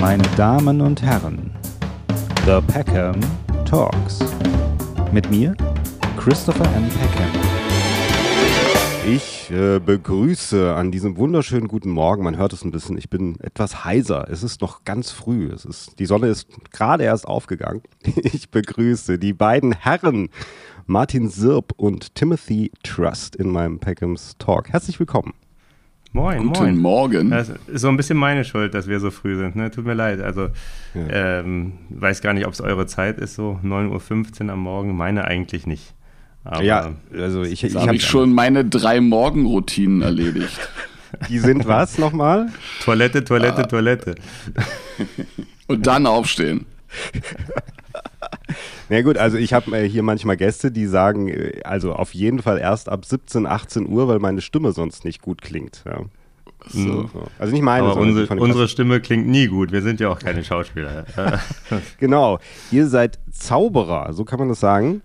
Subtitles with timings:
[0.00, 1.50] Meine Damen und Herren,
[2.46, 3.18] The Peckham
[3.64, 4.20] Talks.
[5.12, 5.56] Mit mir,
[6.16, 6.88] Christopher M.
[6.88, 7.30] Peckham.
[9.06, 13.40] Ich äh, begrüße an diesem wunderschönen guten Morgen, man hört es ein bisschen, ich bin
[13.40, 17.82] etwas heiser, es ist noch ganz früh, es ist, die Sonne ist gerade erst aufgegangen.
[18.22, 20.28] Ich begrüße die beiden Herren,
[20.86, 24.68] Martin Sirp und Timothy Trust in meinem Peckhams Talk.
[24.68, 25.34] Herzlich willkommen.
[26.12, 26.76] Moin, Guten moin.
[26.78, 27.30] Morgen.
[27.30, 29.56] Das ist so ein bisschen meine Schuld, dass wir so früh sind.
[29.56, 29.70] Ne?
[29.70, 30.20] Tut mir leid.
[30.20, 30.48] Also,
[30.94, 31.40] Ja.
[31.40, 34.96] ähm, weiß gar nicht, ob es eure Zeit ist, so 9.15 Uhr am Morgen.
[34.96, 35.92] Meine eigentlich nicht.
[36.44, 40.58] Aber ja, also ich, ich habe schon meine drei Morgenroutinen erledigt.
[41.28, 42.48] Die sind was nochmal?
[42.84, 43.66] Toilette, Toilette, Ah.
[43.66, 44.14] Toilette.
[45.66, 46.64] Und dann aufstehen.
[48.88, 52.40] Na gut, also ich habe äh, hier manchmal Gäste, die sagen, äh, also auf jeden
[52.40, 55.84] Fall erst ab 17, 18 Uhr, weil meine Stimme sonst nicht gut klingt.
[55.86, 56.00] Ja.
[56.66, 57.08] So.
[57.12, 57.22] So.
[57.38, 59.72] Also nicht meine, Aber unsere, unsere Stimme klingt nie gut.
[59.72, 61.04] Wir sind ja auch keine Schauspieler.
[61.98, 62.38] Genau,
[62.70, 65.02] ihr seid Zauberer, so kann man das sagen.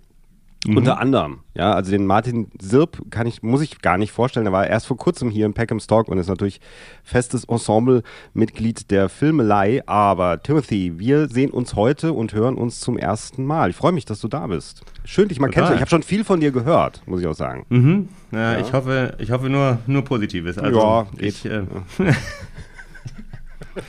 [0.66, 0.78] Mhm.
[0.78, 4.54] Unter anderem, ja, also den Martin Sirp kann ich, muss ich gar nicht vorstellen, der
[4.54, 6.62] war erst vor kurzem hier im Peckham's Talk und ist natürlich
[7.04, 9.82] festes Ensemble-Mitglied der Filmelei.
[9.88, 13.72] Aber Timothy, wir sehen uns heute und hören uns zum ersten Mal.
[13.72, 14.84] Ich freue mich, dass du da bist.
[15.04, 15.54] Schön, dich mal Total.
[15.64, 15.78] kennenzulernen.
[15.78, 17.66] Ich habe schon viel von dir gehört, muss ich auch sagen.
[17.70, 18.08] mhm.
[18.32, 20.58] ja, Ich hoffe, ich hoffe nur, nur Positives.
[20.58, 21.64] Also, Ja, ich, äh,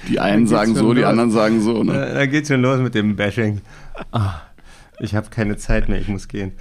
[0.08, 1.82] Die einen sagen so, die anderen sagen so.
[1.82, 1.92] Ne?
[2.06, 3.60] Äh, Da geht's schon los mit dem Bashing.
[4.12, 4.40] Ah,
[5.00, 6.52] ich habe keine Zeit mehr, ich muss gehen.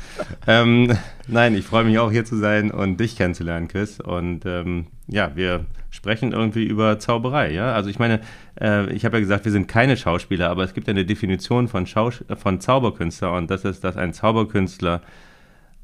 [0.48, 0.96] ähm,
[1.28, 4.00] nein, ich freue mich auch hier zu sein und dich kennenzulernen, Chris.
[4.00, 7.52] Und ähm, ja, wir sprechen irgendwie über Zauberei.
[7.52, 8.22] Ja, also ich meine,
[8.60, 11.68] äh, ich habe ja gesagt, wir sind keine Schauspieler, aber es gibt ja eine Definition
[11.68, 15.02] von, Schaus von Zauberkünstler und das ist, dass ein Zauberkünstler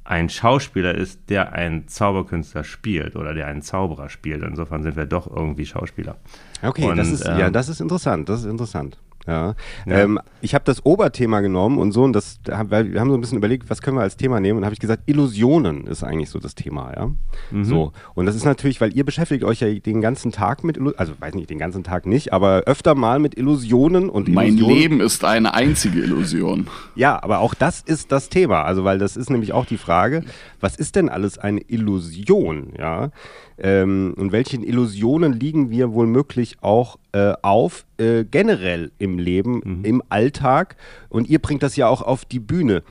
[0.10, 4.42] ein Schauspieler ist, der einen Zauberkünstler spielt oder der einen Zauberer spielt.
[4.42, 6.16] Insofern sind wir doch irgendwie Schauspieler.
[6.64, 8.98] Okay, Und, das ist, ähm, ja, das ist interessant, das ist interessant.
[9.28, 9.54] Ja.
[9.86, 9.98] Ja.
[10.00, 13.22] Ähm, ich habe das Oberthema genommen und so, und das, weil wir haben so ein
[13.22, 16.30] bisschen überlegt, was können wir als Thema nehmen, und habe ich gesagt, Illusionen ist eigentlich
[16.30, 17.12] so das Thema, ja.
[17.52, 17.64] Mhm.
[17.66, 17.92] So.
[18.16, 21.14] Und das ist natürlich, weil ihr beschäftigt euch ja den ganzen Tag mit, Illu- also
[21.20, 24.76] weiß nicht, den ganzen Tag nicht, aber öfter mal mit Illusionen und Mein Illusionen.
[24.76, 26.68] Leben ist eine einzige Illusion.
[26.96, 28.64] Ja, aber auch das ist das Thema.
[28.64, 30.24] Also, weil das ist nämlich auch die Frage,
[30.60, 33.12] was ist denn alles eine Illusion, ja?
[33.58, 39.84] Ähm, und welchen Illusionen liegen wir wohl möglich auch äh, auf, äh, generell im Leben,
[39.84, 40.76] im Alltag?
[41.10, 42.84] Und ihr bringt das ja auch auf die Bühne.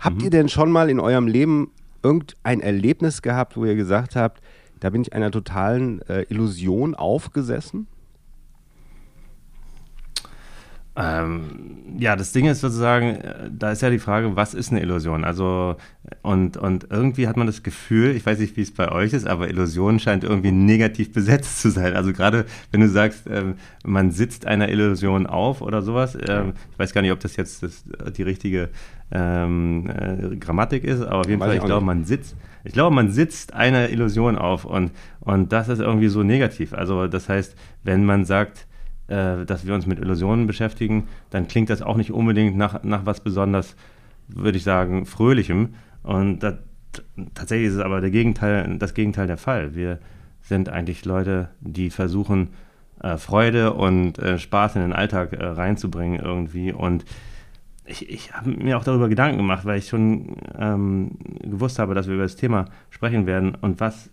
[0.00, 1.70] Habt ihr denn schon mal in eurem Leben
[2.02, 4.42] irgendein Erlebnis gehabt, wo ihr gesagt habt,
[4.80, 7.86] da bin ich einer totalen äh, Illusion aufgesessen?
[10.94, 14.82] Ähm, ja, das Ding ist sozusagen, äh, da ist ja die Frage, was ist eine
[14.82, 15.24] Illusion?
[15.24, 15.76] Also,
[16.20, 19.26] und, und irgendwie hat man das Gefühl, ich weiß nicht, wie es bei euch ist,
[19.26, 21.94] aber Illusion scheint irgendwie negativ besetzt zu sein.
[21.94, 23.54] Also gerade, wenn du sagst, ähm,
[23.84, 27.62] man sitzt einer Illusion auf oder sowas, ähm, ich weiß gar nicht, ob das jetzt
[27.62, 28.68] das, die richtige
[29.10, 32.94] ähm, äh, Grammatik ist, aber auf jeden Weiß Fall, ich glaube, man sitzt, ich glaube,
[32.94, 36.74] man sitzt einer Illusion auf und, und das ist irgendwie so negativ.
[36.74, 38.66] Also das heißt, wenn man sagt,
[39.08, 43.06] äh, dass wir uns mit Illusionen beschäftigen, dann klingt das auch nicht unbedingt nach, nach
[43.06, 43.76] was besonders,
[44.28, 45.74] würde ich sagen, Fröhlichem.
[46.02, 46.54] Und das,
[47.34, 49.74] tatsächlich ist es aber der Gegenteil, das Gegenteil der Fall.
[49.74, 49.98] Wir
[50.40, 52.50] sind eigentlich Leute, die versuchen,
[53.02, 56.72] äh, Freude und äh, Spaß in den Alltag reinzubringen irgendwie.
[56.72, 57.04] Und
[57.84, 61.12] ich, ich habe mir auch darüber Gedanken gemacht, weil ich schon ähm,
[61.42, 64.10] gewusst habe, dass wir über das Thema sprechen werden und was,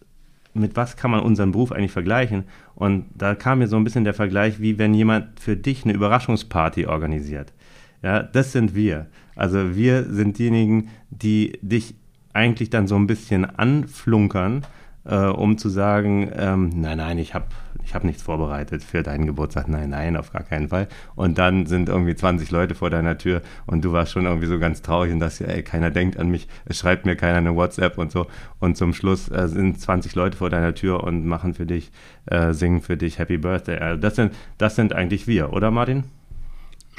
[0.59, 2.43] mit was kann man unseren Beruf eigentlich vergleichen.
[2.75, 5.93] Und da kam mir so ein bisschen der Vergleich, wie wenn jemand für dich eine
[5.93, 7.53] Überraschungsparty organisiert.
[8.01, 9.07] Ja, das sind wir.
[9.35, 11.95] Also wir sind diejenigen, die dich
[12.33, 14.65] eigentlich dann so ein bisschen anflunkern,
[15.05, 17.45] äh, um zu sagen, ähm, nein, nein, ich habe
[17.83, 19.67] ich hab nichts vorbereitet für deinen Geburtstag.
[19.67, 20.87] Nein, nein, auf gar keinen Fall.
[21.15, 24.59] Und dann sind irgendwie 20 Leute vor deiner Tür und du warst schon irgendwie so
[24.59, 27.97] ganz traurig und dass ey, keiner denkt an mich, es schreibt mir keiner eine WhatsApp
[27.97, 28.27] und so.
[28.59, 31.91] Und zum Schluss äh, sind 20 Leute vor deiner Tür und machen für dich,
[32.27, 33.79] äh, singen für dich Happy Birthday.
[33.79, 36.03] Also das sind, das sind eigentlich wir, oder Martin?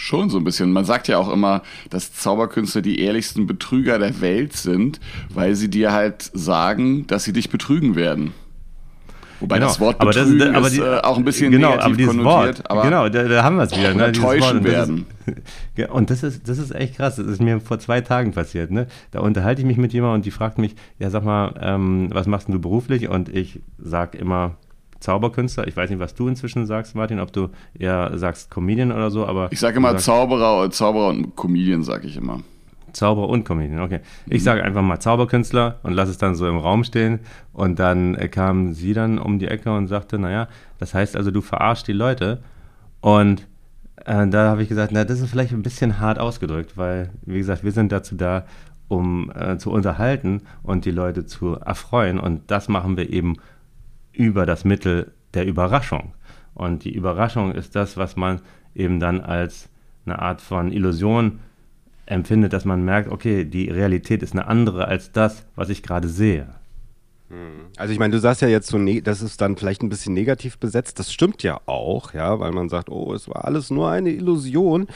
[0.01, 0.73] Schon so ein bisschen.
[0.73, 4.99] Man sagt ja auch immer, dass Zauberkünstler die ehrlichsten Betrüger der Welt sind,
[5.29, 8.33] weil sie dir halt sagen, dass sie dich betrügen werden.
[9.41, 9.69] Wobei Genau.
[9.69, 12.17] das Wort Aber das- betrügen aber ist die- äh, auch ein bisschen genau, negativ aber
[12.19, 12.59] konnotiert.
[12.59, 13.95] Wort, aber genau, da, da haben wir es wieder.
[13.95, 14.13] Ne?
[14.13, 14.55] Täuschen Wort.
[14.55, 15.07] Und das werden.
[15.77, 17.17] Ist, und das ist, das ist echt krass.
[17.17, 18.71] Das ist mir vor zwei Tagen passiert.
[18.71, 18.87] Ne?
[19.13, 22.27] Da unterhalte ich mich mit jemandem und die fragt mich, ja sag mal, ähm, was
[22.27, 23.09] machst denn du beruflich?
[23.09, 24.57] Und ich sage immer
[25.01, 25.67] Zauberkünstler.
[25.67, 27.49] Ich weiß nicht, was du inzwischen sagst, Martin, ob du
[27.79, 32.17] eher sagst Comedian oder so, aber ich sage immer Zauberer, Zauberer und Comedian, sage ich
[32.17, 32.41] immer.
[32.93, 34.01] Zauberer und Comedian, okay.
[34.27, 37.21] Ich sage einfach mal Zauberkünstler und lasse es dann so im Raum stehen.
[37.53, 40.49] Und dann äh, kam sie dann um die Ecke und sagte, naja,
[40.79, 42.39] das heißt also, du verarschst die Leute.
[43.01, 43.47] Und
[44.07, 47.37] Äh, da habe ich gesagt, na, das ist vielleicht ein bisschen hart ausgedrückt, weil, wie
[47.37, 48.47] gesagt, wir sind dazu da,
[48.89, 52.19] um äh, zu unterhalten und die Leute zu erfreuen.
[52.19, 53.37] Und das machen wir eben
[54.13, 56.15] über das Mittel der Überraschung.
[56.55, 58.41] Und die Überraschung ist das, was man
[58.75, 59.69] eben dann als
[60.05, 61.41] eine Art von Illusion
[62.07, 66.09] empfindet, dass man merkt, okay, die Realität ist eine andere als das, was ich gerade
[66.09, 66.49] sehe.
[67.77, 70.15] Also ich meine, du sagst ja jetzt so, ne das ist dann vielleicht ein bisschen
[70.15, 70.99] negativ besetzt.
[70.99, 74.89] Das stimmt ja auch, ja, weil man sagt, oh, es war alles nur eine Illusion.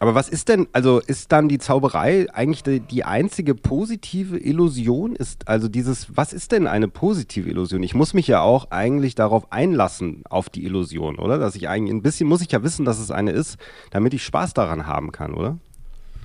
[0.00, 5.14] Aber was ist denn, also ist dann die Zauberei eigentlich die, die, einzige positive Illusion?
[5.14, 7.82] Ist also dieses, was ist denn eine positive Illusion?
[7.84, 11.38] Ich muss mich ja auch eigentlich darauf einlassen, auf die Illusion, oder?
[11.38, 13.58] Dass ich eigentlich ein bisschen, muss ich ja wissen, dass es eine ist,
[13.90, 15.58] damit ich Spaß daran haben kann, oder?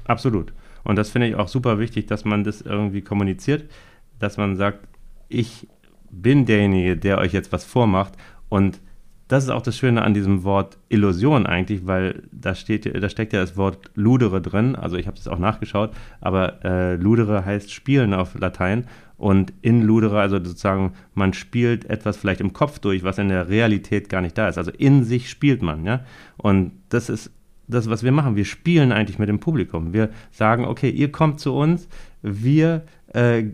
[0.06, 0.54] Absolut.
[0.84, 3.70] Und das finde ich auch super wichtig, dass man das irgendwie kommuniziert,
[4.18, 4.88] dass man sagt,
[5.30, 5.68] ich
[6.10, 8.14] bin derjenige, der euch jetzt was vormacht.
[8.50, 8.80] Und
[9.28, 13.34] das ist auch das Schöne an diesem Wort Illusion eigentlich, weil da, steht, da steckt
[13.34, 14.76] ja das Wort ludere drin.
[14.76, 15.92] Also ich habe das auch nachgeschaut,
[16.22, 18.86] aber äh, ludere heißt spielen auf Latein.
[19.18, 23.50] Und in ludere, also sozusagen, man spielt etwas vielleicht im Kopf durch, was in der
[23.50, 24.58] Realität gar nicht da ist.
[24.60, 26.02] Also in sich spielt man, ja.
[26.38, 27.32] Und das ist
[27.68, 28.36] das, was wir machen.
[28.36, 29.92] Wir spielen eigentlich mit dem Publikum.
[29.92, 31.90] Wir sagen, okay, ihr kommt zu uns,
[32.22, 32.84] wir
[33.14, 33.46] äh,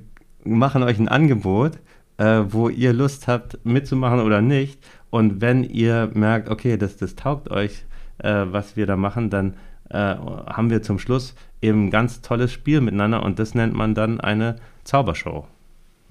[0.44, 1.80] machen euch ein Angebot,
[2.18, 4.80] äh, wo ihr Lust habt mitzumachen oder nicht.
[5.14, 7.86] Und wenn ihr merkt, okay, das, das taugt euch,
[8.18, 9.54] äh, was wir da machen, dann
[9.92, 13.94] äh, haben wir zum Schluss eben ein ganz tolles Spiel miteinander und das nennt man
[13.94, 14.56] dann eine
[14.86, 15.46] Zaubershow.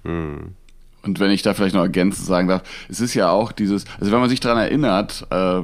[0.04, 0.52] Hm.
[1.02, 4.12] Und wenn ich da vielleicht noch ergänzend sagen darf, es ist ja auch dieses, also
[4.12, 5.62] wenn man sich daran erinnert, äh,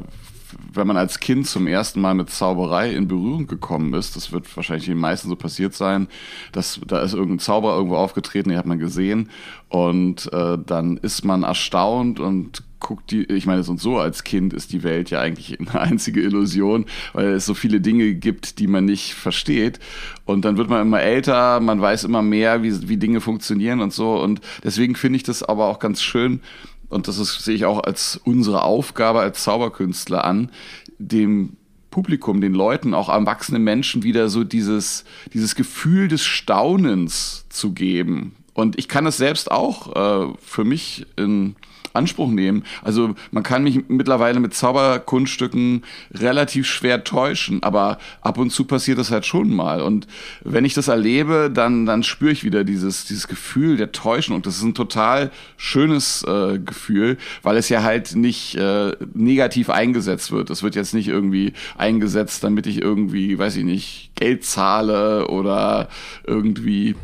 [0.72, 4.54] wenn man als Kind zum ersten Mal mit Zauberei in Berührung gekommen ist, das wird
[4.56, 6.08] wahrscheinlich den meisten so passiert sein,
[6.52, 9.30] dass da ist irgendein Zauber irgendwo aufgetreten, den hat man gesehen
[9.68, 14.52] und äh, dann ist man erstaunt und guckt die, ich meine, sonst so als Kind
[14.52, 18.66] ist die Welt ja eigentlich eine einzige Illusion, weil es so viele Dinge gibt, die
[18.66, 19.80] man nicht versteht.
[20.24, 23.92] Und dann wird man immer älter, man weiß immer mehr, wie, wie Dinge funktionieren und
[23.92, 24.20] so.
[24.20, 26.40] Und deswegen finde ich das aber auch ganz schön,
[26.88, 30.50] und das ist, sehe ich auch als unsere Aufgabe als Zauberkünstler an,
[30.98, 31.56] dem
[31.90, 38.36] Publikum, den Leuten, auch erwachsenen Menschen wieder so dieses, dieses Gefühl des Staunens zu geben.
[38.54, 41.56] Und ich kann es selbst auch äh, für mich in
[41.92, 42.64] Anspruch nehmen.
[42.82, 48.98] Also man kann mich mittlerweile mit Zauberkunststücken relativ schwer täuschen, aber ab und zu passiert
[48.98, 49.82] das halt schon mal.
[49.82, 50.06] Und
[50.44, 54.36] wenn ich das erlebe, dann, dann spüre ich wieder dieses, dieses Gefühl der Täuschung.
[54.36, 59.70] Und das ist ein total schönes äh, Gefühl, weil es ja halt nicht äh, negativ
[59.70, 60.50] eingesetzt wird.
[60.50, 65.88] Es wird jetzt nicht irgendwie eingesetzt, damit ich irgendwie, weiß ich nicht, Geld zahle oder
[66.26, 66.96] irgendwie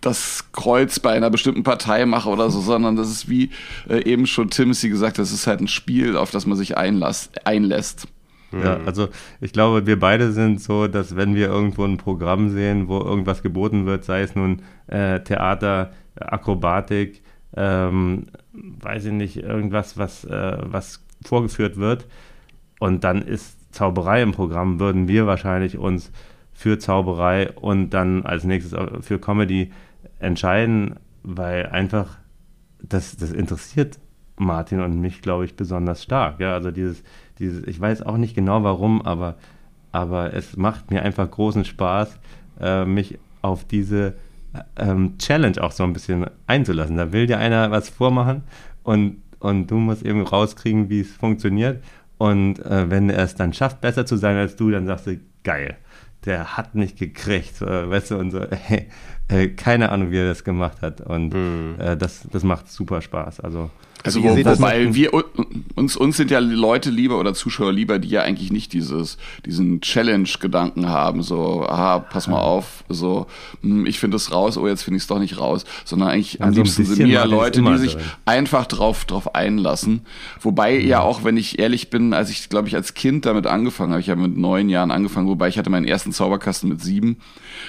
[0.00, 3.50] das Kreuz bei einer bestimmten Partei mache oder so, sondern das ist wie
[3.88, 7.30] äh, eben schon Timothy gesagt, das ist halt ein Spiel, auf das man sich einlass,
[7.44, 8.08] einlässt.
[8.52, 9.08] Ja, also
[9.40, 13.42] ich glaube, wir beide sind so, dass wenn wir irgendwo ein Programm sehen, wo irgendwas
[13.42, 17.22] geboten wird, sei es nun äh, Theater, Akrobatik,
[17.56, 22.06] ähm, weiß ich nicht, irgendwas, was, äh, was vorgeführt wird,
[22.80, 26.10] und dann ist Zauberei im Programm, würden wir wahrscheinlich uns
[26.52, 29.70] für Zauberei und dann als nächstes für Comedy
[30.20, 32.18] entscheiden, weil einfach
[32.82, 33.98] das, das interessiert
[34.36, 36.40] Martin und mich, glaube ich, besonders stark.
[36.40, 37.02] Ja, also dieses,
[37.38, 39.36] dieses, ich weiß auch nicht genau warum, aber,
[39.92, 42.18] aber es macht mir einfach großen Spaß,
[42.60, 44.14] äh, mich auf diese
[44.76, 46.96] ähm, Challenge auch so ein bisschen einzulassen.
[46.96, 48.42] Da will dir einer was vormachen
[48.82, 51.82] und, und du musst eben rauskriegen, wie es funktioniert.
[52.18, 55.18] Und äh, wenn er es dann schafft, besser zu sein als du, dann sagst du,
[55.44, 55.76] geil
[56.24, 58.88] der hat mich gekriegt, äh, weißt du, und so, hey,
[59.30, 61.00] äh, keine Ahnung, wie er das gemacht hat.
[61.00, 61.74] Und mhm.
[61.78, 63.40] äh, das, das macht super Spaß.
[63.40, 63.70] Also
[64.02, 65.10] also wo, wobei wir
[65.74, 69.80] uns uns sind ja Leute lieber oder Zuschauer lieber, die ja eigentlich nicht dieses diesen
[69.80, 73.26] Challenge-Gedanken haben, so aha, pass mal auf, so
[73.62, 76.40] hm, ich finde es raus, oh jetzt finde ich es doch nicht raus, sondern eigentlich
[76.40, 78.04] am liebsten sind mir ja Leute, die sich drin.
[78.24, 80.02] einfach drauf drauf einlassen.
[80.40, 80.86] Wobei ja.
[80.86, 84.00] ja auch, wenn ich ehrlich bin, als ich glaube ich als Kind damit angefangen habe,
[84.00, 87.18] ich habe mit neun Jahren angefangen, wobei ich hatte meinen ersten Zauberkasten mit sieben,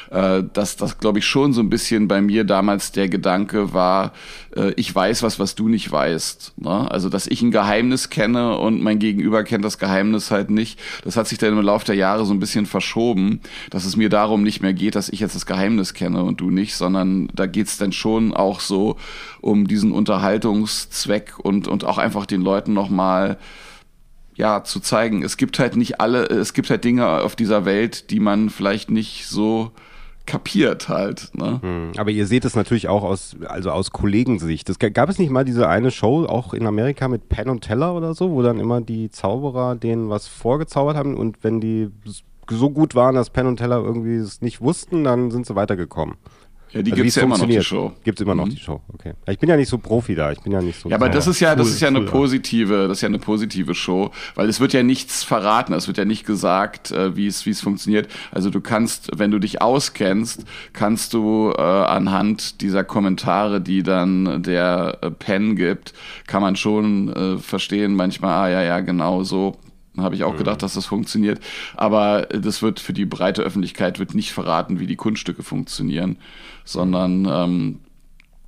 [0.09, 4.13] äh, dass das glaube ich schon so ein bisschen bei mir damals der Gedanke war,
[4.55, 6.53] äh, ich weiß was, was du nicht weißt.
[6.57, 6.89] Ne?
[6.91, 10.79] Also, dass ich ein Geheimnis kenne und mein Gegenüber kennt das Geheimnis halt nicht.
[11.03, 14.09] Das hat sich dann im Laufe der Jahre so ein bisschen verschoben, dass es mir
[14.09, 17.45] darum nicht mehr geht, dass ich jetzt das Geheimnis kenne und du nicht, sondern da
[17.45, 18.97] geht's dann schon auch so
[19.41, 23.37] um diesen Unterhaltungszweck und, und auch einfach den Leuten nochmal
[24.35, 28.09] ja, zu zeigen, es gibt halt nicht alle, es gibt halt Dinge auf dieser Welt,
[28.11, 29.71] die man vielleicht nicht so
[30.25, 31.31] kapiert halt.
[31.33, 31.59] Ne?
[31.61, 34.69] Hm, aber ihr seht es natürlich auch aus, also aus Kollegensicht.
[34.69, 37.95] Das, gab es nicht mal diese eine Show, auch in Amerika mit Penn und Teller
[37.95, 41.89] oder so, wo dann immer die Zauberer denen was vorgezaubert haben und wenn die
[42.49, 46.15] so gut waren, dass Penn und Teller irgendwie es nicht wussten, dann sind sie weitergekommen.
[46.73, 47.91] Ja, die also gibt es ja immer noch, die Show.
[48.03, 48.51] Gibt es immer noch, mhm.
[48.51, 49.13] die Show, okay.
[49.27, 50.89] Ich bin ja nicht so Profi da, ich bin ja nicht so...
[50.89, 53.75] Ja, aber das ist ja, das ist ja eine positive, das ist ja eine positive
[53.75, 57.45] Show, weil es wird ja nichts verraten, es wird ja nicht gesagt, äh, wie es,
[57.45, 58.07] wie es funktioniert.
[58.31, 64.41] Also du kannst, wenn du dich auskennst, kannst du äh, anhand dieser Kommentare, die dann
[64.43, 65.93] der äh, Pen gibt,
[66.27, 69.57] kann man schon äh, verstehen manchmal, ah ja, ja, genau so
[69.97, 70.37] habe ich auch mhm.
[70.37, 71.39] gedacht, dass das funktioniert.
[71.75, 76.17] Aber das wird für die breite Öffentlichkeit wird nicht verraten, wie die Kunststücke funktionieren,
[76.63, 77.79] sondern ähm,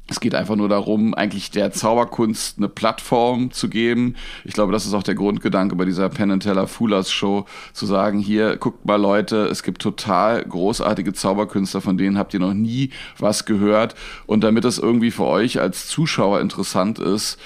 [0.09, 4.15] es geht einfach nur darum, eigentlich der Zauberkunst eine Plattform zu geben.
[4.43, 8.19] Ich glaube, das ist auch der Grundgedanke bei dieser Penn Teller Foolers Show, zu sagen,
[8.19, 12.89] hier, guckt mal Leute, es gibt total großartige Zauberkünstler, von denen habt ihr noch nie
[13.17, 13.95] was gehört.
[14.25, 17.39] Und damit es irgendwie für euch als Zuschauer interessant ist,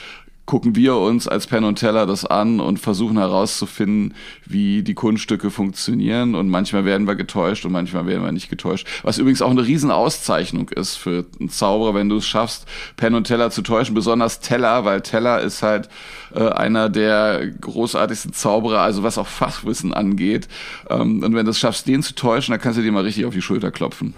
[0.48, 5.52] gucken wir uns als Penn und Teller das an und versuchen herauszufinden, wie die Kunststücke
[5.52, 6.36] funktionieren.
[6.36, 8.88] Und manchmal werden wir getäuscht und manchmal werden wir nicht getäuscht.
[9.04, 13.26] Was übrigens auch eine Riesenauszeichnung ist für einen Zauberer, wenn du es schaffst, Penn und
[13.26, 13.94] Teller zu täuschen.
[13.94, 15.90] Besonders Teller, weil Teller ist halt
[16.34, 20.48] äh, einer der großartigsten Zauberer, also was auch Fachwissen angeht.
[20.90, 23.26] Ähm, und wenn du es schaffst, den zu täuschen, dann kannst du dir mal richtig
[23.26, 24.14] auf die Schulter klopfen.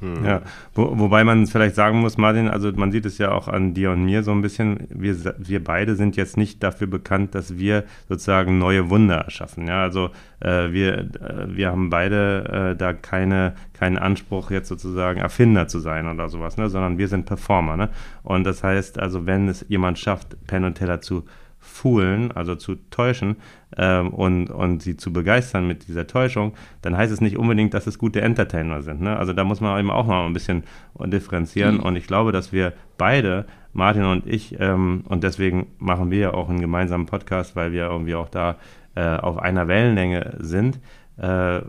[0.00, 0.24] Hm.
[0.24, 0.42] Ja,
[0.74, 3.90] Wo, wobei man vielleicht sagen muss, Martin, also man sieht es ja auch an dir
[3.90, 7.84] und mir so ein bisschen, wir, wir beide sind jetzt nicht dafür bekannt, dass wir
[8.08, 9.66] sozusagen neue Wunder erschaffen.
[9.66, 15.20] Ja, also äh, wir, äh, wir haben beide äh, da keine, keinen Anspruch, jetzt sozusagen
[15.20, 16.68] Erfinder zu sein oder sowas, ne?
[16.68, 17.76] sondern wir sind Performer.
[17.76, 17.88] Ne?
[18.22, 21.24] Und das heißt, also wenn es jemand schafft, Penn und Teller zu
[21.58, 23.36] foolen, also zu täuschen
[23.78, 27.86] ähm, und, und sie zu begeistern mit dieser Täuschung, dann heißt es nicht unbedingt, dass
[27.86, 29.00] es gute Entertainer sind.
[29.00, 29.16] Ne?
[29.16, 30.64] Also da muss man eben auch mal ein bisschen
[31.06, 31.76] differenzieren.
[31.76, 31.82] Mhm.
[31.82, 36.34] Und ich glaube, dass wir beide, Martin und ich, ähm, und deswegen machen wir ja
[36.34, 38.56] auch einen gemeinsamen Podcast, weil wir irgendwie auch da
[38.96, 40.80] äh, auf einer Wellenlänge sind,
[41.16, 41.60] äh,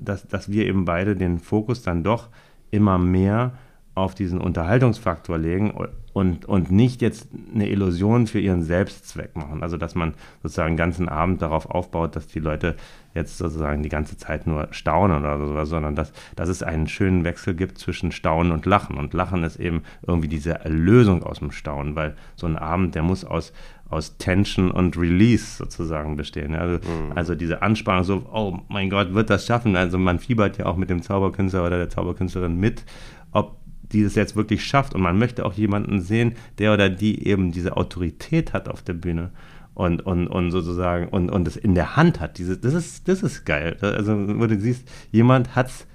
[0.00, 2.28] dass, dass wir eben beide den Fokus dann doch
[2.72, 3.52] immer mehr
[3.94, 5.72] auf diesen Unterhaltungsfaktor legen
[6.12, 9.62] und, und nicht jetzt eine Illusion für ihren Selbstzweck machen.
[9.62, 12.76] Also dass man sozusagen den ganzen Abend darauf aufbaut, dass die Leute
[13.14, 17.24] jetzt sozusagen die ganze Zeit nur staunen oder sowas, sondern dass, dass es einen schönen
[17.24, 18.96] Wechsel gibt zwischen Staunen und Lachen.
[18.96, 23.02] Und Lachen ist eben irgendwie diese Erlösung aus dem Staunen, weil so ein Abend, der
[23.02, 23.52] muss aus,
[23.88, 26.54] aus Tension und Release sozusagen bestehen.
[26.54, 27.12] Also, mhm.
[27.14, 29.76] also diese Anspannung, so, oh mein Gott, wird das schaffen?
[29.76, 32.84] Also man fiebert ja auch mit dem Zauberkünstler oder der Zauberkünstlerin mit,
[33.32, 33.61] ob
[33.92, 34.94] die es jetzt wirklich schafft.
[34.94, 38.94] Und man möchte auch jemanden sehen, der oder die eben diese Autorität hat auf der
[38.94, 39.30] Bühne
[39.74, 42.38] und, und, und sozusagen und, und es in der Hand hat.
[42.38, 43.76] Diese, das, ist, das ist geil.
[43.80, 45.86] Also, wo du siehst, jemand hat es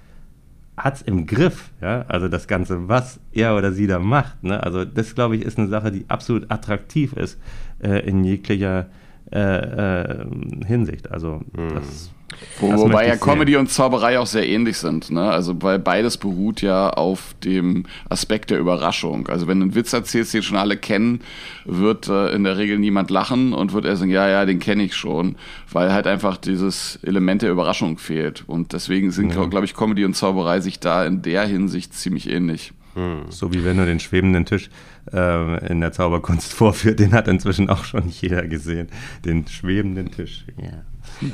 [0.78, 4.62] hat's im Griff, ja, also das Ganze, was er oder sie da macht, ne?
[4.62, 7.40] also das, glaube ich, ist eine Sache, die absolut attraktiv ist
[7.80, 8.86] äh, in jeglicher
[9.32, 10.26] äh, äh,
[10.68, 11.74] Hinsicht, also mhm.
[11.74, 12.12] das
[12.60, 15.30] wo, wobei ja Comedy und Zauberei auch sehr ähnlich sind, ne?
[15.30, 19.28] Also weil beides beruht ja auf dem Aspekt der Überraschung.
[19.28, 21.22] Also wenn du einen Witz erzählst, den schon alle kennen,
[21.66, 24.84] wird äh, in der Regel niemand lachen und wird er sagen, ja, ja, den kenne
[24.84, 25.38] ich schon,
[25.72, 28.44] weil halt einfach dieses Element der Überraschung fehlt.
[28.46, 29.46] Und deswegen sind, ja.
[29.46, 32.74] glaube ich, Comedy und Zauberei sich da in der Hinsicht ziemlich ähnlich.
[32.96, 33.26] Hm.
[33.30, 34.70] So wie wenn du den schwebenden Tisch
[35.14, 38.90] äh, in der Zauberkunst vorführt, den hat inzwischen auch schon jeder gesehen.
[39.24, 40.46] Den schwebenden Tisch.
[40.60, 40.84] Yeah.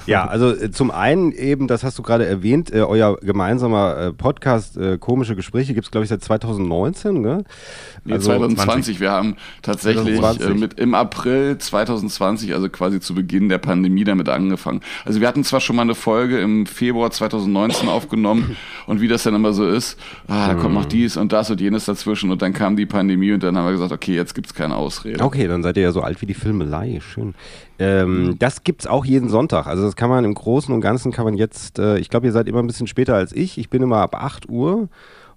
[0.05, 4.13] Ja, also äh, zum einen eben, das hast du gerade erwähnt, äh, euer gemeinsamer äh,
[4.13, 7.43] Podcast äh, Komische Gespräche gibt es, glaube ich, seit 2019, ne?
[8.05, 8.65] Nee, also 2020.
[8.73, 8.99] 20.
[8.99, 14.27] Wir haben tatsächlich äh, mit im April 2020, also quasi zu Beginn der Pandemie, damit
[14.29, 14.81] angefangen.
[15.05, 18.57] Also wir hatten zwar schon mal eine Folge im Februar 2019 aufgenommen
[18.87, 20.89] und wie das dann immer so ist, ah, da kommt noch mhm.
[20.89, 23.71] dies und das und jenes dazwischen und dann kam die Pandemie und dann haben wir
[23.71, 25.23] gesagt, okay, jetzt gibt es keine Ausrede.
[25.23, 27.35] Okay, dann seid ihr ja so alt wie die Filmelei, schön.
[27.79, 28.39] Ähm, mhm.
[28.39, 29.67] Das gibt es auch jeden Sonntag.
[29.67, 32.31] Also das kann man im Großen und Ganzen kann man jetzt, äh, ich glaube, ihr
[32.31, 33.57] seid immer ein bisschen später als ich.
[33.57, 34.89] Ich bin immer ab 8 Uhr.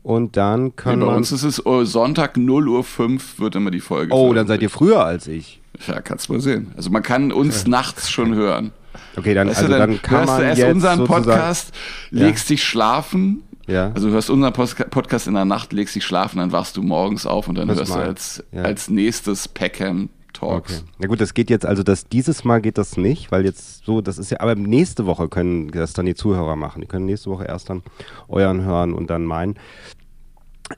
[0.07, 3.73] Und dann können nee, bei uns ist es uh, Sonntag 0 Uhr 5 wird immer
[3.73, 4.15] die Folge.
[4.15, 5.61] Oh, dann seid ihr früher als ich.
[5.89, 6.71] Ja, kannst du mal sehen.
[6.77, 8.71] Also man kann uns nachts schon hören.
[9.17, 11.73] Okay, dann, weißt also dann, dann kann man du erst unseren Podcast,
[12.11, 12.55] legst ja.
[12.55, 13.43] dich schlafen.
[13.67, 13.91] Ja.
[13.97, 17.27] Also du hörst unseren Podcast in der Nacht, legst dich schlafen, dann wachst du morgens
[17.27, 18.03] auf und dann das hörst mal.
[18.03, 18.63] du als, ja.
[18.63, 20.81] als nächstes Peckham Talks.
[20.81, 20.91] Okay.
[20.99, 24.01] Na gut, das geht jetzt also, dass dieses Mal geht das nicht, weil jetzt so,
[24.01, 26.83] das ist ja, aber nächste Woche können das dann die Zuhörer machen.
[26.83, 27.83] Die können nächste Woche erst dann
[28.29, 29.55] euren hören und dann meinen.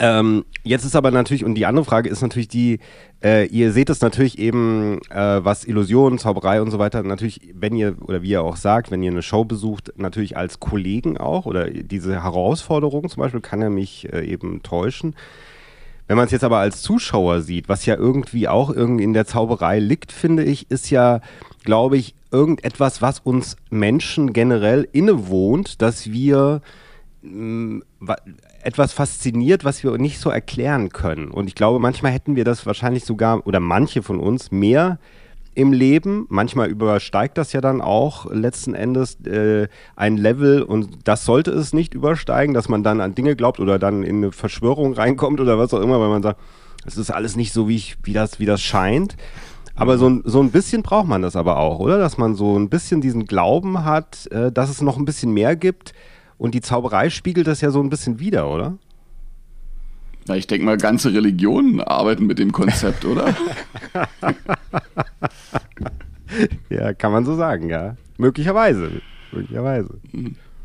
[0.01, 2.79] Ähm, jetzt ist aber natürlich, und die andere Frage ist natürlich die,
[3.25, 7.75] äh, ihr seht es natürlich eben, äh, was Illusionen, Zauberei und so weiter, natürlich, wenn
[7.75, 11.47] ihr, oder wie ihr auch sagt, wenn ihr eine Show besucht, natürlich als Kollegen auch,
[11.47, 15.15] oder diese Herausforderung zum Beispiel kann er mich äh, eben täuschen.
[16.07, 19.27] Wenn man es jetzt aber als Zuschauer sieht, was ja irgendwie auch irgendwie in der
[19.27, 21.21] Zauberei liegt, finde ich, ist ja,
[21.65, 26.61] glaube ich, irgendetwas, was uns Menschen generell innewohnt, dass wir
[27.23, 27.83] mh,
[28.69, 31.31] etwas fasziniert, was wir nicht so erklären können.
[31.31, 34.99] Und ich glaube, manchmal hätten wir das wahrscheinlich sogar, oder manche von uns, mehr
[35.55, 36.27] im Leben.
[36.29, 41.73] Manchmal übersteigt das ja dann auch letzten Endes äh, ein Level und das sollte es
[41.73, 45.59] nicht übersteigen, dass man dann an Dinge glaubt oder dann in eine Verschwörung reinkommt oder
[45.59, 46.39] was auch immer, weil man sagt,
[46.85, 49.17] es ist alles nicht so, wie, ich, wie, das, wie das scheint.
[49.75, 51.99] Aber so, so ein bisschen braucht man das aber auch, oder?
[51.99, 55.57] Dass man so ein bisschen diesen Glauben hat, äh, dass es noch ein bisschen mehr
[55.57, 55.95] gibt,
[56.39, 58.79] und die Zauberei spiegelt das ja so ein bisschen wider, oder?
[60.27, 63.35] Na, ich denke mal, ganze Religionen arbeiten mit dem Konzept, oder?
[66.71, 67.97] ja, kann man so sagen, ja.
[68.19, 69.01] Möglicherweise.
[69.33, 69.99] Möglicherweise.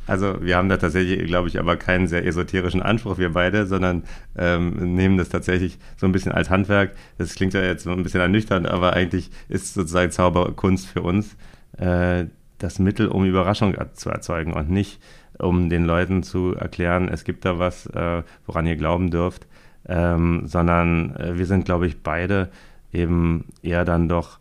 [0.06, 4.04] Also wir haben da tatsächlich, glaube ich, aber keinen sehr esoterischen Anspruch, wir beide, sondern
[4.38, 6.92] ähm, nehmen das tatsächlich so ein bisschen als Handwerk.
[7.18, 11.38] Das klingt ja jetzt so ein bisschen ernüchternd, aber eigentlich ist sozusagen Zauberkunst für uns
[11.78, 12.26] äh,
[12.58, 15.00] das Mittel, um Überraschung zu erzeugen und nicht
[15.40, 19.48] um den Leuten zu erklären, es gibt da was, äh, woran ihr glauben dürft,
[19.88, 22.50] ähm, sondern äh, wir sind, glaube ich, beide
[22.92, 24.40] eben eher dann doch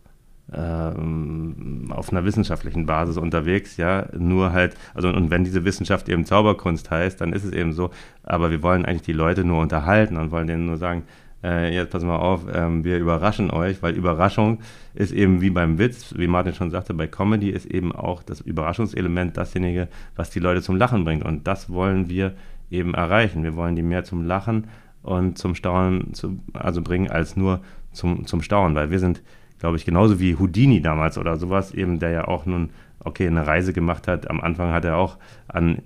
[0.53, 6.25] ähm, auf einer wissenschaftlichen Basis unterwegs, ja, nur halt, also und wenn diese Wissenschaft eben
[6.25, 7.89] Zauberkunst heißt, dann ist es eben so,
[8.23, 11.03] aber wir wollen eigentlich die Leute nur unterhalten und wollen denen nur sagen,
[11.43, 14.59] äh, jetzt pass mal auf, ähm, wir überraschen euch, weil Überraschung
[14.95, 18.41] ist eben wie beim Witz, wie Martin schon sagte, bei Comedy ist eben auch das
[18.41, 21.23] Überraschungselement dasjenige, was die Leute zum Lachen bringt.
[21.23, 22.33] Und das wollen wir
[22.71, 23.43] eben erreichen.
[23.43, 24.67] Wir wollen die mehr zum Lachen
[25.01, 27.59] und zum Staunen zu, also bringen, als nur
[27.91, 29.21] zum, zum Staunen, weil wir sind,
[29.59, 32.69] glaube ich, genauso wie Houdini damals oder sowas, eben der ja auch nun,
[32.99, 34.29] okay, eine Reise gemacht hat.
[34.29, 35.81] Am Anfang hat er auch an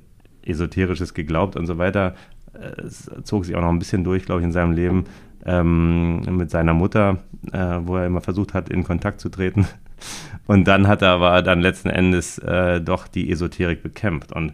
[0.45, 2.15] Esoterisches geglaubt und so weiter.
[2.77, 5.05] Es zog sich auch noch ein bisschen durch, glaube ich, in seinem Leben
[5.45, 7.19] ähm, mit seiner Mutter,
[7.51, 9.67] äh, wo er immer versucht hat, in Kontakt zu treten.
[10.47, 14.31] Und dann hat er aber dann letzten Endes äh, doch die Esoterik bekämpft.
[14.31, 14.53] Und,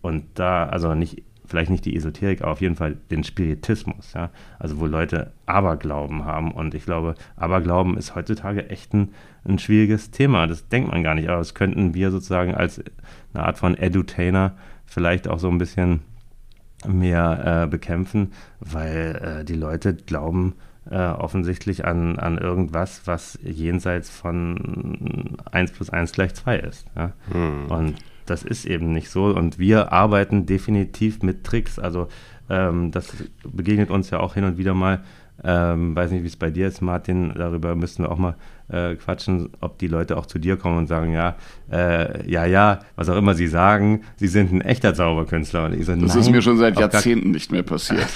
[0.00, 4.30] und da, also nicht, vielleicht nicht die Esoterik, aber auf jeden Fall den Spiritismus, ja.
[4.60, 6.52] Also wo Leute Aberglauben haben.
[6.52, 9.08] Und ich glaube, Aberglauben ist heutzutage echt ein,
[9.44, 10.46] ein schwieriges Thema.
[10.46, 11.28] Das denkt man gar nicht.
[11.28, 12.82] Aber das könnten wir sozusagen als
[13.34, 14.54] eine Art von Edutainer
[14.86, 16.02] vielleicht auch so ein bisschen
[16.86, 20.54] mehr äh, bekämpfen, weil äh, die Leute glauben
[20.90, 26.86] äh, offensichtlich an, an irgendwas, was jenseits von 1 plus 1 gleich 2 ist.
[26.96, 27.12] Ja?
[27.30, 27.66] Hm.
[27.68, 27.94] Und
[28.26, 29.26] das ist eben nicht so.
[29.26, 31.78] Und wir arbeiten definitiv mit Tricks.
[31.78, 32.08] Also
[32.48, 33.12] ähm, das
[33.44, 35.02] begegnet uns ja auch hin und wieder mal.
[35.44, 37.32] Ähm, weiß nicht, wie es bei dir ist, Martin.
[37.34, 38.36] Darüber müssten wir auch mal
[38.72, 41.36] äh, quatschen, ob die Leute auch zu dir kommen und sagen, ja,
[41.70, 45.66] äh, ja, ja, was auch immer sie sagen, sie sind ein echter Zauberkünstler.
[45.66, 48.08] Und ich so, das ist mir schon seit Jahrzehnten nicht mehr passiert.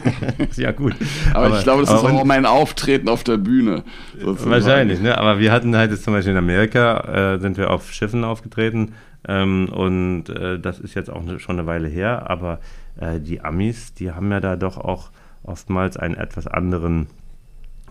[0.56, 0.94] ja, gut.
[1.32, 3.84] Aber, aber ich glaube, das ist auch mein Auftreten auf der Bühne.
[4.18, 4.50] Sozusagen.
[4.50, 5.16] Wahrscheinlich, ne?
[5.16, 8.92] Aber wir hatten halt jetzt zum Beispiel in Amerika, äh, sind wir auf Schiffen aufgetreten.
[9.26, 12.58] Ähm, und äh, das ist jetzt auch ne, schon eine Weile her, aber
[13.00, 15.10] äh, die Amis, die haben ja da doch auch
[15.44, 17.06] oftmals einen etwas anderen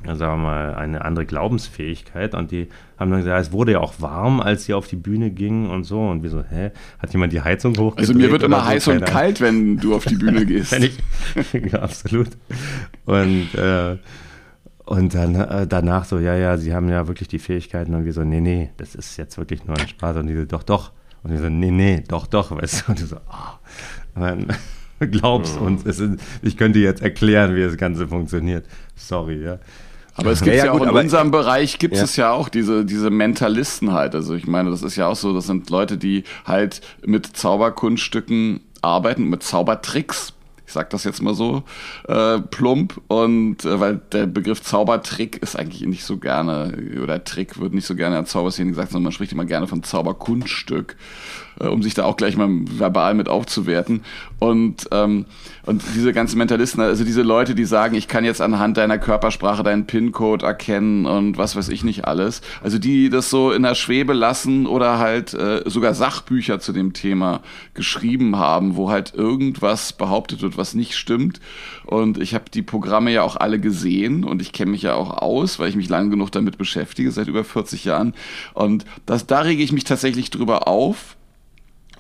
[0.06, 3.96] sagen wir mal, eine andere Glaubensfähigkeit und die haben dann gesagt, es wurde ja auch
[4.00, 7.34] warm, als sie auf die Bühne gingen und so und wir so, hä, hat jemand
[7.34, 8.00] die Heizung hochgedreht?
[8.00, 8.66] Also mir wird immer so?
[8.66, 10.74] heiß und kalt, wenn du auf die Bühne gehst.
[10.74, 10.98] ich,
[11.72, 12.30] ja, absolut.
[13.06, 13.98] Und, äh,
[14.86, 18.14] und dann äh, danach so, ja, ja, sie haben ja wirklich die Fähigkeiten und wir
[18.14, 20.92] so, nee, nee, das ist jetzt wirklich nur ein Spaß und die so, doch, doch.
[21.24, 23.60] Und wir so, nee, nee, doch, doch, weißt du, und die so, ah.
[24.14, 24.20] Oh.
[24.20, 24.48] Dann,
[25.10, 25.68] glaubst mhm.
[25.68, 26.04] uns, ist,
[26.42, 28.66] ich könnte jetzt erklären, wie das Ganze funktioniert.
[28.96, 29.58] Sorry, ja.
[30.16, 32.26] Aber es gibt ja, ja, gut, auch in unserem Bereich gibt es ja.
[32.26, 34.14] ja auch diese, diese Mentalisten halt.
[34.14, 38.62] Also ich meine, das ist ja auch so, das sind Leute, die halt mit Zauberkunststücken
[38.82, 40.34] arbeiten, mit Zaubertricks.
[40.66, 41.64] Ich sag das jetzt mal so
[42.08, 47.60] äh, plump und äh, weil der Begriff Zaubertrick ist eigentlich nicht so gerne oder Trick
[47.60, 50.96] wird nicht so gerne an Zauberszenen gesagt, sondern man spricht immer gerne von Zauberkunststück.
[51.62, 54.02] Äh, um sich da auch gleich mal verbal mit aufzuwerten.
[54.40, 55.26] Und, ähm,
[55.66, 59.62] und diese ganzen Mentalisten, also diese Leute, die sagen, ich kann jetzt anhand deiner Körpersprache
[59.62, 62.42] deinen PIN-Code erkennen und was weiß ich nicht alles.
[62.64, 66.94] Also die das so in der Schwebe lassen oder halt äh, sogar Sachbücher zu dem
[66.94, 67.42] Thema
[67.74, 71.40] geschrieben haben, wo halt irgendwas behauptet wird, was nicht stimmt.
[71.86, 75.18] Und ich habe die Programme ja auch alle gesehen und ich kenne mich ja auch
[75.18, 78.14] aus, weil ich mich lange genug damit beschäftige, seit über 40 Jahren.
[78.54, 81.18] Und das, da rege ich mich tatsächlich drüber auf,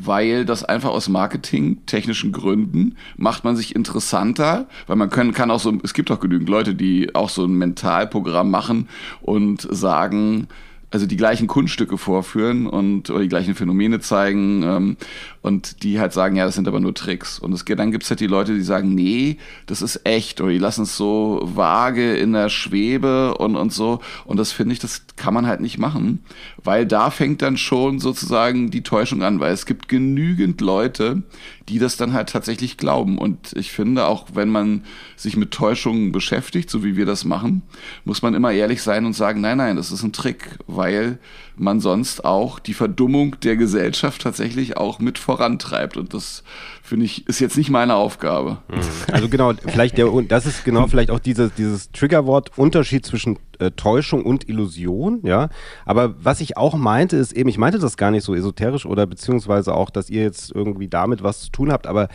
[0.05, 5.59] weil das einfach aus marketingtechnischen Gründen macht man sich interessanter, weil man können, kann auch
[5.59, 8.89] so, es gibt auch genügend Leute, die auch so ein Mentalprogramm machen
[9.21, 10.47] und sagen,
[10.91, 14.97] also die gleichen Kunststücke vorführen und oder die gleichen Phänomene zeigen ähm,
[15.41, 17.39] und die halt sagen, ja, das sind aber nur Tricks.
[17.39, 20.57] Und es, dann gibt's halt die Leute, die sagen, nee, das ist echt oder die
[20.57, 24.01] lassen es so vage in der Schwebe und, und so.
[24.25, 26.19] Und das finde ich, das kann man halt nicht machen,
[26.63, 31.23] weil da fängt dann schon sozusagen die Täuschung an, weil es gibt genügend Leute,
[31.69, 33.17] die das dann halt tatsächlich glauben.
[33.17, 34.83] Und ich finde, auch wenn man
[35.15, 37.61] sich mit Täuschungen beschäftigt, so wie wir das machen,
[38.03, 41.19] muss man immer ehrlich sein und sagen, nein, nein, das ist ein Trick, weil
[41.55, 45.95] man sonst auch die Verdummung der Gesellschaft tatsächlich auch mit vorantreibt.
[45.95, 46.43] Und das
[46.81, 48.57] finde ich, ist jetzt nicht meine Aufgabe.
[48.67, 48.81] Mhm.
[49.11, 53.69] Also genau, vielleicht der, das ist genau vielleicht auch dieses, dieses Triggerwort Unterschied zwischen äh,
[53.69, 55.49] Täuschung und Illusion, ja.
[55.85, 59.05] Aber was ich auch meinte, ist eben, ich meinte das gar nicht so esoterisch oder
[59.05, 62.07] beziehungsweise auch, dass ihr jetzt irgendwie damit was zu tun habt, aber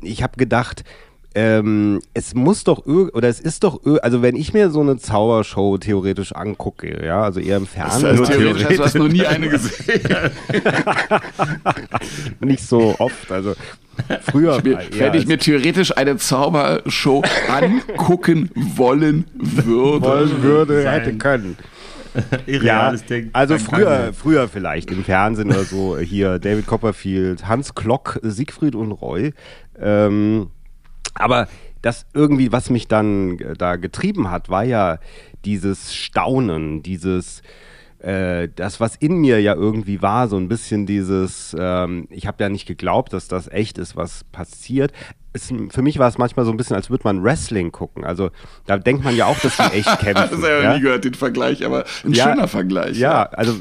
[0.00, 0.82] ich habe gedacht,
[1.34, 5.78] ähm, es muss doch oder es ist doch also wenn ich mir so eine Zaubershow
[5.78, 8.16] theoretisch angucke, ja, also eher im Fernsehen.
[8.16, 10.02] Das heißt, theoretisch hast du hast noch nie eine gesehen.
[12.40, 13.54] Nicht so oft, also
[14.22, 14.58] früher.
[14.58, 21.56] Ich mir, wenn ich mir theoretisch eine Zaubershow angucken wollen würde, wollen würde, hätte können.
[22.46, 23.30] ja, Ding.
[23.32, 28.92] Also früher, früher vielleicht im Fernsehen oder so, hier David Copperfield, Hans Klock, Siegfried und
[28.92, 29.32] Roy.
[29.80, 30.48] Ähm,
[31.14, 31.48] aber
[31.82, 34.98] das irgendwie, was mich dann äh, da getrieben hat, war ja
[35.44, 37.42] dieses Staunen, dieses
[38.02, 42.42] äh, das, was in mir ja irgendwie war, so ein bisschen dieses, ähm, ich habe
[42.42, 44.92] ja nicht geglaubt, dass das echt ist, was passiert.
[45.32, 48.04] Es, für mich war es manchmal so ein bisschen, als würde man Wrestling gucken.
[48.04, 48.30] Also
[48.66, 50.14] da denkt man ja auch, dass sie echt kämpfen.
[50.14, 50.74] das habe ich ja?
[50.74, 52.98] nie gehört, den Vergleich, aber ein ja, schöner Vergleich.
[52.98, 53.54] Ja, ja, also,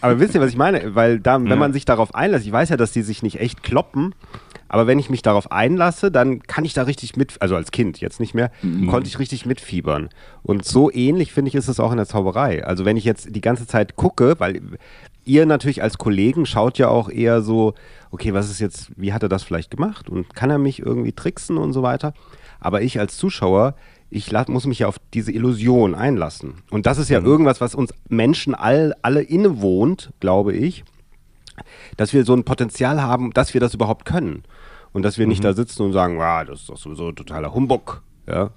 [0.00, 0.94] aber wisst ihr, was ich meine?
[0.94, 3.64] Weil da, wenn man sich darauf einlässt, ich weiß ja, dass die sich nicht echt
[3.64, 4.14] kloppen,
[4.68, 8.00] aber wenn ich mich darauf einlasse, dann kann ich da richtig mit, also als Kind
[8.00, 8.88] jetzt nicht mehr, mhm.
[8.88, 10.10] konnte ich richtig mitfiebern.
[10.42, 12.64] Und so ähnlich finde ich ist es auch in der Zauberei.
[12.64, 14.60] Also wenn ich jetzt die ganze Zeit gucke, weil
[15.24, 17.74] ihr natürlich als Kollegen schaut ja auch eher so,
[18.10, 21.12] okay, was ist jetzt, wie hat er das vielleicht gemacht und kann er mich irgendwie
[21.12, 22.14] tricksen und so weiter.
[22.60, 23.74] Aber ich als Zuschauer,
[24.10, 26.54] ich muss mich ja auf diese Illusion einlassen.
[26.70, 27.26] Und das ist ja mhm.
[27.26, 30.84] irgendwas, was uns Menschen all, alle innewohnt, glaube ich,
[31.96, 34.44] dass wir so ein Potenzial haben, dass wir das überhaupt können.
[34.92, 35.48] Und dass wir nicht mhm.
[35.48, 38.02] da sitzen und sagen, wow, das ist doch sowieso totaler Humbug.
[38.26, 38.50] Ja.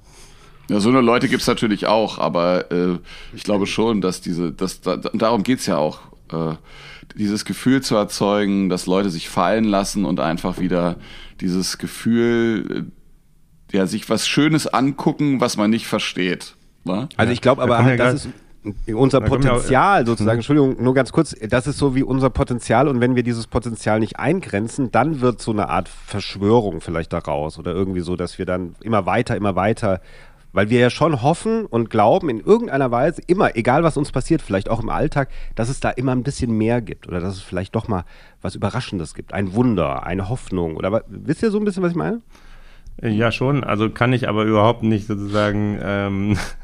[0.69, 2.97] Ja, so eine Leute gibt es natürlich auch, aber äh,
[3.33, 5.99] ich glaube schon, dass diese, dass, da, darum geht es ja auch,
[6.31, 6.55] äh,
[7.15, 10.95] dieses Gefühl zu erzeugen, dass Leute sich fallen lassen und einfach wieder
[11.41, 12.89] dieses Gefühl,
[13.71, 16.55] äh, ja, sich was Schönes angucken, was man nicht versteht.
[16.83, 17.09] Wa?
[17.17, 18.33] Also ich glaube aber, halt, das ist
[18.93, 23.15] unser Potenzial sozusagen, Entschuldigung, nur ganz kurz, das ist so wie unser Potenzial und wenn
[23.15, 28.01] wir dieses Potenzial nicht eingrenzen, dann wird so eine Art Verschwörung vielleicht daraus oder irgendwie
[28.01, 30.01] so, dass wir dann immer weiter, immer weiter,
[30.53, 34.41] weil wir ja schon hoffen und glauben in irgendeiner Weise, immer, egal was uns passiert,
[34.41, 37.41] vielleicht auch im Alltag, dass es da immer ein bisschen mehr gibt oder dass es
[37.41, 38.03] vielleicht doch mal
[38.41, 41.97] was Überraschendes gibt, ein Wunder, eine Hoffnung oder wisst ihr so ein bisschen, was ich
[41.97, 42.21] meine?
[43.01, 43.63] Ja, schon.
[43.63, 46.37] Also kann ich aber überhaupt nicht sozusagen ähm,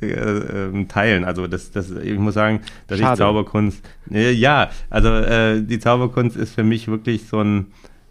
[0.00, 1.24] äh, äh, teilen.
[1.24, 3.14] Also das, das, ich muss sagen, dass Schade.
[3.14, 3.88] ich Zauberkunst.
[4.10, 7.66] Äh, ja, also äh, die Zauberkunst ist für mich wirklich so ein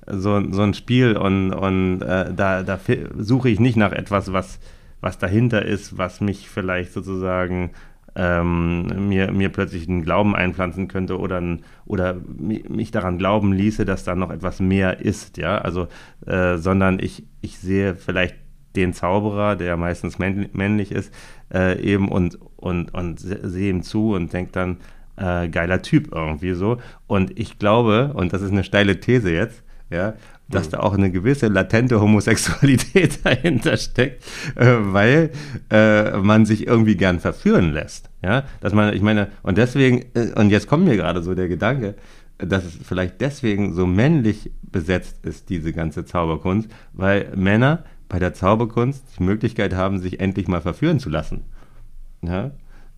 [0.07, 2.79] so, so ein Spiel und, und äh, da, da
[3.17, 4.59] suche ich nicht nach etwas, was,
[5.01, 7.71] was dahinter ist, was mich vielleicht sozusagen
[8.15, 13.85] ähm, mir, mir plötzlich einen Glauben einpflanzen könnte oder, ein, oder mich daran glauben ließe,
[13.85, 15.87] dass da noch etwas mehr ist, ja, also,
[16.25, 18.35] äh, sondern ich, ich sehe vielleicht
[18.75, 21.13] den Zauberer, der meistens männlich ist,
[21.53, 24.77] äh, eben und, und, und sehe ihm zu und denke dann,
[25.15, 26.77] äh, geiler Typ irgendwie so.
[27.07, 30.15] Und ich glaube, und das ist eine steile These jetzt, ja,
[30.49, 30.71] dass mhm.
[30.71, 34.23] da auch eine gewisse latente Homosexualität dahinter steckt,
[34.55, 35.31] äh, weil
[35.69, 38.09] äh, man sich irgendwie gern verführen lässt.
[38.23, 41.47] Ja, dass man, ich meine, und deswegen, äh, und jetzt kommt mir gerade so der
[41.47, 41.95] Gedanke,
[42.39, 47.83] dass es vielleicht deswegen so männlich besetzt ist, diese ganze Zauberkunst, weil Männer
[48.13, 51.45] bei der Zauberkunst die Möglichkeit haben, sich endlich mal verführen zu lassen.
[52.21, 52.51] Ja?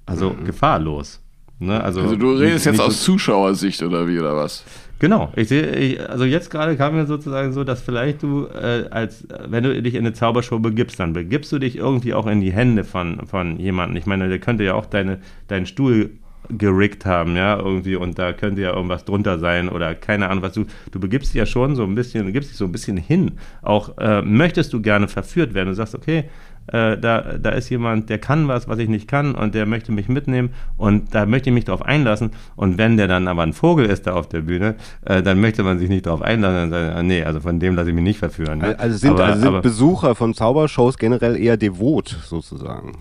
[0.06, 0.44] Also mhm.
[0.44, 1.22] gefahrlos.
[1.58, 1.82] Ne?
[1.82, 4.66] Also, also, du redest nicht, jetzt aus Zuschauersicht oder wie oder was?
[5.00, 9.26] Genau, ich sehe, also jetzt gerade kam mir sozusagen so, dass vielleicht du äh, als,
[9.48, 12.52] wenn du dich in eine Zaubershow begibst, dann begibst du dich irgendwie auch in die
[12.52, 13.96] Hände von, von jemandem.
[13.96, 16.10] Ich meine, der könnte ja auch deine, deinen Stuhl
[16.50, 20.54] gerickt haben, ja, irgendwie, und da könnte ja irgendwas drunter sein oder keine Ahnung, was
[20.54, 23.34] du, du begibst dich ja schon so ein bisschen, gibst dich so ein bisschen hin.
[23.62, 25.70] Auch äh, möchtest du gerne verführt werden.
[25.70, 26.26] Du sagst, okay,
[26.68, 29.92] äh, da, da ist jemand, der kann was, was ich nicht kann und der möchte
[29.92, 32.32] mich mitnehmen und da möchte ich mich darauf einlassen.
[32.56, 35.64] Und wenn der dann aber ein Vogel ist da auf der Bühne, äh, dann möchte
[35.64, 38.04] man sich nicht darauf einlassen und sagen, ah, nee, also von dem lasse ich mich
[38.04, 38.60] nicht verführen.
[38.60, 38.80] Ne?
[38.80, 42.94] Also sind, aber, also sind aber, Besucher von Zaubershows generell eher devot sozusagen.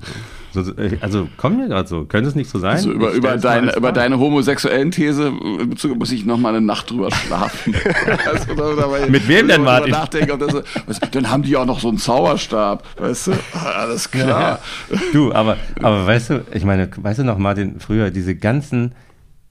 [0.62, 2.76] So, also kommen wir gerade so, könnte es nicht so sein?
[2.76, 3.44] Also über, über, als
[3.76, 5.32] über deine homosexuellen These
[5.68, 7.74] Bezug muss ich noch mal eine Nacht drüber schlafen.
[8.26, 9.86] also, da, da, weil- Mit wem denn, Martin?
[9.92, 13.32] drüber Nachdenke, ob das, was, dann haben die auch noch so einen Zauberstab, weißt du?
[13.52, 14.60] Ah, Alles klar.
[15.12, 18.92] Du, aber, aber weißt du, ich meine, weißt du noch, Martin, früher diese ganzen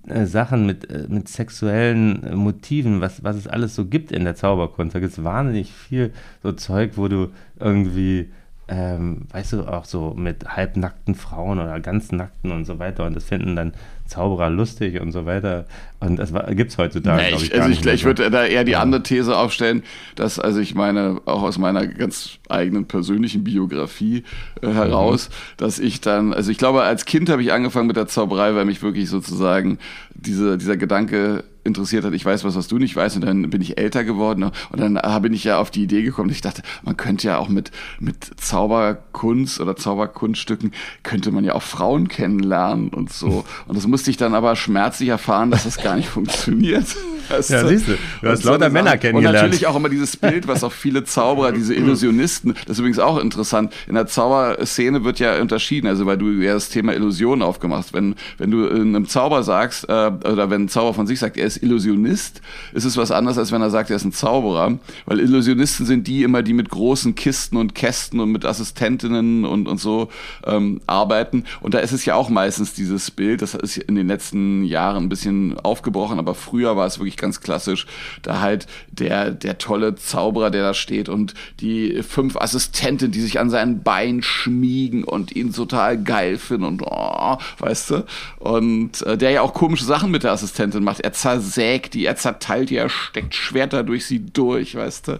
[0.07, 4.23] äh, Sachen mit, äh, mit sexuellen äh, Motiven, was, was es alles so gibt in
[4.25, 4.95] der Zauberkunst.
[4.95, 6.11] Da gibt es wahnsinnig viel
[6.41, 8.29] so Zeug, wo du irgendwie,
[8.67, 13.05] ähm, weißt du, auch so mit halbnackten Frauen oder ganz nackten und so weiter.
[13.05, 13.73] Und das finden dann
[14.05, 15.65] Zauberer lustig und so weiter.
[15.99, 18.05] Und das gibt es heutzutage, Nee, glaube ich, also ich, ich so.
[18.05, 19.83] würde da eher die andere These aufstellen,
[20.15, 24.23] dass, also ich meine, auch aus meiner ganz eigenen persönlichen Biografie
[24.61, 28.07] äh, heraus, dass ich dann, also ich glaube, als Kind habe ich angefangen mit der
[28.07, 29.77] Zauberei, weil mich wirklich sozusagen
[30.13, 33.61] diese, dieser Gedanke interessiert hat, ich weiß was, was du nicht weißt, und dann bin
[33.61, 34.51] ich älter geworden ne?
[34.71, 37.37] und dann äh, bin ich ja auf die Idee gekommen, ich dachte, man könnte ja
[37.37, 40.73] auch mit, mit Zauberkunst oder Zauberkunststücken,
[41.03, 43.45] könnte man ja auch Frauen kennenlernen und so.
[43.67, 46.85] Und das musste ich dann aber schmerzlich erfahren, dass das gar nicht funktioniert.
[47.29, 48.99] Weißt Ja, siehst du, du hast lauter Männer Sache.
[48.99, 49.37] kennengelernt.
[49.37, 52.99] Und natürlich auch immer dieses Bild, was auch viele Zauberer, diese Illusionisten, das ist übrigens
[52.99, 53.73] auch interessant.
[53.87, 57.93] In der Zauberszene wird ja unterschieden, also weil du ja das Thema Illusion aufgemacht hast.
[57.93, 61.45] Wenn, wenn du einem Zauber sagst, äh, oder wenn ein Zauber von sich sagt, er
[61.45, 62.41] ist Illusionist,
[62.73, 64.77] ist es was anderes, als wenn er sagt, er ist ein Zauberer.
[65.05, 69.67] Weil Illusionisten sind die immer, die mit großen Kisten und Kästen und mit Assistentinnen und,
[69.67, 70.09] und so
[70.45, 71.45] ähm, arbeiten.
[71.61, 75.03] Und da ist es ja auch meistens dieses Bild, das ist in den letzten Jahren
[75.03, 77.85] ein bisschen aufgebrochen, aber früher war es wirklich ganz klassisch,
[78.21, 83.39] da halt der, der tolle Zauberer, der da steht und die fünf Assistenten, die sich
[83.39, 88.05] an sein Bein schmiegen und ihn total geil finden und oh, weißt du,
[88.39, 90.99] und äh, der ja auch komische Sachen mit der Assistentin macht.
[91.01, 95.11] Er zersägt die, er zerteilt die, er steckt Schwerter durch sie durch, weißt du,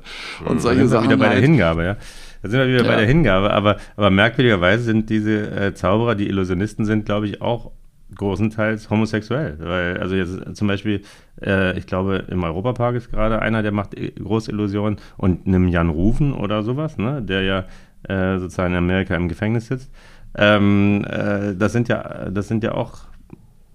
[0.46, 1.06] und Da solche sind wir Sachen.
[1.08, 1.44] wieder bei der halt.
[1.44, 1.98] Hingabe, ja.
[2.42, 2.98] Da sind wir wieder bei Ja.
[2.98, 7.72] der Hingabe, aber, aber merkwürdigerweise sind diese äh, Zauberer, die Illusionisten sind, glaube ich, auch
[8.16, 9.58] großenteils homosexuell.
[9.60, 11.02] Weil, also jetzt zum Beispiel,
[11.42, 15.90] äh, ich glaube, im Europapark ist gerade einer, der macht äh, Großillusionen und einem Jan
[15.90, 17.66] Rufen oder sowas, ne, der ja
[18.04, 19.92] äh, sozusagen in Amerika im Gefängnis sitzt.
[20.36, 23.13] Ähm, äh, das sind ja, das sind ja auch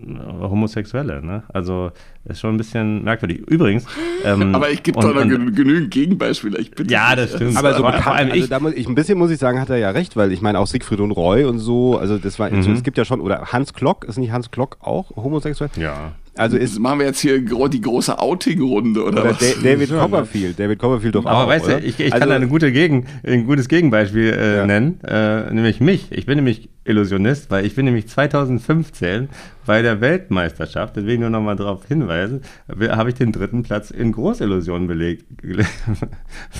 [0.01, 1.43] Homosexuelle, ne?
[1.53, 1.91] Also
[2.25, 3.39] ist schon ein bisschen merkwürdig.
[3.49, 3.87] Übrigens.
[4.25, 6.59] Ähm, Aber ich gebe doch noch genügend Gegenbeispiele.
[6.59, 7.57] Ich bitte Ja, das stimmt.
[7.57, 9.61] Aber so vor bekannt, allem also ich- da muss ich, ein bisschen muss ich sagen,
[9.61, 12.39] hat er ja recht, weil ich meine auch Siegfried und Roy und so, also das
[12.39, 12.75] war, so, Mhm.
[12.77, 15.71] es gibt ja schon, oder Hans Klock, ist nicht Hans Klock auch homosexuell?
[15.77, 16.13] Ja.
[16.39, 19.39] Also Ist, machen wir jetzt hier die große Outing-Runde oder, oder was?
[19.39, 22.49] Da- David Copperfield, David Copperfield doch Aber auch, weißt du, ich, ich also, kann eine
[22.49, 24.67] gute Gegen, ein gutes Gegenbeispiel äh, Ja.
[24.67, 26.13] nennen, äh, nämlich mich.
[26.13, 29.29] Ich bin nämlich Illusionist, weil ich bin nämlich 2015
[29.67, 33.91] bei der Weltmeisterschaft, ich nur noch mal darauf hinweisen, we- habe ich den dritten Platz
[33.91, 35.27] in Großillusionen belegt.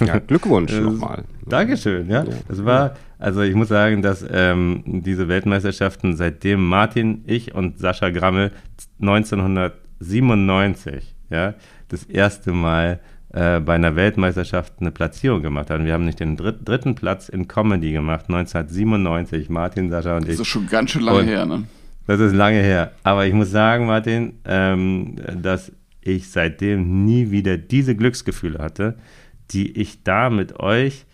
[0.05, 1.25] Ja, Glückwunsch nochmal.
[1.47, 2.25] Dankeschön, ja.
[2.25, 2.31] Ja.
[2.49, 8.11] Das war, also ich muss sagen, dass ähm, diese Weltmeisterschaften, seitdem Martin, ich und Sascha
[8.11, 8.53] Grammel
[9.01, 11.55] 1997, ja,
[11.89, 13.01] das erste Mal
[13.33, 15.85] äh, bei einer Weltmeisterschaft eine Platzierung gemacht haben.
[15.85, 20.31] Wir haben nicht den dritt, dritten Platz in Comedy gemacht, 1997, Martin, Sascha und ich.
[20.31, 21.65] Das ist schon ganz schön lange Und- her, ne?
[22.07, 22.93] Das ist lange her.
[23.03, 28.95] Aber ich muss sagen, Martin, ähm, dass ich seitdem nie wieder diese Glücksgefühle hatte,
[29.51, 31.05] die ich da mit euch,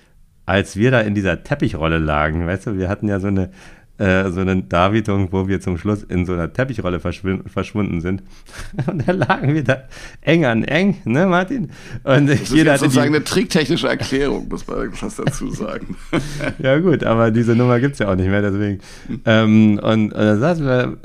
[0.46, 3.50] als wir da in dieser Teppichrolle lagen, weißt du, wir hatten ja so eine,
[3.96, 8.22] äh, so eine Darbietung, wo wir zum Schluss in so einer Teppichrolle verschwin- verschwunden sind.
[8.90, 9.84] Und da lagen wir da
[10.20, 11.70] eng an eng, ne, Martin?
[12.02, 15.48] Und Das ist jeder jetzt hatte die, sozusagen eine tricktechnische Erklärung, muss man fast dazu
[15.52, 15.96] sagen.
[16.58, 18.80] Ja, gut, aber diese Nummer gibt es ja auch nicht mehr, deswegen.
[19.24, 20.96] ähm, und, und da saßen wir,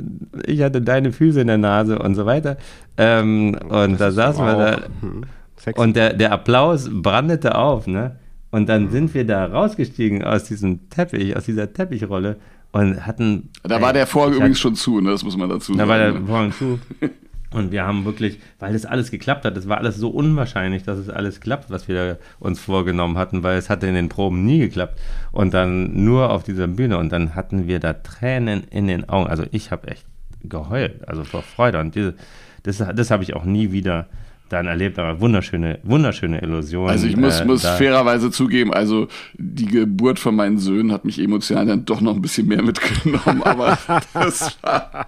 [0.47, 2.57] ich hatte deine Füße in der Nase und so weiter.
[2.97, 4.81] Ähm, und da saßen wir da.
[5.01, 5.21] Hm,
[5.57, 5.77] Sex.
[5.77, 8.15] Und der, der Applaus brandete auf, ne?
[8.51, 12.37] Und dann sind wir da rausgestiegen aus diesem Teppich, aus dieser Teppichrolle
[12.71, 13.49] und hatten.
[13.63, 15.11] Da war der Vorhang übrigens hatte- schon zu, ne?
[15.11, 15.89] Das muss man dazu Da sagen.
[15.89, 16.25] war der ne?
[16.25, 16.79] Vorhang zu.
[17.51, 20.99] Und wir haben wirklich, weil das alles geklappt hat, das war alles so unwahrscheinlich, dass
[20.99, 24.59] es alles klappt, was wir uns vorgenommen hatten, weil es hatte in den Proben nie
[24.59, 24.99] geklappt.
[25.31, 29.25] Und dann nur auf dieser Bühne und dann hatten wir da Tränen in den Augen.
[29.27, 30.05] Also ich habe echt
[30.43, 31.79] geheult, also vor Freude.
[31.79, 32.13] Und diese,
[32.61, 34.05] das, das habe ich auch nie wieder
[34.49, 36.89] dann erlebt, aber wunderschöne, wunderschöne Illusion.
[36.89, 39.07] Also ich muss, äh, muss fairerweise zugeben, also
[39.37, 43.43] die Geburt von meinen Söhnen hat mich emotional dann doch noch ein bisschen mehr mitgenommen,
[43.43, 43.77] aber
[44.13, 45.07] das war,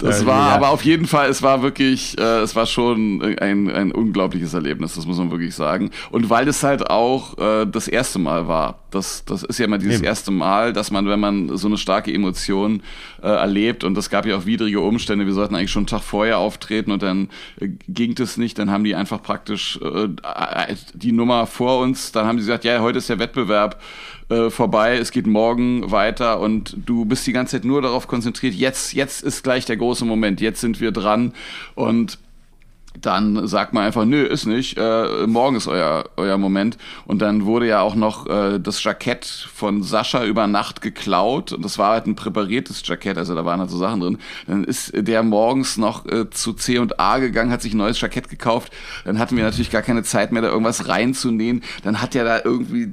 [0.00, 0.54] das war ja.
[0.54, 4.94] aber auf jeden Fall, es war wirklich, äh, es war schon ein, ein unglaubliches Erlebnis,
[4.94, 5.90] das muss man wirklich sagen.
[6.10, 9.78] Und weil es halt auch äh, das erste Mal war, Das, das ist ja immer
[9.78, 10.04] dieses Eben.
[10.04, 12.82] erste Mal, dass man, wenn man so eine starke Emotion
[13.22, 16.02] äh, erlebt, und es gab ja auch widrige Umstände, wir sollten eigentlich schon einen Tag
[16.02, 17.28] vorher auftreten und dann
[17.60, 22.12] äh, ging es nicht, dann haben die einfach praktisch äh, äh, die Nummer vor uns,
[22.12, 23.80] dann haben sie gesagt, ja, heute ist der Wettbewerb
[24.28, 28.54] äh, vorbei, es geht morgen weiter und du bist die ganze Zeit nur darauf konzentriert,
[28.54, 31.32] jetzt, jetzt ist gleich der große Moment, jetzt sind wir dran
[31.74, 32.18] und
[33.00, 36.78] dann sagt man einfach, nö, ist nicht, äh, morgen ist euer, euer Moment.
[37.06, 41.52] Und dann wurde ja auch noch äh, das Jackett von Sascha über Nacht geklaut.
[41.52, 44.18] Und das war halt ein präpariertes Jackett, also da waren halt so Sachen drin.
[44.46, 48.00] Dann ist der morgens noch äh, zu C und A gegangen, hat sich ein neues
[48.00, 48.72] Jackett gekauft.
[49.04, 51.62] Dann hatten wir natürlich gar keine Zeit mehr, da irgendwas reinzunähen.
[51.82, 52.92] Dann hat ja da irgendwie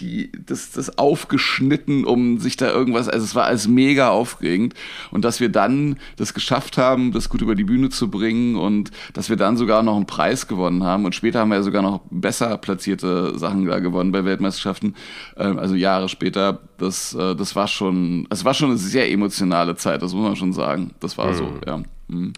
[0.00, 4.74] die, das, das aufgeschnitten, um sich da irgendwas, also es war alles mega aufregend.
[5.10, 8.90] Und dass wir dann das geschafft haben, das gut über die Bühne zu bringen und
[9.12, 11.04] dass wir dann sogar noch einen Preis gewonnen haben.
[11.04, 14.94] Und später haben wir ja sogar noch besser platzierte Sachen da gewonnen bei Weltmeisterschaften,
[15.36, 16.60] ähm, also Jahre später.
[16.78, 20.36] Das, äh, das war schon, es war schon eine sehr emotionale Zeit, das muss man
[20.36, 20.92] schon sagen.
[21.00, 21.34] Das war mhm.
[21.34, 21.82] so, ja.
[22.08, 22.32] Mhm.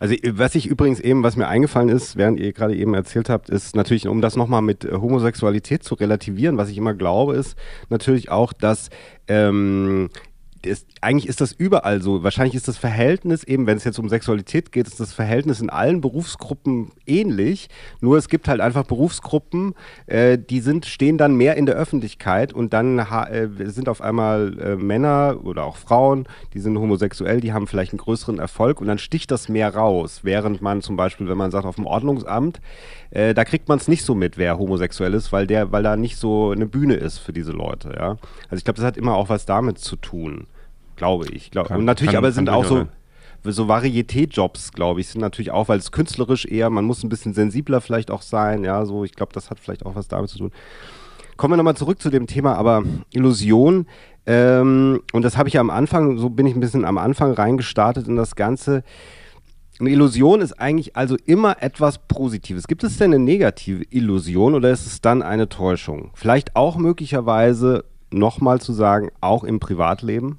[0.00, 3.50] Also was ich übrigens eben, was mir eingefallen ist, während ihr gerade eben erzählt habt,
[3.50, 7.54] ist natürlich, um das nochmal mit äh, Homosexualität zu relativieren, was ich immer glaube, ist
[7.90, 8.88] natürlich auch, dass
[9.28, 10.08] ähm,
[10.64, 12.22] ist, eigentlich ist das überall so.
[12.22, 15.70] Wahrscheinlich ist das Verhältnis, eben wenn es jetzt um Sexualität geht, ist das Verhältnis in
[15.70, 17.68] allen Berufsgruppen ähnlich.
[18.00, 19.74] Nur es gibt halt einfach Berufsgruppen,
[20.06, 24.58] äh, die sind, stehen dann mehr in der Öffentlichkeit und dann äh, sind auf einmal
[24.58, 28.86] äh, Männer oder auch Frauen, die sind homosexuell, die haben vielleicht einen größeren Erfolg und
[28.86, 30.20] dann sticht das mehr raus.
[30.22, 32.60] Während man zum Beispiel, wenn man sagt, auf dem Ordnungsamt,
[33.10, 35.96] äh, da kriegt man es nicht so mit, wer homosexuell ist, weil der, weil da
[35.96, 38.16] nicht so eine Bühne ist für diese Leute, ja.
[38.48, 40.46] Also ich glaube, das hat immer auch was damit zu tun,
[41.00, 41.50] glaube ich.
[41.50, 42.84] Glaub, und natürlich, kann, aber sind auch so,
[43.42, 47.32] so Varieté-Jobs, glaube ich, sind natürlich auch, weil es künstlerisch eher, man muss ein bisschen
[47.32, 50.36] sensibler vielleicht auch sein, ja, so, ich glaube, das hat vielleicht auch was damit zu
[50.36, 50.52] tun.
[51.38, 52.82] Kommen wir nochmal zurück zu dem Thema, aber
[53.12, 53.86] Illusion,
[54.26, 57.32] ähm, und das habe ich ja am Anfang, so bin ich ein bisschen am Anfang
[57.32, 58.84] reingestartet in das Ganze.
[59.78, 62.68] Eine Illusion ist eigentlich also immer etwas Positives.
[62.68, 66.10] Gibt es denn eine negative Illusion oder ist es dann eine Täuschung?
[66.12, 70.38] Vielleicht auch möglicherweise nochmal zu sagen, auch im Privatleben?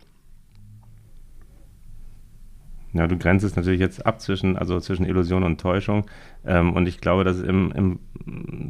[2.93, 6.05] Ja, du grenzt es natürlich jetzt ab zwischen, also zwischen Illusion und Täuschung.
[6.45, 7.99] Ähm, und ich glaube, dass es im, im,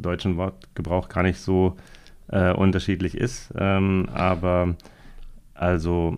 [0.01, 1.75] deutschen Wortgebrauch gar nicht so
[2.29, 3.51] äh, unterschiedlich ist.
[3.57, 4.75] Ähm, aber
[5.53, 6.17] also,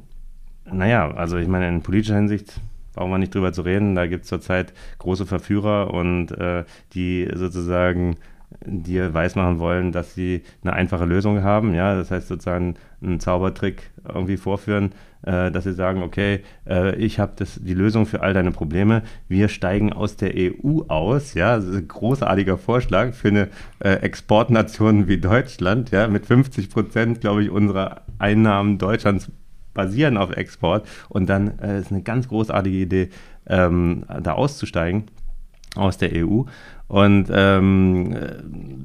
[0.66, 2.60] naja, also ich meine, in politischer Hinsicht
[2.94, 3.96] brauchen wir nicht drüber zu reden.
[3.96, 8.18] Da gibt es zurzeit große Verführer und äh, die sozusagen
[8.66, 11.74] dir weismachen wollen, dass sie eine einfache Lösung haben.
[11.74, 14.92] Ja, das heißt sozusagen einen Zaubertrick irgendwie vorführen,
[15.24, 19.04] äh, dass sie sagen, okay, äh, ich habe die Lösung für all deine Probleme.
[19.28, 21.34] Wir steigen aus der EU aus.
[21.34, 25.92] Ja, das ist ein großartiger Vorschlag für eine äh, Exportnation wie Deutschland.
[25.92, 29.32] Ja, mit 50 Prozent, glaube ich, unserer Einnahmen Deutschlands
[29.74, 33.10] basieren auf Export und dann äh, ist eine ganz großartige Idee,
[33.48, 35.06] ähm, da auszusteigen
[35.76, 36.44] aus der EU.
[36.88, 38.16] Und ähm,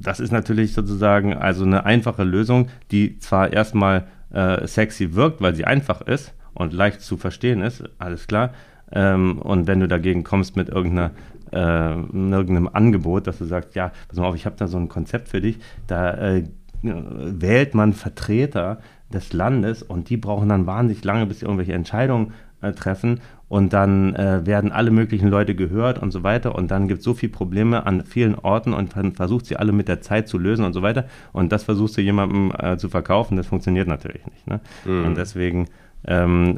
[0.01, 5.55] das ist natürlich sozusagen also eine einfache Lösung, die zwar erstmal äh, sexy wirkt, weil
[5.55, 8.53] sie einfach ist und leicht zu verstehen ist, alles klar.
[8.91, 11.11] Ähm, und wenn du dagegen kommst mit irgendeiner
[11.51, 14.87] äh, irgendeinem Angebot, dass du sagst, ja, pass mal auf, ich habe da so ein
[14.87, 16.43] Konzept für dich, da äh,
[16.81, 18.79] wählt man Vertreter
[19.11, 23.73] des Landes und die brauchen dann wahnsinnig lange, bis sie irgendwelche Entscheidungen äh, treffen und
[23.73, 27.13] dann äh, werden alle möglichen Leute gehört und so weiter und dann gibt es so
[27.13, 30.63] viele Probleme an vielen Orten und man versucht sie alle mit der Zeit zu lösen
[30.63, 34.47] und so weiter und das versuchst du jemandem äh, zu verkaufen, das funktioniert natürlich nicht.
[34.47, 34.61] Ne?
[34.85, 35.05] Mhm.
[35.05, 35.67] Und deswegen
[36.07, 36.57] ähm,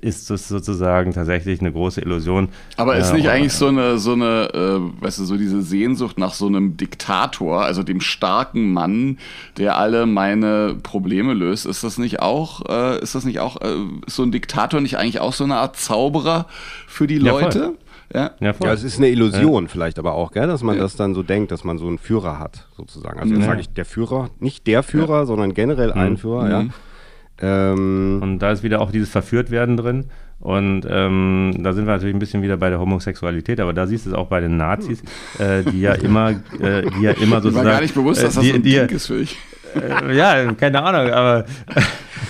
[0.00, 2.48] ist das sozusagen tatsächlich eine große Illusion.
[2.76, 6.18] Aber ist nicht äh, eigentlich so eine, so eine, äh, weißt du, so diese Sehnsucht
[6.18, 9.18] nach so einem Diktator, also dem starken Mann,
[9.56, 13.74] der alle meine Probleme löst, ist das nicht auch, äh, ist das nicht auch, äh,
[14.06, 16.46] ist so ein Diktator nicht eigentlich auch so eine Art Zauberer
[16.86, 17.74] für die Leute?
[18.14, 19.68] Ja, ja, ja, es ist eine Illusion ja.
[19.68, 20.82] vielleicht aber auch, gell, dass man ja.
[20.82, 23.20] das dann so denkt, dass man so einen Führer hat, sozusagen.
[23.20, 26.50] Also jetzt sage ich der Führer, nicht der Führer, sondern generell ein Führer, mhm.
[26.50, 26.74] ja.
[27.40, 30.06] Ähm, und da ist wieder auch dieses Verführtwerden drin.
[30.40, 34.06] Und ähm, da sind wir natürlich ein bisschen wieder bei der Homosexualität, aber da siehst
[34.06, 35.02] du es auch bei den Nazis,
[35.38, 37.64] äh, die ja immer, äh, die ja immer sozusagen.
[37.64, 39.36] Mir war gar nicht bewusst, dass das die, so ein die, Ding ist für dich.
[39.74, 41.44] Äh, ja, keine Ahnung, aber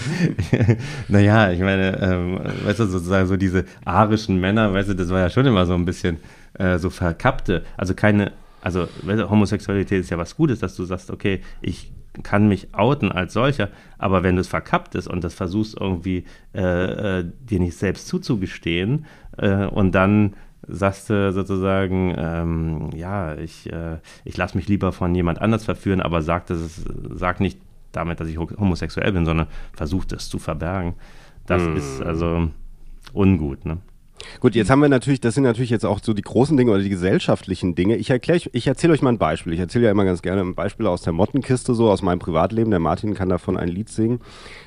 [1.09, 5.21] naja, ich meine, ähm, weißt du, sozusagen so diese arischen Männer, weißt du, das war
[5.21, 6.17] ja schon immer so ein bisschen
[6.55, 11.43] äh, so verkappte, also keine, also Homosexualität ist ja was Gutes, dass du sagst, okay,
[11.61, 15.77] ich kann mich outen als solcher, aber wenn du es verkappt ist und das versuchst
[15.81, 19.07] irgendwie äh, äh, dir nicht selbst zuzugestehen
[19.37, 20.35] äh, und dann
[20.67, 26.01] sagst du sozusagen, ähm, ja, ich, äh, ich lasse mich lieber von jemand anders verführen,
[26.01, 27.59] aber sag, das ist, sag nicht
[27.93, 30.95] damit, dass ich homosexuell bin, sondern versucht es zu verbergen.
[31.47, 31.77] Das mm.
[31.77, 32.51] ist also
[33.15, 33.65] ungut.
[33.65, 33.79] Ne?
[34.41, 36.83] Gut, jetzt haben wir natürlich, das sind natürlich jetzt auch so die großen Dinge oder
[36.83, 37.97] die gesellschaftlichen Dinge.
[37.97, 39.53] Ich erkläre, ich erzähle euch mal ein Beispiel.
[39.53, 42.71] Ich erzähle ja immer ganz gerne ein Beispiel aus der Mottenkiste, so aus meinem Privatleben.
[42.71, 44.21] Der Martin kann davon ein Lied singen.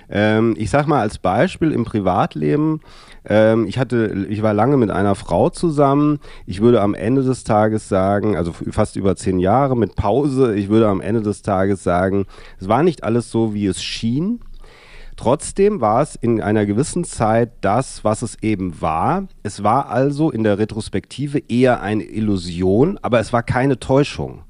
[0.09, 2.81] Ähm, ich sag mal als Beispiel im Privatleben,
[3.23, 6.19] ähm, ich hatte, ich war lange mit einer Frau zusammen.
[6.45, 10.69] Ich würde am Ende des Tages sagen, also fast über zehn Jahre mit Pause, ich
[10.69, 12.25] würde am Ende des Tages sagen,
[12.59, 14.41] es war nicht alles so, wie es schien.
[15.21, 19.27] Trotzdem war es in einer gewissen Zeit das, was es eben war.
[19.43, 24.41] Es war also in der Retrospektive eher eine Illusion, aber es war keine Täuschung.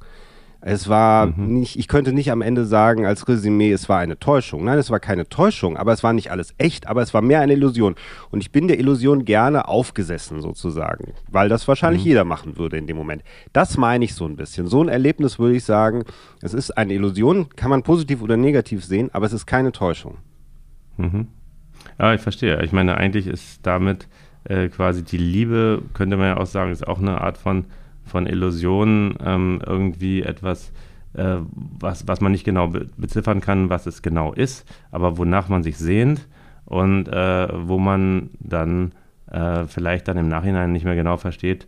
[0.61, 1.59] Es war mhm.
[1.59, 4.63] nicht, ich könnte nicht am Ende sagen als Resümee, es war eine Täuschung.
[4.63, 7.41] Nein, es war keine Täuschung, aber es war nicht alles echt, aber es war mehr
[7.41, 7.95] eine Illusion.
[8.30, 12.07] Und ich bin der Illusion gerne aufgesessen sozusagen, weil das wahrscheinlich mhm.
[12.07, 13.24] jeder machen würde in dem Moment.
[13.51, 14.67] Das meine ich so ein bisschen.
[14.67, 16.05] So ein Erlebnis würde ich sagen,
[16.41, 20.19] es ist eine Illusion, kann man positiv oder negativ sehen, aber es ist keine Täuschung.
[21.02, 21.28] Mhm.
[21.99, 22.62] Ja, ich verstehe.
[22.64, 24.08] Ich meine, eigentlich ist damit
[24.43, 27.66] äh, quasi die Liebe, könnte man ja auch sagen, ist auch eine Art von,
[28.04, 30.72] von Illusion, ähm, irgendwie etwas,
[31.14, 31.38] äh,
[31.80, 35.64] was, was man nicht genau be beziffern kann, was es genau ist, aber wonach man
[35.64, 36.28] sich sehnt
[36.66, 38.93] und äh, wo man dann
[39.30, 41.68] äh, vielleicht dann im Nachhinein nicht mehr genau versteht,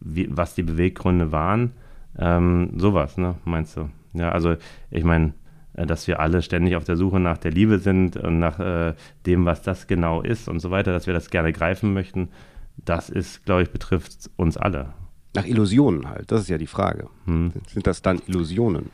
[0.00, 1.72] wie, was die Beweggründe waren.
[2.18, 3.90] Ähm, sowas, ne, meinst du?
[4.12, 4.56] Ja, also
[4.90, 5.32] ich meine,
[5.74, 8.94] dass wir alle ständig auf der Suche nach der Liebe sind und nach äh,
[9.26, 12.28] dem, was das genau ist und so weiter, dass wir das gerne greifen möchten,
[12.76, 14.92] das ist, glaube ich, betrifft uns alle.
[15.34, 17.08] Nach Illusionen halt, das ist ja die Frage.
[17.26, 17.52] Hm.
[17.66, 18.90] Sind das dann Illusionen?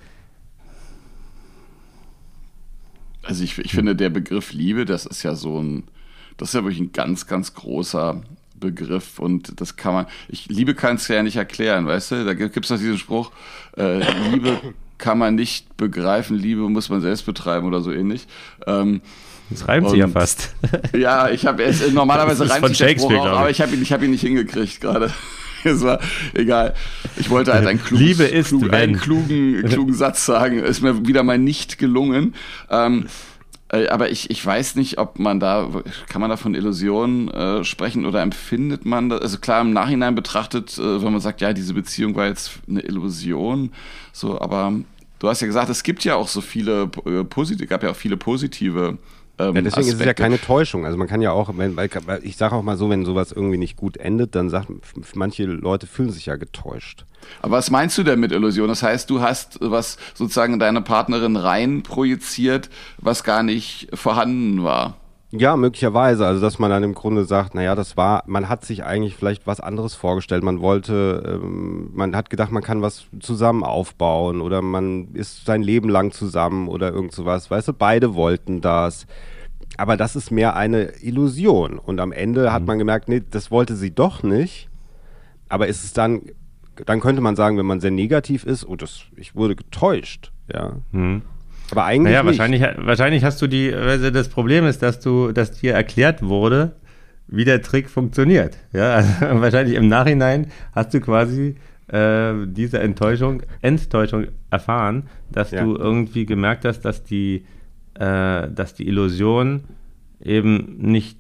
[3.23, 5.85] Also ich, ich finde, der Begriff Liebe, das ist ja so ein,
[6.39, 8.23] das ist ja wirklich ein ganz, ganz großer
[8.59, 12.25] Begriff und das kann man, ich, Liebe kann es ja nicht erklären, weißt du?
[12.25, 13.33] Da gibt es doch diesen Spruch,
[13.77, 13.99] äh,
[14.31, 14.59] Liebe
[15.01, 18.27] kann man nicht begreifen, Liebe muss man selbst betreiben oder so ähnlich.
[18.67, 19.01] Ähm,
[19.51, 20.55] das reimt sich ja fast.
[20.97, 24.13] Ja, ich habe es normalerweise reimt sich der Spruch aber ich habe ihn, hab ihn
[24.13, 25.11] nicht hingekriegt gerade.
[25.63, 26.01] Es war
[26.33, 26.73] egal.
[27.19, 30.59] Ich wollte halt einen, kluges, Liebe ist, klug, einen klugen, klugen Satz sagen.
[30.59, 32.35] Ist mir wieder mal nicht gelungen.
[32.71, 33.09] Ähm, äh,
[33.71, 35.69] aber ich, ich weiß nicht, ob man da,
[36.09, 39.21] kann man da von Illusionen äh, sprechen oder empfindet man das?
[39.21, 42.81] Also klar, im Nachhinein betrachtet, äh, wenn man sagt, ja, diese Beziehung war jetzt eine
[42.81, 43.73] Illusion,
[44.13, 44.73] so, aber
[45.21, 47.97] du hast ja gesagt, es gibt ja auch so viele äh, positive, gab ja auch
[47.97, 48.99] viele positive
[49.41, 49.91] ähm, ja, deswegen Aspekte.
[49.91, 50.85] ist es ja keine Täuschung.
[50.85, 51.89] Also man kann ja auch, wenn, weil,
[52.23, 54.69] ich sage auch mal so, wenn sowas irgendwie nicht gut endet, dann sagt
[55.15, 57.05] manche Leute fühlen sich ja getäuscht.
[57.43, 58.69] Aber was meinst du denn mit Illusion?
[58.69, 64.63] Das heißt, du hast was sozusagen in deine Partnerin rein projiziert, was gar nicht vorhanden
[64.63, 64.97] war.
[65.33, 66.27] Ja, möglicherweise.
[66.27, 69.47] Also, dass man dann im Grunde sagt, naja, das war, man hat sich eigentlich vielleicht
[69.47, 70.43] was anderes vorgestellt.
[70.43, 75.63] Man wollte, ähm, man hat gedacht, man kann was zusammen aufbauen oder man ist sein
[75.63, 77.49] Leben lang zusammen oder irgend sowas.
[77.49, 79.07] Weißt du, beide wollten das.
[79.77, 81.79] Aber das ist mehr eine Illusion.
[81.79, 82.67] Und am Ende hat mhm.
[82.67, 84.69] man gemerkt, nee, das wollte sie doch nicht.
[85.49, 86.23] Aber ist es dann,
[86.87, 90.77] dann könnte man sagen, wenn man sehr negativ ist, oh, das, ich wurde getäuscht, ja.
[90.93, 91.23] Mhm.
[91.71, 92.13] Aber eigentlich.
[92.13, 96.23] Naja, wahrscheinlich, wahrscheinlich hast du die, also das Problem ist, dass du, dass dir erklärt
[96.23, 96.77] wurde,
[97.29, 98.57] wie der Trick funktioniert.
[98.73, 101.57] Ja, also wahrscheinlich im Nachhinein hast du quasi
[101.89, 105.63] äh, diese Enttäuschung, Enttäuschung erfahren, dass ja.
[105.63, 107.45] du irgendwie gemerkt hast, dass die,
[108.01, 109.65] äh, dass die Illusion
[110.23, 111.19] eben nicht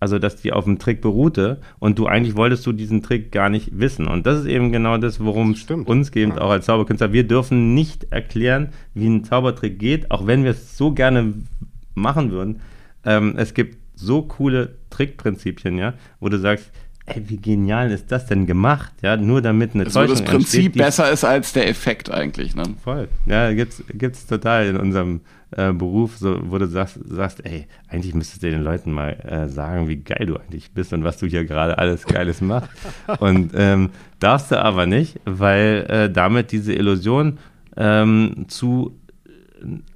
[0.00, 3.48] also dass die auf dem Trick beruhte und du eigentlich wolltest du diesen Trick gar
[3.48, 4.06] nicht wissen.
[4.06, 6.40] Und das ist eben genau das, worum es uns geht, ja.
[6.40, 7.12] auch als Zauberkünstler.
[7.12, 11.34] Wir dürfen nicht erklären, wie ein Zaubertrick geht, auch wenn wir es so gerne
[11.94, 12.60] machen würden.
[13.04, 16.70] Ähm, es gibt so coole Trickprinzipien, ja, wo du sagst,
[17.08, 18.92] ey, wie genial ist das denn gemacht?
[19.02, 22.54] Ja, nur damit eine also, Täuschung das Prinzip entsteht, besser ist als der Effekt eigentlich,
[22.54, 22.64] ne?
[22.82, 23.08] Voll.
[23.26, 28.14] Ja, gibt's, gibt's total in unserem äh, Beruf, so, wo du sagst, sagst, ey, eigentlich
[28.14, 31.26] müsstest du den Leuten mal äh, sagen, wie geil du eigentlich bist und was du
[31.26, 32.70] hier gerade alles Geiles machst.
[33.20, 33.90] und ähm,
[34.20, 37.38] darfst du aber nicht, weil äh, damit diese Illusion
[37.76, 38.98] ähm, zu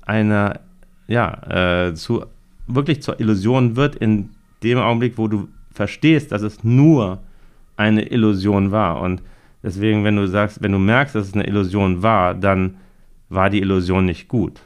[0.03, 0.61] einer,
[1.07, 2.25] ja, äh, zu
[2.67, 4.31] wirklich zur Illusion wird in
[4.63, 7.23] dem Augenblick, wo du verstehst, dass es nur
[7.77, 9.01] eine Illusion war.
[9.01, 9.23] Und
[9.63, 12.77] deswegen, wenn du sagst, wenn du merkst, dass es eine Illusion war, dann
[13.29, 14.61] war die Illusion nicht gut.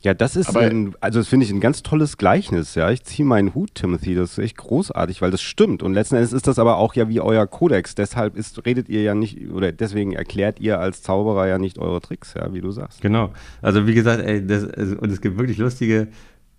[0.00, 2.88] Ja, das ist, ein, also das finde ich ein ganz tolles Gleichnis, ja.
[2.88, 5.82] Ich ziehe meinen Hut, Timothy, das ist echt großartig, weil das stimmt.
[5.82, 7.96] Und letzten Endes ist das aber auch ja wie euer Kodex.
[7.96, 12.00] Deshalb ist, redet ihr ja nicht, oder deswegen erklärt ihr als Zauberer ja nicht eure
[12.00, 13.00] Tricks, ja, wie du sagst.
[13.00, 13.32] Genau.
[13.60, 16.06] Also wie gesagt, ey, das, und es gibt wirklich lustige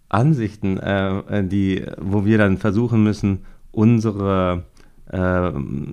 [0.09, 4.63] Ansichten, äh, die, wo wir dann versuchen müssen, unsere
[5.11, 5.51] äh,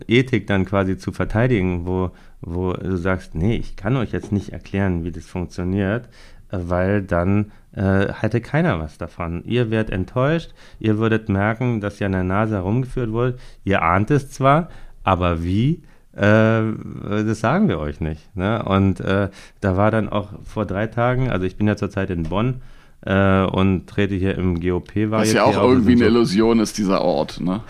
[0.08, 2.10] Ethik dann quasi zu verteidigen, wo,
[2.40, 6.08] wo du sagst, nee, ich kann euch jetzt nicht erklären, wie das funktioniert,
[6.50, 9.42] weil dann äh, hätte keiner was davon.
[9.44, 13.36] Ihr werdet enttäuscht, ihr würdet merken, dass ihr an der Nase herumgeführt wurde.
[13.64, 14.68] Ihr ahnt es zwar,
[15.04, 15.82] aber wie?
[16.14, 16.62] Äh,
[17.02, 18.34] das sagen wir euch nicht.
[18.34, 18.62] Ne?
[18.64, 19.28] Und äh,
[19.60, 22.62] da war dann auch vor drei Tagen, also ich bin ja zurzeit in Bonn
[23.06, 24.90] äh, und trete hier im GOP.
[25.10, 27.40] Was ja auch irgendwie eine so Illusion ist, dieser Ort.
[27.40, 27.60] Ne?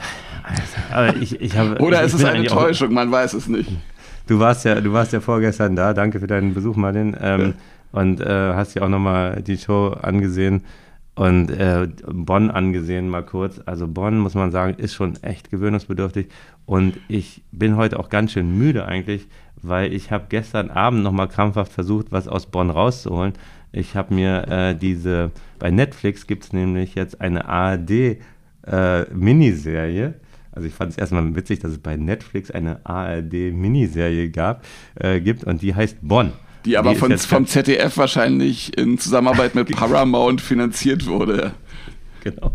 [0.91, 3.71] Also, ich, ich hab, Oder ich, ist es eine Täuschung, man weiß es nicht.
[4.27, 7.17] Du warst ja, du warst ja vorgestern da, danke für deinen Besuch, Martin.
[7.21, 7.55] Ähm,
[7.93, 10.65] und äh, hast ja auch nochmal die Show angesehen
[11.17, 13.61] und äh, Bonn angesehen, mal kurz.
[13.65, 16.29] Also Bonn, muss man sagen, ist schon echt gewöhnungsbedürftig.
[16.67, 19.27] Und ich bin heute auch ganz schön müde eigentlich,
[19.63, 23.33] weil ich habe gestern Abend nochmal krampfhaft versucht, was aus Bonn rauszuholen.
[23.77, 30.07] Ich habe mir äh, diese, bei Netflix gibt es nämlich jetzt eine ARD-Miniserie.
[30.07, 30.15] Äh,
[30.51, 34.65] also ich fand es erstmal witzig, dass es bei Netflix eine ARD-Miniserie gab,
[34.95, 36.33] äh, gibt und die heißt Bonn.
[36.65, 41.53] Die aber die von, vom ZDF wahrscheinlich in Zusammenarbeit mit Paramount finanziert wurde.
[42.25, 42.53] Genau.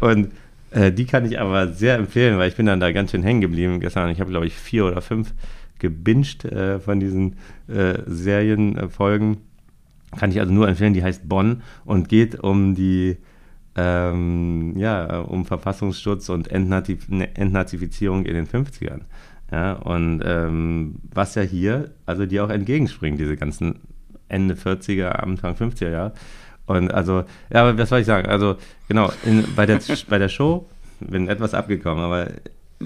[0.00, 0.32] Und
[0.70, 3.40] äh, die kann ich aber sehr empfehlen, weil ich bin dann da ganz schön hängen
[3.40, 4.10] geblieben gestern.
[4.10, 5.32] Ich habe, glaube ich, vier oder fünf
[5.78, 7.36] gebinged äh, von diesen
[7.68, 9.38] äh, Serienfolgen.
[10.16, 10.94] Kann ich also nur empfehlen.
[10.94, 13.18] Die heißt Bonn und geht um die
[13.74, 19.00] ähm, ja, um Verfassungsschutz und Entnazif Entnazifizierung in den 50ern.
[19.50, 23.80] Ja, und ähm, was ja hier, also die auch entgegenspringen, diese ganzen
[24.28, 26.12] Ende 40er, Anfang 50er Jahre.
[26.66, 28.28] Und also, ja, aber was soll ich sagen?
[28.28, 28.56] Also,
[28.88, 30.68] genau, in, bei, der, bei der Show
[31.00, 32.28] bin etwas abgekommen, aber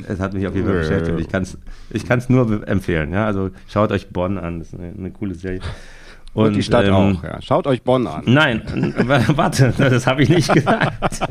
[0.08, 1.20] es hat mich auf jeden Fall beschäftigt.
[1.20, 1.58] Ich kann es
[1.90, 3.12] ich kann's nur empfehlen.
[3.12, 3.26] Ja?
[3.26, 5.60] Also schaut euch Bonn an, das ist eine, eine coole Serie.
[6.36, 7.40] Und, Und die Stadt ähm, auch, ja.
[7.40, 8.22] Schaut euch Bonn an.
[8.26, 8.62] Nein,
[9.36, 11.18] warte, das habe ich nicht gesagt.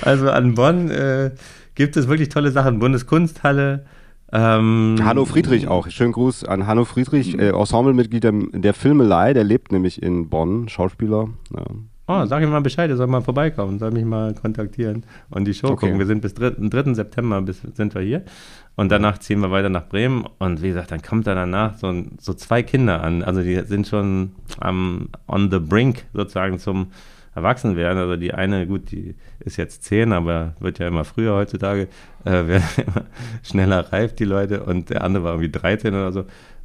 [0.00, 1.32] also an Bonn äh,
[1.74, 2.78] gibt es wirklich tolle Sachen.
[2.78, 3.84] Bundeskunsthalle.
[4.32, 5.90] Ähm, Hanno Friedrich auch.
[5.90, 9.34] Schönen Gruß an Hanno Friedrich, äh, Ensemblemitglied der, der Filmelei.
[9.34, 11.28] Der lebt nämlich in Bonn, Schauspieler.
[11.54, 11.64] Ja.
[12.12, 15.54] Oh, sag ihm mal Bescheid, er soll mal vorbeikommen, soll mich mal kontaktieren und die
[15.54, 15.86] Show okay.
[15.86, 16.00] gucken.
[16.00, 16.94] Wir sind bis 3, 3.
[16.94, 18.24] September bis, sind wir hier
[18.74, 22.02] und danach ziehen wir weiter nach Bremen und wie gesagt, dann kommt da danach so,
[22.18, 23.22] so zwei Kinder an.
[23.22, 26.88] Also die sind schon am on the brink sozusagen zum
[27.36, 27.98] erwachsen werden.
[27.98, 31.86] Also die eine, gut, die ist jetzt zehn, aber wird ja immer früher heutzutage,
[32.24, 33.04] äh, werden immer
[33.44, 34.64] schneller reif, die Leute.
[34.64, 36.24] Und der andere war irgendwie 13 oder so.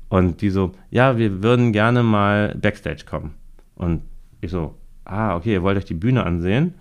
[0.10, 3.36] Und die so, ja, wir würden gerne mal Backstage kommen.
[3.76, 4.02] Und
[4.41, 4.74] ich so,
[5.06, 6.76] ah, okay, ihr wollt euch die Bühne ansehen?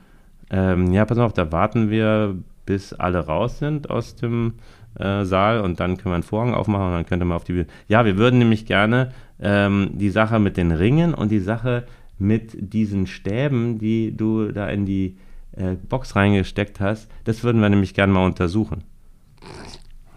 [0.50, 4.54] Ähm, ja, pass auf, da warten wir, bis alle raus sind aus dem
[4.98, 7.44] äh, Saal und dann können wir einen Vorhang aufmachen und dann könnt ihr mal auf
[7.44, 7.66] die Bühne.
[7.88, 11.84] Ja, wir würden nämlich gerne ähm, die Sache mit den Ringen und die Sache
[12.18, 15.16] mit diesen Stäben, die du da in die
[15.52, 18.84] äh, Box reingesteckt hast, das würden wir nämlich gerne mal untersuchen.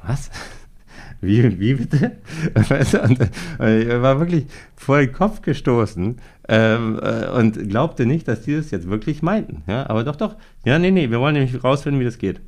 [0.05, 0.31] Was?
[1.21, 2.17] Wie, wie bitte?
[3.03, 3.19] und,
[3.59, 4.45] äh, ich war wirklich
[4.75, 9.63] vor den Kopf gestoßen ähm, äh, und glaubte nicht, dass die das jetzt wirklich meinten.
[9.67, 10.35] Ja, aber doch, doch.
[10.65, 12.39] Ja, nee, nee, wir wollen nämlich rausfinden, wie das geht.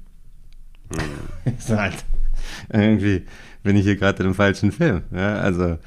[1.46, 1.54] Hm.
[1.78, 2.06] halt,
[2.72, 3.26] irgendwie
[3.64, 5.02] bin ich hier gerade in einem falschen Film.
[5.12, 5.78] Ja, also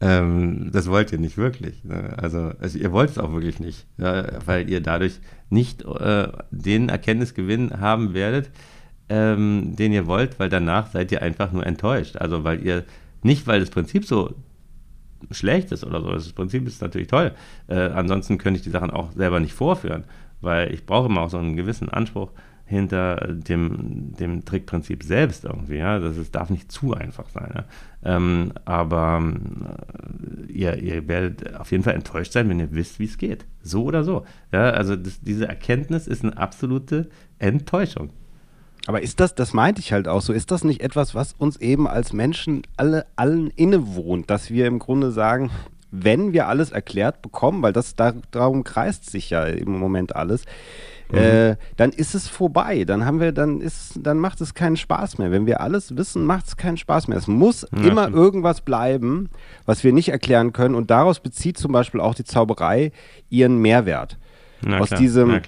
[0.00, 1.84] ähm, das wollt ihr nicht wirklich.
[1.84, 2.14] Ne?
[2.16, 5.20] Also, also, ihr wollt es auch wirklich nicht, ja, weil ihr dadurch
[5.50, 8.50] nicht äh, den Erkenntnisgewinn haben werdet,
[9.10, 12.16] ähm, den ihr wollt, weil danach seid ihr einfach nur enttäuscht.
[12.16, 12.84] Also weil ihr
[13.22, 14.34] nicht, weil das Prinzip so
[15.30, 16.10] schlecht ist oder so.
[16.12, 17.32] Das Prinzip ist natürlich toll.
[17.66, 20.04] Äh, ansonsten könnte ich die Sachen auch selber nicht vorführen,
[20.40, 22.30] weil ich brauche immer auch so einen gewissen Anspruch
[22.64, 25.78] hinter dem, dem Trickprinzip selbst irgendwie.
[25.78, 25.98] Ja?
[25.98, 27.52] Das ist, darf nicht zu einfach sein.
[27.52, 27.64] Ja?
[28.16, 29.22] Ähm, aber
[30.48, 33.44] äh, ihr, ihr werdet auf jeden Fall enttäuscht sein, wenn ihr wisst, wie es geht.
[33.60, 34.24] So oder so.
[34.52, 34.70] Ja?
[34.70, 38.10] Also das, diese Erkenntnis ist eine absolute Enttäuschung.
[38.86, 41.56] Aber ist das, das meinte ich halt auch so, ist das nicht etwas, was uns
[41.58, 45.50] eben als Menschen alle, allen innewohnt, dass wir im Grunde sagen,
[45.90, 50.44] wenn wir alles erklärt bekommen, weil das da, darum kreist sich ja im Moment alles,
[51.12, 51.18] Mhm.
[51.18, 52.84] Äh, dann ist es vorbei.
[52.84, 55.30] Dann haben wir, dann ist, dann macht es keinen Spaß mehr.
[55.30, 57.18] Wenn wir alles wissen, macht es keinen Spaß mehr.
[57.18, 58.16] Es muss ja, immer stimmt.
[58.16, 59.28] irgendwas bleiben,
[59.66, 60.74] was wir nicht erklären können.
[60.74, 62.92] Und daraus bezieht zum Beispiel auch die Zauberei
[63.28, 64.18] ihren Mehrwert.
[64.62, 65.40] Na Aus klar, diesem.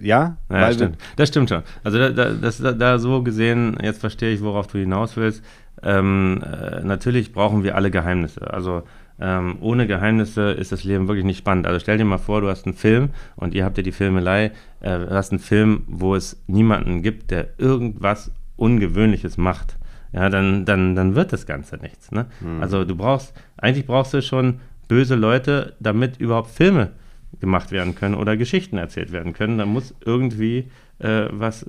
[0.00, 0.98] Ja, ja das stimmt.
[1.16, 1.62] Das stimmt schon.
[1.84, 5.44] Also da, da, das, da, so gesehen, jetzt verstehe ich, worauf du hinaus willst.
[5.82, 8.52] Ähm, äh, natürlich brauchen wir alle Geheimnisse.
[8.52, 8.82] Also
[9.20, 11.66] ähm, ohne Geheimnisse ist das Leben wirklich nicht spannend.
[11.66, 14.52] Also stell dir mal vor, du hast einen Film und ihr habt ja die Filmelei,
[14.80, 19.76] äh, du hast einen Film, wo es niemanden gibt, der irgendwas Ungewöhnliches macht.
[20.12, 22.10] Ja, dann, dann, dann wird das Ganze nichts.
[22.10, 22.26] Ne?
[22.40, 22.62] Mhm.
[22.62, 26.90] Also du brauchst, eigentlich brauchst du schon böse Leute, damit überhaupt Filme
[27.38, 29.58] gemacht werden können oder Geschichten erzählt werden können.
[29.58, 31.64] Da muss irgendwie äh, was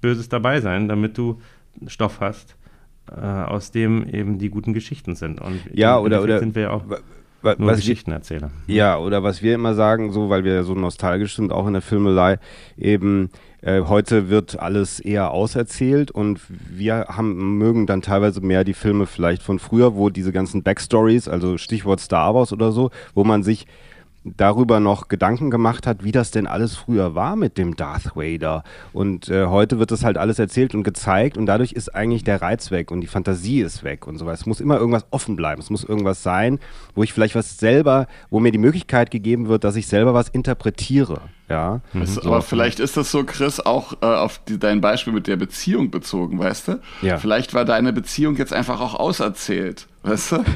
[0.00, 1.40] Böses dabei sein, damit du
[1.86, 2.56] Stoff hast,
[3.10, 5.40] äh, aus dem eben die guten Geschichten sind.
[5.40, 8.50] Und ja, oder, oder sind wir auch wa- nur was Geschichtenerzähler.
[8.66, 11.82] Ja, oder was wir immer sagen, so weil wir so nostalgisch sind, auch in der
[11.82, 12.38] Filmelei,
[12.76, 18.74] eben äh, heute wird alles eher auserzählt und wir haben, mögen dann teilweise mehr die
[18.74, 23.24] Filme vielleicht von früher, wo diese ganzen Backstories, also Stichwort Star Wars oder so, wo
[23.24, 23.66] man sich
[24.24, 28.62] darüber noch Gedanken gemacht hat, wie das denn alles früher war mit dem Darth Vader.
[28.92, 32.40] Und äh, heute wird das halt alles erzählt und gezeigt und dadurch ist eigentlich der
[32.40, 34.34] Reiz weg und die Fantasie ist weg und so weiter.
[34.34, 35.60] Es muss immer irgendwas offen bleiben.
[35.60, 36.58] Es muss irgendwas sein,
[36.94, 40.28] wo ich vielleicht was selber, wo mir die Möglichkeit gegeben wird, dass ich selber was
[40.28, 41.20] interpretiere.
[41.48, 41.80] Ja.
[41.92, 42.28] Weißt du, So.
[42.28, 45.90] aber vielleicht ist das so, Chris, auch äh, auf die, dein Beispiel mit der Beziehung
[45.90, 46.80] bezogen, weißt du?
[47.02, 47.18] Ja.
[47.18, 50.44] Vielleicht war deine Beziehung jetzt einfach auch auserzählt, weißt du?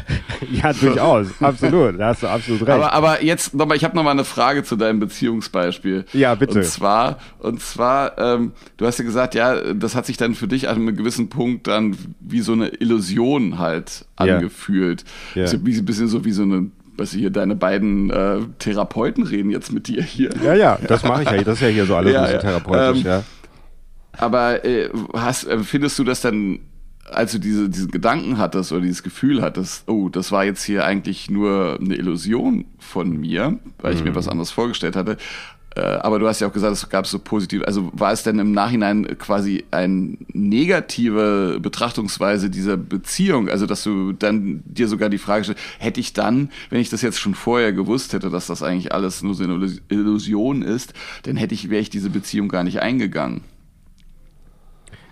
[0.51, 1.29] Ja, durchaus.
[1.41, 1.99] absolut.
[1.99, 2.71] Da hast du absolut recht.
[2.71, 6.05] Aber, aber jetzt nochmal, ich habe nochmal eine Frage zu deinem Beziehungsbeispiel.
[6.13, 6.59] Ja, bitte.
[6.61, 10.47] Und zwar, und zwar, ähm, du hast ja gesagt, ja, das hat sich dann für
[10.49, 14.37] dich an einem gewissen Punkt dann wie so eine Illusion halt Ja.
[14.37, 15.05] angefühlt.
[15.35, 15.47] Ja.
[15.47, 19.51] So wie, ein bisschen so wie so eine, was hier, deine beiden äh, Therapeuten reden
[19.51, 20.31] jetzt mit dir hier.
[20.43, 21.43] ja, ja, das mache ich ja.
[21.43, 22.59] Das ist ja hier so alles Ja, ein bisschen ja.
[22.61, 23.23] therapeutisch, Ähm, ja.
[24.19, 26.61] Aber äh, hast, äh, findest du das dann,
[27.11, 30.85] als du diese, diesen Gedanken hattest oder dieses Gefühl hattest, oh, das war jetzt hier
[30.85, 34.15] eigentlich nur eine Illusion von mir, weil ich mir Mhm.
[34.17, 35.17] was anderes vorgestellt hatte.
[35.77, 38.39] Äh, aber du hast ja auch gesagt, es gab so positiv, also war es denn
[38.39, 43.51] im Nachhinein quasi eine negative Betrachtungsweise dieser Beziehung?
[43.51, 47.03] Also, dass du dann dir sogar die Frage stellst, hätte ich dann, wenn ich das
[47.03, 50.95] jetzt schon vorher gewusst hätte, dass das eigentlich alles nur so eine Illus- Illusion ist,
[51.25, 53.43] dann hätte ich, wäre ich diese Beziehung gar nicht eingegangen.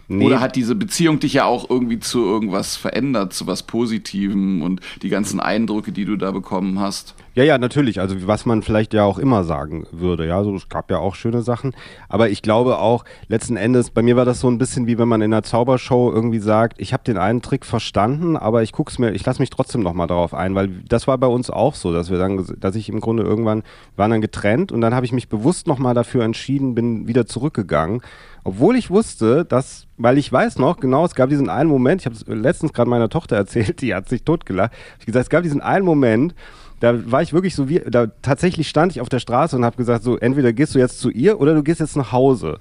[0.08, 4.62] Nee, Oder hat diese Beziehung dich ja auch irgendwie zu irgendwas verändert, zu was Positivem
[4.62, 7.14] und die ganzen Eindrücke, die du da bekommen hast?
[7.36, 7.98] Ja, ja, natürlich.
[8.00, 10.24] Also was man vielleicht ja auch immer sagen würde.
[10.24, 11.74] Ja, so, es gab ja auch schöne Sachen.
[12.08, 15.08] Aber ich glaube auch, letzten Endes, bei mir war das so ein bisschen wie wenn
[15.08, 19.00] man in einer Zaubershow irgendwie sagt, ich habe den einen Trick verstanden, aber ich guck's
[19.00, 21.92] mir, ich lasse mich trotzdem nochmal darauf ein, weil das war bei uns auch so,
[21.92, 23.64] dass wir dann, dass ich im Grunde irgendwann,
[23.96, 28.00] waren dann getrennt und dann habe ich mich bewusst nochmal dafür entschieden, bin wieder zurückgegangen.
[28.44, 32.06] Obwohl ich wusste, dass, weil ich weiß noch, genau, es gab diesen einen Moment, ich
[32.06, 34.72] habe es letztens gerade meiner Tochter erzählt, die hat sich totgelacht.
[35.00, 36.34] Ich gesagt, es gab diesen einen Moment,
[36.80, 39.76] da war ich wirklich so wie, da tatsächlich stand ich auf der Straße und habe
[39.76, 42.58] gesagt, so entweder gehst du jetzt zu ihr oder du gehst jetzt nach Hause.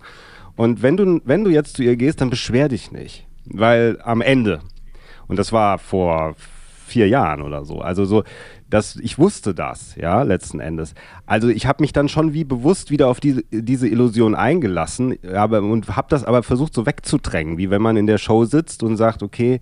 [0.55, 4.21] Und wenn du, wenn du jetzt zu ihr gehst, dann beschwer dich nicht, weil am
[4.21, 4.59] Ende,
[5.27, 6.35] und das war vor
[6.85, 8.23] vier Jahren oder so, also so,
[8.69, 10.95] dass ich wusste das, ja, letzten Endes.
[11.25, 15.61] Also ich habe mich dann schon wie bewusst wieder auf diese, diese Illusion eingelassen, aber
[15.61, 18.97] und habe das aber versucht so wegzudrängen, wie wenn man in der Show sitzt und
[18.97, 19.59] sagt, okay,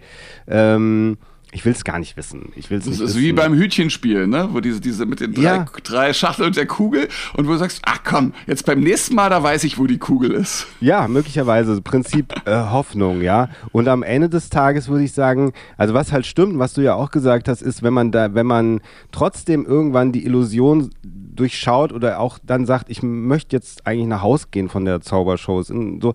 [0.48, 1.18] ähm,
[1.52, 2.52] ich will es gar nicht wissen.
[2.56, 3.22] Ich will's Das nicht ist wissen.
[3.22, 4.50] wie beim Hütchenspiel, ne?
[4.52, 5.66] Wo diese, diese mit den drei, Ja.
[5.84, 9.30] drei Schachteln und der Kugel und wo du sagst, ach komm, jetzt beim nächsten Mal,
[9.30, 10.68] da weiß ich, wo die Kugel ist.
[10.80, 11.82] Ja, möglicherweise.
[11.82, 13.50] Prinzip äh, Hoffnung, ja.
[13.72, 16.96] Und am Ende des Tages würde ich sagen, also was halt stimmt, was du ja
[16.96, 18.80] auch gesagt hast, ist, wenn man da, wenn man
[19.12, 24.52] trotzdem irgendwann die Illusion durchschaut oder auch dann sagt, ich möchte jetzt eigentlich nach Haus
[24.52, 26.14] gehen von der Zaubershow, so,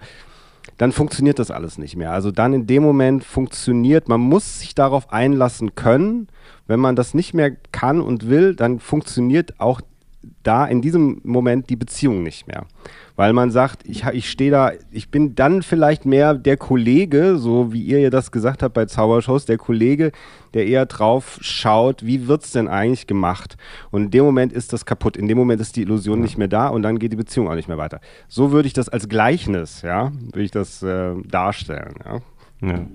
[0.76, 2.12] dann funktioniert das alles nicht mehr.
[2.12, 6.28] Also dann in dem Moment funktioniert, man muss sich darauf einlassen können.
[6.66, 9.80] Wenn man das nicht mehr kann und will, dann funktioniert auch
[10.42, 12.66] da in diesem Moment die Beziehung nicht mehr.
[13.16, 17.72] Weil man sagt, ich, ich stehe da, ich bin dann vielleicht mehr der Kollege, so
[17.72, 20.12] wie ihr ja das gesagt habt bei Zaubershows, der Kollege,
[20.52, 23.56] der eher drauf schaut, wie wird's denn eigentlich gemacht?
[23.90, 25.16] Und in dem Moment ist das kaputt.
[25.16, 27.54] In dem Moment ist die Illusion nicht mehr da und dann geht die Beziehung auch
[27.54, 28.00] nicht mehr weiter.
[28.28, 32.20] So würde ich das als Gleichnis, ja, würde ich das äh, darstellen, ja.
[32.60, 32.86] Ja.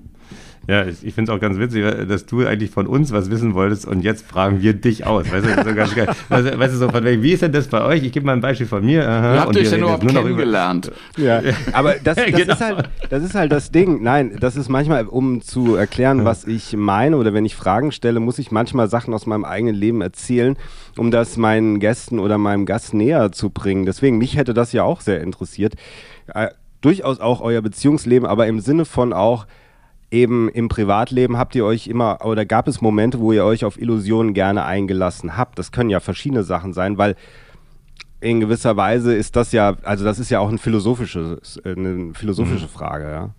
[0.68, 3.56] Ja, ich, ich finde es auch ganz witzig, dass du eigentlich von uns was wissen
[3.56, 5.26] wolltest und jetzt fragen wir dich aus.
[5.32, 6.08] Weißt du, so ganz geil.
[6.30, 8.04] Weißt, du- weißt du, so von wegen, wie ist denn das bei euch?
[8.04, 9.08] Ich gebe mal ein Beispiel von mir.
[9.10, 10.92] Aha, Wie habt und ihr euch denn überhaupt kennengelernt?
[11.18, 11.42] Ja,
[11.74, 12.54] aber das, das, Genau.
[12.54, 14.04] ist halt, das ist halt das Ding.
[14.04, 18.20] Nein, das ist manchmal, um zu erklären, was ich meine oder wenn ich Fragen stelle,
[18.20, 20.58] muss ich manchmal Sachen aus meinem eigenen Leben erzählen,
[20.96, 23.88] um das meinen Gästen oder meinem Gast näher zu bringen.
[23.88, 25.74] Deswegen, mich hätte das ja auch sehr interessiert.
[26.34, 26.50] Äh,
[26.82, 29.48] durchaus auch euer Beziehungsleben, aber im Sinne von auch,
[30.12, 33.82] eben im Privatleben habt ihr euch immer oder gab es Momente, wo ihr euch auf
[33.82, 35.58] Illusionen gerne eingelassen habt.
[35.58, 37.16] Das können ja verschiedene Sachen sein, weil
[38.20, 42.14] in gewisser Weise ist das ja, also das ist ja auch ein philosophisches, äh, eine
[42.14, 43.30] philosophische Frage, ja.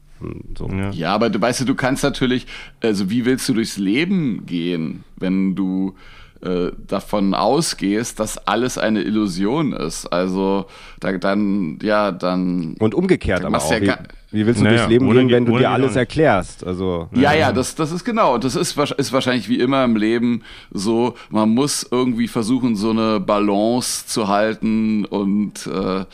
[0.56, 0.68] So.
[0.68, 0.90] Ja.
[0.90, 2.46] Ja, aber du weißt du, du kannst natürlich,
[2.80, 5.94] also wie willst du durchs Leben gehen, wenn du
[6.42, 10.06] äh, davon ausgehst, dass alles eine Illusion ist?
[10.06, 10.66] Also
[11.00, 12.76] da, dann, ja, dann.
[12.78, 13.68] Und umgekehrt Da aber auch.
[13.68, 13.98] du ja
[14.30, 16.66] Wie, wie willst du Naja, durchs Leben gehen, wenn du dir alles erklärst?
[16.66, 18.38] Also, Ja, ja, das, das ist genau.
[18.38, 23.20] Das ist, ist wahrscheinlich wie immer im Leben so, man muss irgendwie versuchen, so eine
[23.20, 26.06] Balance zu halten und äh,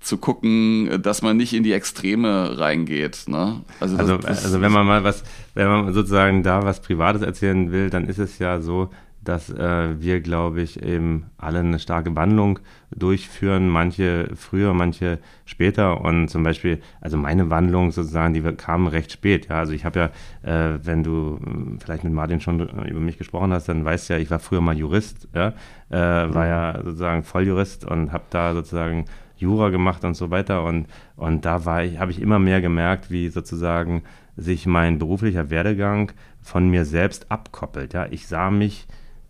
[0.00, 3.24] zu gucken, dass man nicht in die Extreme reingeht.
[3.26, 3.62] Ne?
[3.80, 7.22] Also, das, Also, das, also wenn man mal was, wenn man sozusagen da was Privates
[7.22, 8.90] erzählen will, dann ist es ja so,
[9.24, 12.60] dass äh, wir, glaube ich, eben alle eine starke Wandlung
[12.94, 16.00] durchführen, manche früher, manche später.
[16.00, 19.48] Und zum Beispiel, also meine Wandlung sozusagen, die kam recht spät.
[19.48, 20.12] Ja, also ich habe
[20.42, 24.08] ja, äh, wenn du äh, vielleicht mit Martin schon über mich gesprochen hast, dann weißt
[24.08, 25.48] du ja, ich war früher mal Jurist, ja,
[25.90, 29.06] äh, war ja sozusagen Volljurist und habe da sozusagen
[29.36, 30.64] Jura gemacht und so weiter.
[30.64, 34.02] Und, und da ich, habe ich immer mehr gemerkt, wie sozusagen
[34.36, 37.94] sich mein beruflicher Werdegang von mir selbst abkoppelt.
[37.94, 38.86] Ja, ich sah mich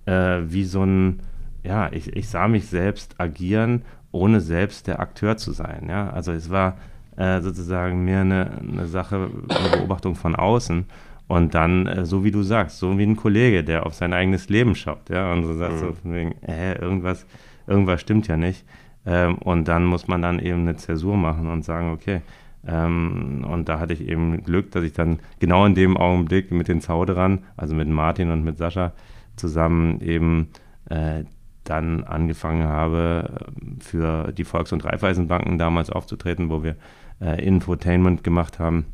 [0.07, 1.21] äh, wie so ein,
[1.63, 3.83] ja, ich, ich sah mich selbst agieren,
[4.13, 5.87] ohne selbst der Akteur zu sein.
[5.89, 6.77] Ja, also es war
[7.17, 10.87] äh, sozusagen mehr eine, eine Sache, eine Beobachtung von außen.
[11.27, 14.49] Und dann, äh, so wie du sagst, so wie ein Kollege, der auf sein eigenes
[14.49, 15.79] Leben schaut, ja, und so sagt mhm.
[15.79, 17.27] so von wegen, äh, irgendwas,
[17.67, 18.65] irgendwas stimmt ja nicht.
[19.07, 22.21] Ähm, und dann muss man dann eben eine Zäsur machen und sagen, okay,
[22.67, 26.69] ähm, und da hatte ich eben Glück, dass ich dann genau in dem Augenblick mit
[26.69, 28.93] den Zauderern, also mit Martin und mit Sascha,
[29.37, 30.49] zusammen eben
[30.91, 31.25] äh,
[31.65, 33.49] dann angefangen habe,
[33.81, 36.77] für die Volks- und Raiffeisenbanken damals aufzutreten, wo wir
[37.21, 38.87] äh, Infotainment gemacht haben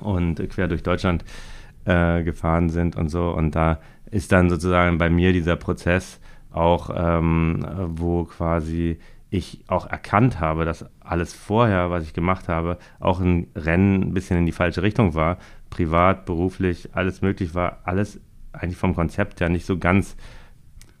[0.00, 1.24] und quer durch Deutschland
[1.86, 3.30] äh, gefahren sind und so.
[3.30, 6.20] Und da ist dann sozusagen bei mir dieser Prozess
[6.50, 7.66] auch, ähm,
[7.96, 8.98] wo quasi
[9.30, 14.14] ich auch erkannt habe, dass alles vorher, was ich gemacht habe, auch ein Rennen ein
[14.14, 15.38] bisschen in die falsche Richtung war.
[15.70, 18.20] Privat, beruflich, alles möglich war, alles
[18.54, 20.16] eigentlich vom Konzept her nicht so ganz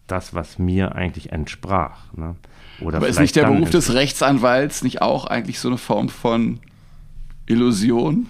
[0.06, 2.12] das, was mir eigentlich entsprach.
[2.14, 2.36] Ne?
[2.80, 6.60] Oder Aber ist nicht der Beruf des Rechtsanwalts nicht auch eigentlich so eine Form von
[7.46, 8.26] Illusion?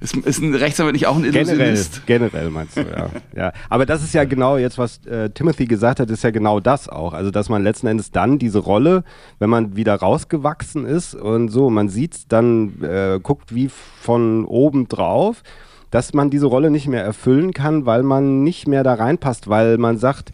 [0.00, 2.06] Ist, ist ein Rechtsanwalt nicht auch ein Illusionist?
[2.06, 3.10] Generell, generell meinst du, ja.
[3.36, 3.52] ja.
[3.68, 6.88] Aber das ist ja genau jetzt, was äh, Timothy gesagt hat, ist ja genau das
[6.88, 7.12] auch.
[7.12, 9.04] Also, dass man letzten Endes dann diese Rolle,
[9.38, 14.88] wenn man wieder rausgewachsen ist und so, man sieht dann, äh, guckt wie von oben
[14.88, 15.42] drauf,
[15.90, 19.78] dass man diese Rolle nicht mehr erfüllen kann, weil man nicht mehr da reinpasst, weil
[19.78, 20.30] man sagt,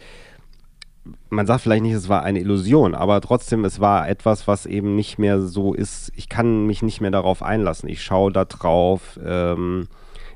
[1.29, 4.95] man sagt vielleicht nicht, es war eine Illusion, aber trotzdem, es war etwas, was eben
[4.95, 6.11] nicht mehr so ist.
[6.15, 7.89] Ich kann mich nicht mehr darauf einlassen.
[7.89, 9.19] Ich schaue da drauf.
[9.25, 9.87] Ähm,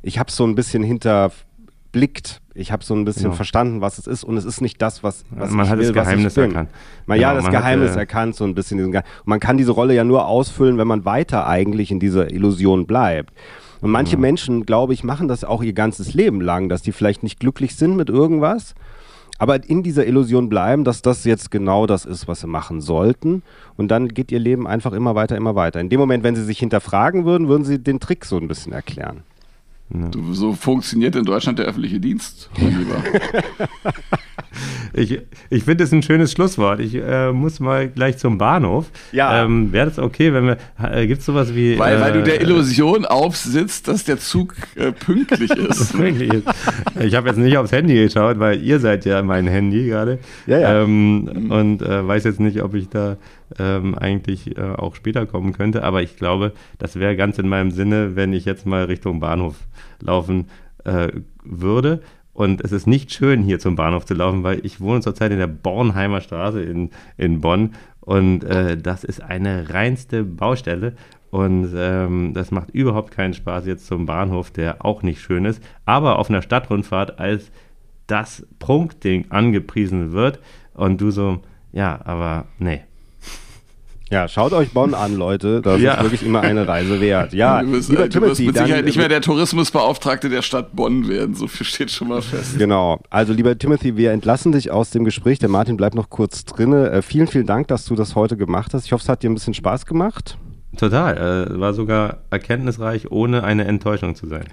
[0.02, 2.42] ich habe so ein bisschen hinterblickt.
[2.54, 3.36] Ich habe so ein bisschen genau.
[3.36, 4.24] verstanden, was es ist.
[4.24, 6.70] Und es ist nicht das, was, was man ich hat will, das Geheimnis erkannt.
[7.06, 8.84] Man, genau, ja, das Geheimnis hat, äh, erkannt, so ein bisschen.
[8.84, 12.86] Und man kann diese Rolle ja nur ausfüllen, wenn man weiter eigentlich in dieser Illusion
[12.88, 13.34] bleibt.
[13.82, 14.20] Und manche ja.
[14.20, 17.76] Menschen, glaube ich, machen das auch ihr ganzes Leben lang, dass die vielleicht nicht glücklich
[17.76, 18.76] sind mit irgendwas
[19.42, 23.42] aber in dieser Illusion bleiben, dass das jetzt genau das ist, was sie machen sollten.
[23.76, 25.82] Und dann geht ihr Leben einfach immer weiter, immer weiter.
[25.82, 28.72] In dem Moment, wenn sie sich hinterfragen würden, würden sie den Trick so ein bisschen
[28.72, 29.24] erklären.
[29.90, 33.04] Du, so funktioniert in Deutschland der öffentliche Dienst, mein Lieber.
[34.94, 36.80] ich ich finde es ein schönes Schlusswort.
[36.80, 38.92] Ich äh, muss mal gleich zum Bahnhof.
[39.12, 39.44] Ja.
[39.44, 40.58] Ähm, Wäre das okay, wenn wir.
[40.82, 41.78] Äh, Gibt es sowas wie.
[41.80, 45.94] Weil, äh, weil du der äh, Illusion aufsitzt, dass der Zug äh, pünktlich ist.
[45.94, 46.48] pünktlich ist.
[47.00, 50.20] Ich habe jetzt nicht aufs Handy geschaut, weil ihr seid ja mein Handy gerade.
[50.48, 50.84] Ja, ja.
[50.84, 53.18] Ähm, und äh, weiß jetzt nicht, ob ich da
[53.60, 55.84] ähm, eigentlich äh, auch später kommen könnte.
[55.84, 59.56] Aber ich glaube, das wäre ganz in meinem Sinne, wenn ich jetzt mal Richtung Bahnhof
[60.00, 60.48] laufen
[61.44, 62.02] würde.
[62.34, 65.38] Und es ist nicht schön, hier zum Bahnhof zu laufen, weil ich wohne zurzeit in
[65.38, 67.74] der Bornheimer Straße in, in Bonn.
[68.00, 70.96] Und äh, das ist eine reinste Baustelle.
[71.30, 75.64] Und ähm, das macht überhaupt keinen Spaß jetzt zum Bahnhof, der auch nicht schön ist.
[75.86, 77.52] Aber auf einer Stadtrundfahrt als
[78.08, 80.40] das Prunkding angepriesen wird.
[80.74, 82.82] Und du so, ja, aber nee,
[84.12, 85.62] ja, schaut euch Bonn an, Leute.
[85.62, 85.94] Das ja.
[85.94, 87.32] ist wirklich immer eine Reise wert.
[87.32, 90.76] Ja, du wirst, lieber du Timothy, mit Sicherheit dann, nicht mehr der Tourismusbeauftragte der Stadt
[90.76, 91.34] Bonn werden.
[91.34, 92.60] So viel steht schon mal fest.
[92.60, 93.00] Genau.
[93.10, 95.40] Also, lieber Timothy, wir entlassen dich aus dem Gespräch.
[95.40, 96.74] Der Martin bleibt noch kurz drin.
[96.74, 98.86] Äh, vielen, vielen Dank, dass du das heute gemacht hast.
[98.86, 100.38] Ich hoffe, es hat dir ein bisschen Spaß gemacht.
[100.76, 101.48] Total.
[101.50, 104.44] Äh, war sogar erkenntnisreich, ohne eine Enttäuschung zu sein.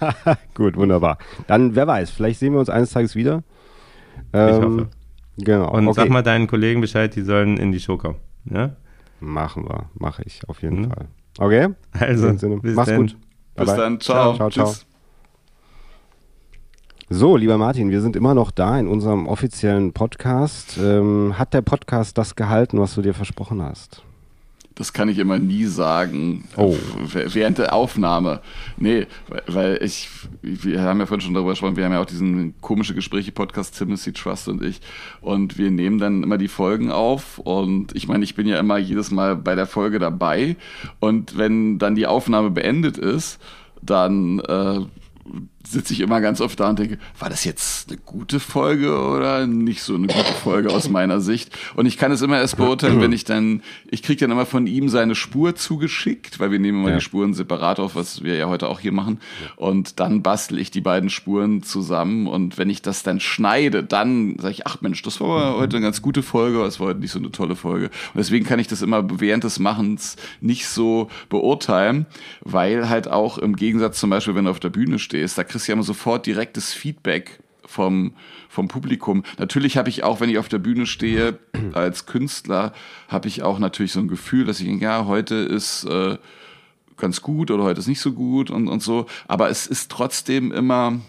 [0.54, 1.18] Gut, wunderbar.
[1.46, 3.42] Dann, wer weiß, vielleicht sehen wir uns eines Tages wieder.
[4.32, 4.88] Ähm, ich hoffe.
[5.36, 5.70] Genau.
[5.70, 6.00] Und okay.
[6.00, 8.16] sag mal deinen Kollegen Bescheid, die sollen in die Show kommen.
[8.44, 8.76] Ja?
[9.20, 10.90] Machen wir, mache ich auf jeden mhm.
[10.90, 11.08] Fall.
[11.38, 11.68] Okay?
[11.92, 13.00] Also, bis mach's denn.
[13.00, 13.16] gut.
[13.56, 14.34] Bis bye dann, ciao.
[14.34, 14.66] Ciao, ciao.
[14.66, 14.86] Tschüss.
[17.12, 20.78] So, lieber Martin, wir sind immer noch da in unserem offiziellen Podcast.
[20.80, 24.04] Ähm, hat der Podcast das gehalten, was du dir versprochen hast?
[24.80, 26.48] Das kann ich immer nie sagen.
[26.56, 26.74] Oh.
[27.12, 28.40] Während der Aufnahme.
[28.78, 29.08] Nee,
[29.46, 30.08] weil ich,
[30.40, 34.14] wir haben ja vorhin schon darüber gesprochen, wir haben ja auch diesen komische Gespräche-Podcast, Timothy
[34.14, 34.80] Trust und ich.
[35.20, 37.38] Und wir nehmen dann immer die Folgen auf.
[37.40, 40.56] Und ich meine, ich bin ja immer jedes Mal bei der Folge dabei.
[40.98, 43.38] Und wenn dann die Aufnahme beendet ist,
[43.82, 44.80] dann äh,
[45.70, 49.46] sitze ich immer ganz oft da und denke, war das jetzt eine gute Folge oder
[49.46, 51.56] nicht so eine gute Folge aus meiner Sicht?
[51.76, 54.66] Und ich kann es immer erst beurteilen, wenn ich dann, ich kriege dann immer von
[54.66, 56.96] ihm seine Spur zugeschickt, weil wir nehmen immer ja.
[56.96, 59.20] die Spuren separat auf, was wir ja heute auch hier machen.
[59.56, 62.26] Und dann bastel ich die beiden Spuren zusammen.
[62.26, 65.86] Und wenn ich das dann schneide, dann sage ich, ach Mensch, das war heute eine
[65.86, 67.86] ganz gute Folge, es war heute nicht so eine tolle Folge.
[67.86, 72.06] Und deswegen kann ich das immer während des Machens nicht so beurteilen,
[72.40, 75.59] weil halt auch im Gegensatz zum Beispiel, wenn du auf der Bühne stehst, da kriegst
[75.66, 78.14] du ja immer sofort direktes Feedback vom,
[78.48, 79.22] vom Publikum.
[79.38, 81.38] Natürlich habe ich auch, wenn ich auf der Bühne stehe,
[81.72, 82.72] als Künstler,
[83.08, 86.18] habe ich auch natürlich so ein Gefühl, dass ich denke, ja, heute ist äh,
[86.96, 89.06] ganz gut oder heute ist nicht so gut und, und so.
[89.28, 91.00] Aber es ist trotzdem immer,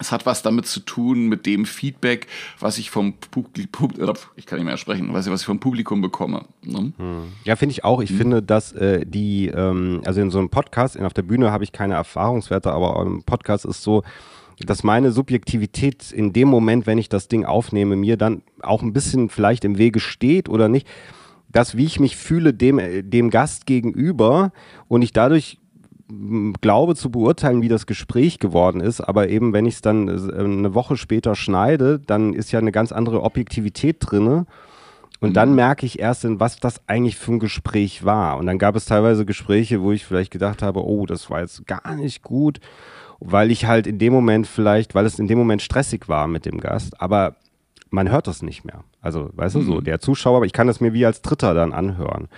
[0.00, 2.26] es hat was damit zu tun, mit dem Feedback,
[2.58, 3.92] was ich vom Publikum,
[4.34, 6.46] ich kann nicht mehr sprechen, was ich vom Publikum bekomme.
[6.62, 6.92] Ne?
[6.96, 7.32] Hm.
[7.44, 8.02] Ja, finde ich auch.
[8.02, 8.16] Ich hm.
[8.16, 11.62] finde, dass äh, die, ähm, also in so einem Podcast, in, auf der Bühne habe
[11.62, 14.02] ich keine Erfahrungswerte, aber im Podcast ist so,
[14.58, 18.92] dass meine Subjektivität in dem Moment, wenn ich das Ding aufnehme, mir dann auch ein
[18.92, 20.88] bisschen vielleicht im Wege steht oder nicht.
[21.48, 24.52] Das, wie ich mich fühle dem, äh, dem Gast gegenüber
[24.88, 25.58] und ich dadurch
[26.60, 30.38] glaube zu beurteilen, wie das Gespräch geworden ist, aber eben wenn ich es dann äh,
[30.38, 34.46] eine Woche später schneide, dann ist ja eine ganz andere Objektivität drinne.
[35.20, 35.34] Und mhm.
[35.34, 38.36] dann merke ich erst, was das eigentlich für ein Gespräch war.
[38.36, 41.66] Und dann gab es teilweise Gespräche, wo ich vielleicht gedacht habe, oh, das war jetzt
[41.66, 42.60] gar nicht gut,
[43.20, 46.44] weil ich halt in dem Moment vielleicht, weil es in dem Moment stressig war mit
[46.44, 47.00] dem Gast.
[47.00, 47.36] Aber
[47.90, 48.84] man hört das nicht mehr.
[49.00, 49.60] Also, weißt mhm.
[49.60, 49.84] du, so mhm.
[49.84, 52.28] der Zuschauer, ich kann das mir wie als Dritter dann anhören.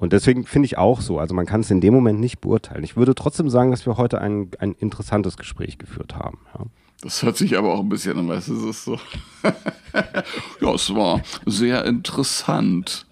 [0.00, 2.84] Und deswegen finde ich auch so, also man kann es in dem Moment nicht beurteilen.
[2.84, 6.38] Ich würde trotzdem sagen, dass wir heute ein, ein interessantes Gespräch geführt haben.
[6.54, 6.64] Ja.
[7.02, 8.98] Das hört sich aber auch ein bisschen an, weißt du, es ist so.
[10.62, 13.04] ja, es war sehr interessant.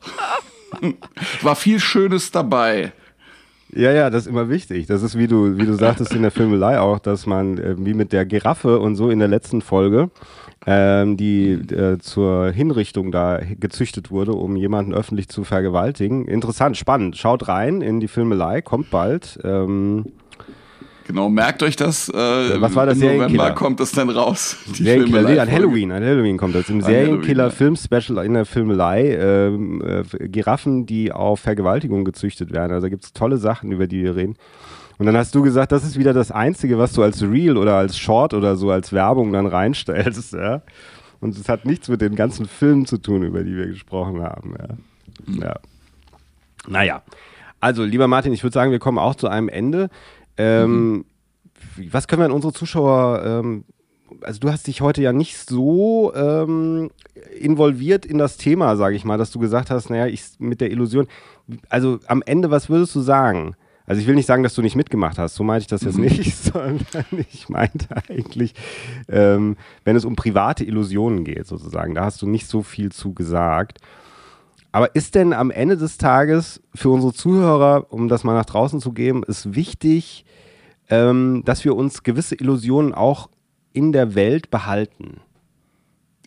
[1.43, 2.93] War viel Schönes dabei.
[3.70, 4.86] Ja, ja, das ist immer wichtig.
[4.86, 7.95] Das ist, wie du, wie du sagtest in der Filmelei auch, dass man, äh, wie
[7.95, 10.11] mit der Giraffe und so in der letzten Folge,
[10.71, 16.29] ähm, die äh, zur Hinrichtung da gezüchtet wurde, um jemanden öffentlich zu vergewaltigen.
[16.29, 17.16] Interessant, spannend.
[17.16, 19.39] Schaut rein in die Filmelei, kommt bald.
[19.45, 20.05] Ähm,
[21.07, 22.11] Genau, merkt euch das.
[22.11, 22.12] Äh,
[22.61, 24.59] Was war das Im November kommt es dann raus.
[24.79, 26.69] Die Serienkiller, nee, an Halloween, an Halloween kommt das.
[26.69, 29.16] Im Serienkiller-Film-Special in der Filmelei.
[29.19, 32.73] Ähm, äh, Giraffen, die auf Vergewaltigung gezüchtet werden.
[32.73, 34.37] Also da gibt es tolle Sachen, über die wir reden.
[34.99, 37.76] Und dann hast du gesagt, das ist wieder das Einzige, was du als Reel oder
[37.76, 40.32] als Short oder so als Werbung dann reinstellst.
[40.32, 40.62] Ja?
[41.20, 44.55] Und es hat nichts mit den ganzen Filmen zu tun, über die wir gesprochen haben.
[44.59, 44.68] Ja.
[45.26, 45.42] Mhm.
[45.42, 45.55] ja.
[46.66, 47.03] Naja.
[47.61, 49.88] Also, lieber Martin, ich würde sagen, wir kommen auch zu einem Ende.
[50.36, 51.05] Ähm, mhm.
[51.90, 53.64] Was können wir an unsere Zuschauer, ähm,
[54.22, 56.90] also du hast dich heute ja nicht so ähm,
[57.38, 60.70] involviert in das Thema, sage ich mal, dass du gesagt hast, naja, ich mit der
[60.70, 61.09] Illusion,
[61.68, 63.57] also am Ende, was würdest du sagen?
[63.89, 65.97] Also ich will nicht sagen, dass du nicht mitgemacht hast, so meinte ich das jetzt
[65.97, 66.05] mhm.
[66.05, 68.55] nicht, sondern ich meinte eigentlich,
[69.09, 73.14] ähm, wenn es um private Illusionen geht, sozusagen, da hast du nicht so viel zu
[73.14, 73.78] gesagt.
[74.72, 78.78] Aber ist denn am Ende des Tages für unsere Zuhörer, um das mal nach draußen
[78.80, 80.26] zu geben, ist wichtig,
[80.91, 83.30] ähm, dass wir uns gewisse Illusionen auch
[83.72, 85.22] in der Welt behalten?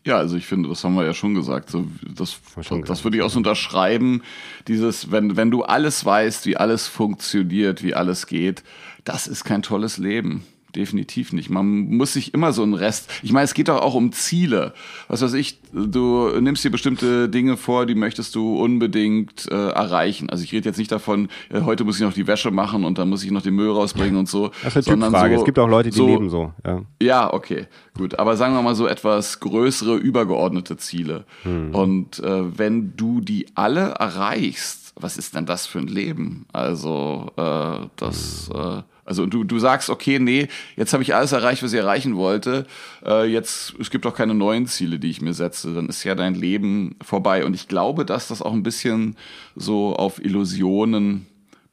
[0.06, 1.70] Ja, also ich finde, das haben wir ja schon gesagt.
[1.70, 1.86] So,
[2.16, 4.24] das, schon das würde ich auch so unterschreiben.
[4.68, 8.64] Dieses, wenn, wenn du alles weißt, wie alles funktioniert, wie alles geht,
[9.04, 10.44] das ist kein tolles Leben
[10.76, 11.50] definitiv nicht.
[11.50, 13.10] Man muss sich immer so einen Rest.
[13.24, 14.74] Ich meine, es geht doch auch um Ziele.
[15.08, 20.30] Was weiß ich, du nimmst dir bestimmte Dinge vor, die möchtest du unbedingt äh, erreichen.
[20.30, 22.98] Also ich rede jetzt nicht davon, äh, heute muss ich noch die Wäsche machen und
[22.98, 24.52] dann muss ich noch den Müll rausbringen und so.
[24.64, 25.36] Das ist eine Frage.
[25.36, 26.54] So, es gibt auch Leute, die so, leben so.
[26.66, 26.82] Ja.
[27.02, 27.68] ja, okay,
[27.98, 28.20] gut.
[28.20, 31.26] Aber sagen wir mal so etwas größere, übergeordnete Ziele.
[31.44, 31.74] Hm.
[31.74, 36.46] Und äh, wenn du die alle erreichst, was ist denn das für ein Leben?
[36.54, 38.62] Also äh, das hm.
[38.62, 42.16] äh, also du, du sagst, okay, nee, jetzt habe ich alles erreicht, was ich erreichen
[42.16, 42.66] wollte.
[43.06, 45.74] Äh, jetzt, es gibt auch keine neuen Ziele, die ich mir setze.
[45.74, 47.46] Dann ist ja dein Leben vorbei.
[47.46, 49.16] Und ich glaube, dass das auch ein bisschen
[49.56, 51.26] so auf Illusionen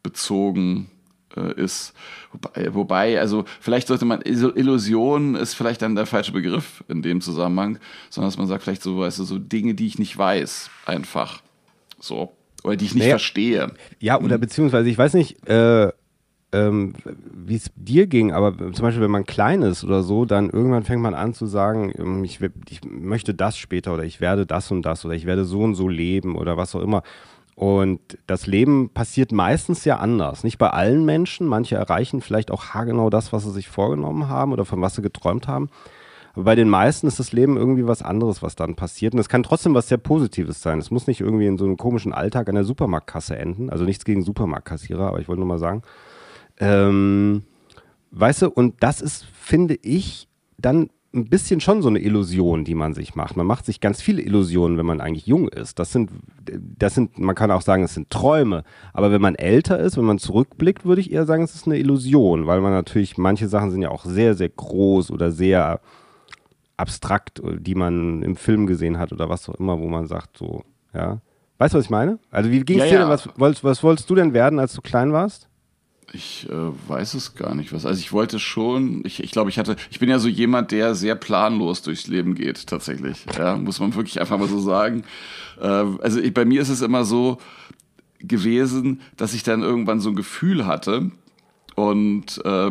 [0.02, 0.90] bezogen
[1.36, 1.92] äh, ist.
[2.32, 7.20] Wobei, wobei, also vielleicht sollte man, Illusion ist vielleicht dann der falsche Begriff in dem
[7.20, 7.78] Zusammenhang,
[8.10, 11.42] sondern dass man sagt, vielleicht so, weißt du, so Dinge, die ich nicht weiß, einfach.
[12.00, 12.32] So.
[12.64, 13.72] Oder die ich nicht naja, verstehe.
[14.00, 14.40] Ja, oder hm.
[14.40, 15.92] beziehungsweise, ich weiß nicht, äh,
[16.52, 16.94] ähm,
[17.30, 20.82] wie es dir ging, aber zum Beispiel, wenn man klein ist oder so, dann irgendwann
[20.82, 22.40] fängt man an zu sagen, ähm, ich,
[22.70, 25.74] ich, möchte das später oder ich werde das und das oder ich werde so und
[25.74, 27.02] so leben oder was auch immer.
[27.54, 30.44] Und das Leben passiert meistens ja anders.
[30.44, 31.48] Nicht bei allen Menschen.
[31.48, 35.02] Manche erreichen vielleicht auch haargenau das, was sie sich vorgenommen haben oder von was sie
[35.02, 35.68] geträumt haben.
[36.34, 39.12] Aber bei den meisten ist das Leben irgendwie was anderes, was dann passiert.
[39.12, 40.78] Und es kann trotzdem was sehr Positives sein.
[40.78, 43.70] Es muss nicht irgendwie in so einem komischen Alltag an der Supermarktkasse enden.
[43.70, 45.82] Also nichts gegen Supermarktkassierer, aber ich wollte nur mal sagen,
[46.60, 47.42] ähm,
[48.10, 50.28] weißt du, und das ist, finde ich,
[50.58, 53.36] dann ein bisschen schon so eine Illusion, die man sich macht.
[53.36, 55.78] Man macht sich ganz viele Illusionen, wenn man eigentlich jung ist.
[55.78, 56.10] Das sind,
[56.44, 58.62] das sind, man kann auch sagen, es sind Träume.
[58.92, 61.78] Aber wenn man älter ist, wenn man zurückblickt, würde ich eher sagen, es ist eine
[61.78, 65.80] Illusion, weil man natürlich, manche Sachen sind ja auch sehr, sehr groß oder sehr
[66.76, 70.62] abstrakt, die man im Film gesehen hat oder was auch immer, wo man sagt, so,
[70.94, 71.20] ja.
[71.56, 72.20] Weißt du, was ich meine?
[72.30, 73.08] Also wie ging es ja, dir denn?
[73.08, 75.47] Was, was, was wolltest du denn werden, als du klein warst?
[76.12, 77.84] Ich äh, weiß es gar nicht was.
[77.84, 80.94] Also ich wollte schon, ich, ich glaube, ich hatte, ich bin ja so jemand, der
[80.94, 83.26] sehr planlos durchs Leben geht, tatsächlich.
[83.36, 85.04] Ja, muss man wirklich einfach mal so sagen.
[85.60, 87.38] Äh, also ich, bei mir ist es immer so
[88.20, 91.10] gewesen, dass ich dann irgendwann so ein Gefühl hatte
[91.74, 92.70] und äh,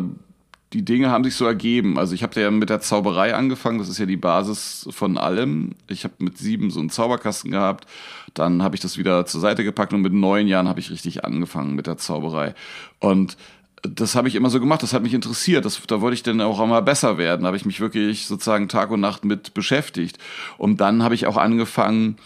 [0.72, 1.98] die Dinge haben sich so ergeben.
[1.98, 5.70] Also ich habe ja mit der Zauberei angefangen, das ist ja die Basis von allem.
[5.88, 7.86] Ich habe mit sieben so einen Zauberkasten gehabt,
[8.34, 11.24] dann habe ich das wieder zur Seite gepackt und mit neun Jahren habe ich richtig
[11.24, 12.54] angefangen mit der Zauberei.
[13.00, 13.38] Und
[13.82, 16.40] das habe ich immer so gemacht, das hat mich interessiert, das, da wollte ich dann
[16.40, 20.18] auch einmal besser werden, da habe ich mich wirklich sozusagen Tag und Nacht mit beschäftigt.
[20.58, 22.16] Und dann habe ich auch angefangen,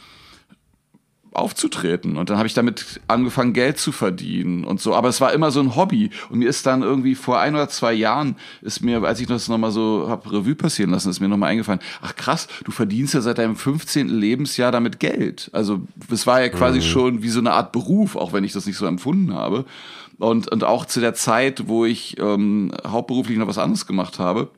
[1.34, 2.16] aufzutreten.
[2.16, 4.94] Und dann habe ich damit angefangen, Geld zu verdienen und so.
[4.94, 6.10] Aber es war immer so ein Hobby.
[6.30, 9.48] Und mir ist dann irgendwie vor ein oder zwei Jahren, ist mir, als ich das
[9.48, 13.20] nochmal so hab Revue passieren lassen, ist mir nochmal eingefallen, ach krass, du verdienst ja
[13.20, 14.08] seit deinem 15.
[14.08, 15.50] Lebensjahr damit Geld.
[15.52, 15.80] Also
[16.10, 16.82] es war ja quasi mhm.
[16.82, 19.64] schon wie so eine Art Beruf, auch wenn ich das nicht so empfunden habe.
[20.18, 24.50] Und, und auch zu der Zeit, wo ich ähm, hauptberuflich noch was anderes gemacht habe,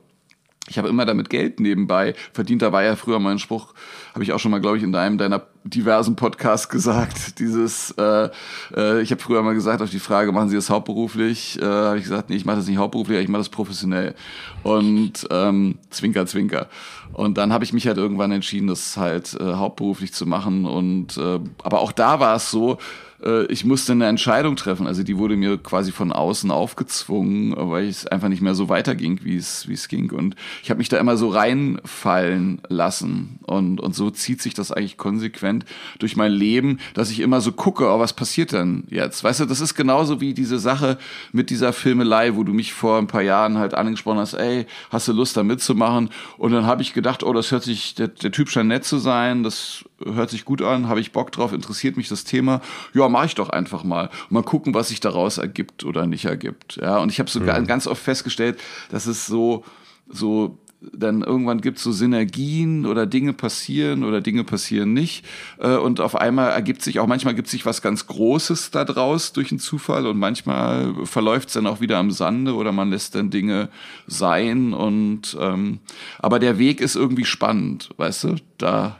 [0.68, 2.62] ich habe immer damit Geld nebenbei verdient.
[2.62, 3.74] Da war ja früher mein Spruch,
[4.14, 7.38] habe ich auch schon mal, glaube ich, in einem deiner diversen Podcasts gesagt.
[7.38, 8.28] Dieses, äh,
[8.76, 11.60] äh, ich habe früher mal gesagt auf die Frage, machen Sie das hauptberuflich?
[11.60, 14.14] Äh, habe ich gesagt, nee, ich mache das nicht hauptberuflich, ich mache das professionell.
[14.62, 16.68] Und ähm, Zwinker, Zwinker.
[17.12, 20.66] Und dann habe ich mich halt irgendwann entschieden, das halt äh, hauptberuflich zu machen.
[20.66, 22.78] Und äh, aber auch da war es so,
[23.24, 24.86] äh, ich musste eine Entscheidung treffen.
[24.86, 29.20] Also die wurde mir quasi von außen aufgezwungen, weil es einfach nicht mehr so weiterging,
[29.22, 30.10] wie es, wie es ging.
[30.12, 33.40] Und ich habe mich da immer so reinfallen lassen.
[33.42, 35.64] Und, und so zieht sich das eigentlich konsequent
[35.98, 39.24] durch mein Leben, dass ich immer so gucke, oh, was passiert denn jetzt?
[39.24, 40.98] Weißt du, das ist genauso wie diese Sache
[41.32, 45.08] mit dieser Filmelei, wo du mich vor ein paar Jahren halt angesprochen hast, ey, hast
[45.08, 46.10] du Lust da mitzumachen?
[46.38, 48.98] Und dann habe ich gedacht, oh, das hört sich, der, der Typ scheint nett zu
[48.98, 52.60] sein, das hört sich gut an, habe ich Bock drauf, interessiert mich das Thema.
[52.92, 54.10] Ja, mache ich doch einfach mal.
[54.30, 56.76] mal gucken, was sich daraus ergibt oder nicht ergibt.
[56.76, 57.66] Ja, und ich habe sogar mhm.
[57.66, 58.58] ganz oft festgestellt,
[58.90, 59.64] dass es so,
[60.08, 60.58] so
[60.92, 65.24] dann irgendwann gibt es so Synergien oder Dinge passieren oder Dinge passieren nicht.
[65.58, 69.32] Äh, und auf einmal ergibt sich auch, manchmal gibt sich was ganz Großes da draus
[69.32, 73.14] durch einen Zufall und manchmal verläuft es dann auch wieder am Sande oder man lässt
[73.14, 73.68] dann Dinge
[74.06, 74.72] sein.
[74.72, 75.80] Und ähm,
[76.18, 78.96] aber der Weg ist irgendwie spannend, weißt du, da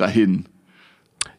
[0.00, 0.46] dahin.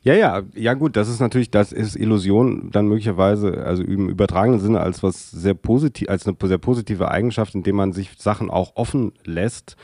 [0.02, 4.60] Ja, ja, ja gut, das ist natürlich, das ist Illusion dann möglicherweise, also im übertragenen
[4.60, 8.76] Sinne als was sehr positiv, als eine sehr positive Eigenschaft, indem man sich Sachen auch
[8.76, 9.76] offen lässt.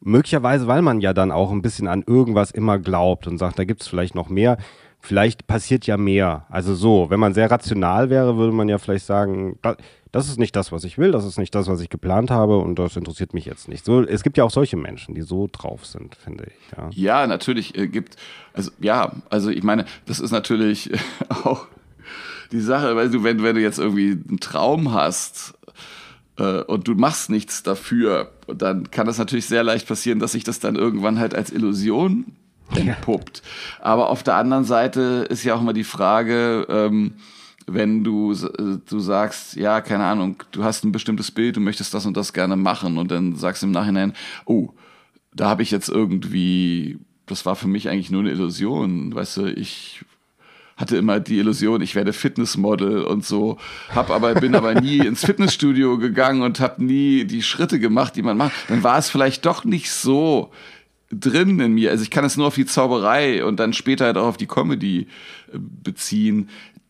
[0.00, 3.64] Möglicherweise, weil man ja dann auch ein bisschen an irgendwas immer glaubt und sagt, da
[3.64, 4.56] gibt es vielleicht noch mehr.
[5.00, 6.46] Vielleicht passiert ja mehr.
[6.48, 9.58] Also so, wenn man sehr rational wäre, würde man ja vielleicht sagen,
[10.12, 12.58] das ist nicht das, was ich will, das ist nicht das, was ich geplant habe
[12.58, 13.84] und das interessiert mich jetzt nicht.
[13.84, 16.76] So, es gibt ja auch solche Menschen, die so drauf sind, finde ich.
[16.76, 16.90] Ja,
[17.20, 18.16] ja natürlich äh, gibt,
[18.54, 20.90] also ja, also ich meine, das ist natürlich
[21.28, 21.66] auch
[22.52, 25.54] die Sache, weil du, wenn, wenn du jetzt irgendwie einen Traum hast
[26.38, 30.44] äh, und du machst nichts dafür, dann kann das natürlich sehr leicht passieren, dass sich
[30.44, 32.36] das dann irgendwann halt als Illusion
[32.74, 33.42] entpuppt.
[33.78, 33.84] Ja.
[33.84, 37.14] Aber auf der anderen Seite ist ja auch immer die Frage, ähm,
[37.66, 42.06] wenn du, du sagst, ja, keine Ahnung, du hast ein bestimmtes Bild, du möchtest das
[42.06, 44.14] und das gerne machen und dann sagst du im Nachhinein,
[44.46, 44.70] oh,
[45.34, 49.46] da habe ich jetzt irgendwie, das war für mich eigentlich nur eine Illusion, weißt du,
[49.46, 50.04] ich
[50.78, 53.58] hatte immer die Illusion, ich werde Fitnessmodel und so,
[53.90, 58.22] hab aber bin aber nie ins Fitnessstudio gegangen und habe nie die Schritte gemacht, die
[58.22, 58.52] man macht.
[58.68, 60.52] Dann war es vielleicht doch nicht so
[61.10, 61.90] drin in mir.
[61.90, 64.46] Also ich kann es nur auf die Zauberei und dann später halt auch auf die
[64.46, 65.08] Comedy
[65.52, 66.48] äh, beziehen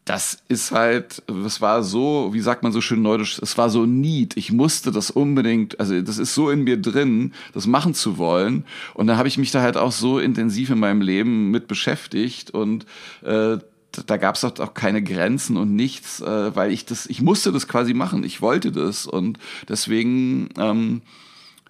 [0.09, 3.85] das ist halt, das war so, wie sagt man so schön neudeutsch, es war so
[3.85, 4.37] need.
[4.39, 8.65] Ich musste das unbedingt, also das ist so in mir drin, das machen zu wollen.
[8.95, 12.51] Und dann habe ich mich da halt auch so intensiv in meinem Leben mit beschäftigt
[12.51, 12.87] und
[13.23, 13.59] äh,
[14.07, 17.69] da gab es auch keine Grenzen und nichts, äh, weil ich das, ich musste das
[17.69, 19.39] quasi machen, ich wollte das und
[19.69, 21.03] deswegen ähm,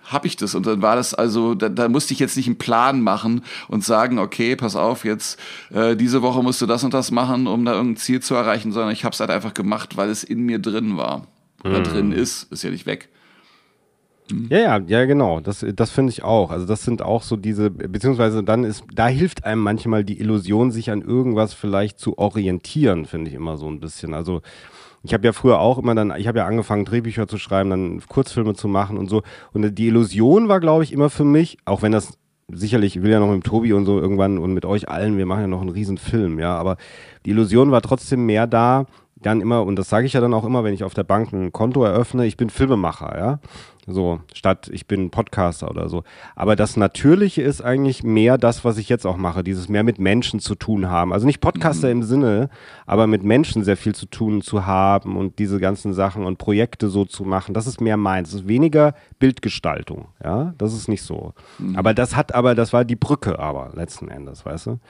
[0.08, 0.54] habe ich das.
[0.54, 3.84] Und dann war das also, da, da musste ich jetzt nicht einen Plan machen und
[3.84, 5.38] sagen, okay, pass auf, jetzt
[5.72, 8.72] äh, diese Woche musst du das und das machen, um da irgendein Ziel zu erreichen,
[8.72, 11.26] sondern ich habe es halt einfach gemacht, weil es in mir drin war.
[11.64, 11.84] Oder mhm.
[11.84, 13.08] drin ist, ist ja nicht weg.
[14.50, 15.40] Ja, ja, ja, genau.
[15.40, 16.50] Das, das finde ich auch.
[16.50, 20.70] Also das sind auch so diese, beziehungsweise dann ist, da hilft einem manchmal die Illusion,
[20.70, 24.14] sich an irgendwas vielleicht zu orientieren, finde ich immer so ein bisschen.
[24.14, 24.42] Also
[25.02, 28.02] ich habe ja früher auch immer dann, ich habe ja angefangen, Drehbücher zu schreiben, dann
[28.08, 29.22] Kurzfilme zu machen und so.
[29.52, 32.18] Und die Illusion war, glaube ich, immer für mich, auch wenn das
[32.50, 35.26] sicherlich, ich will ja noch mit Tobi und so irgendwann und mit euch allen, wir
[35.26, 36.76] machen ja noch einen riesen Film, ja, aber
[37.26, 38.86] die Illusion war trotzdem mehr da,
[39.22, 41.32] dann immer, und das sage ich ja dann auch immer, wenn ich auf der Bank
[41.32, 43.40] ein Konto eröffne, ich bin Filmemacher, ja.
[43.90, 46.04] So, statt ich bin Podcaster oder so.
[46.36, 49.98] Aber das Natürliche ist eigentlich mehr das, was ich jetzt auch mache, dieses mehr mit
[49.98, 51.10] Menschen zu tun haben.
[51.10, 51.92] Also nicht Podcaster mhm.
[51.92, 52.50] im Sinne,
[52.84, 56.90] aber mit Menschen sehr viel zu tun zu haben und diese ganzen Sachen und Projekte
[56.90, 57.54] so zu machen.
[57.54, 58.30] Das ist mehr meins.
[58.30, 60.52] Das ist weniger Bildgestaltung, ja.
[60.58, 61.32] Das ist nicht so.
[61.58, 61.76] Mhm.
[61.76, 64.80] Aber das hat aber, das war die Brücke aber letzten Endes, weißt du?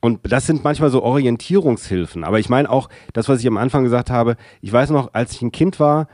[0.00, 2.24] Und das sind manchmal so Orientierungshilfen.
[2.24, 4.36] Aber ich meine auch das, was ich am Anfang gesagt habe.
[4.60, 6.06] Ich weiß noch, als ich ein Kind war,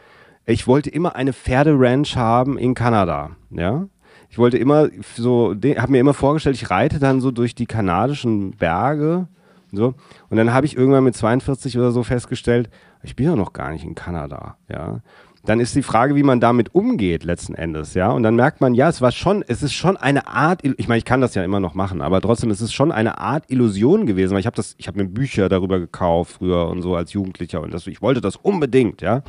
[0.47, 3.31] ich wollte immer eine Pferderanch haben in Kanada.
[3.51, 3.87] Ja.
[4.31, 8.53] Ich wollte immer so, habe mir immer vorgestellt, ich reite dann so durch die kanadischen
[8.53, 9.29] Berge.
[9.73, 9.95] So.
[10.29, 12.71] Und dann habe ich irgendwann mit 42 oder so festgestellt,
[13.03, 14.57] ich bin ja noch gar nicht in Kanada.
[14.69, 15.01] Ja
[15.47, 18.11] dann ist die Frage, wie man damit umgeht letzten Endes, ja.
[18.11, 20.99] Und dann merkt man, ja, es war schon, es ist schon eine Art, ich meine,
[20.99, 24.07] ich kann das ja immer noch machen, aber trotzdem ist es schon eine Art Illusion
[24.07, 27.13] gewesen, weil ich habe das, ich habe mir Bücher darüber gekauft früher und so als
[27.13, 29.23] Jugendlicher und das, ich wollte das unbedingt, ja.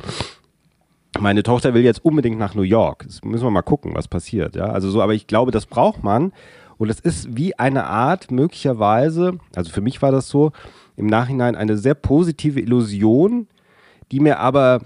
[1.18, 3.04] Meine Tochter will jetzt unbedingt nach New York.
[3.06, 4.66] Das müssen wir mal gucken, was passiert, ja.
[4.66, 6.32] Also so, aber ich glaube, das braucht man.
[6.78, 10.52] Und es ist wie eine Art, möglicherweise, also für mich war das so,
[10.96, 13.48] im Nachhinein eine sehr positive Illusion,
[14.12, 14.82] die mir aber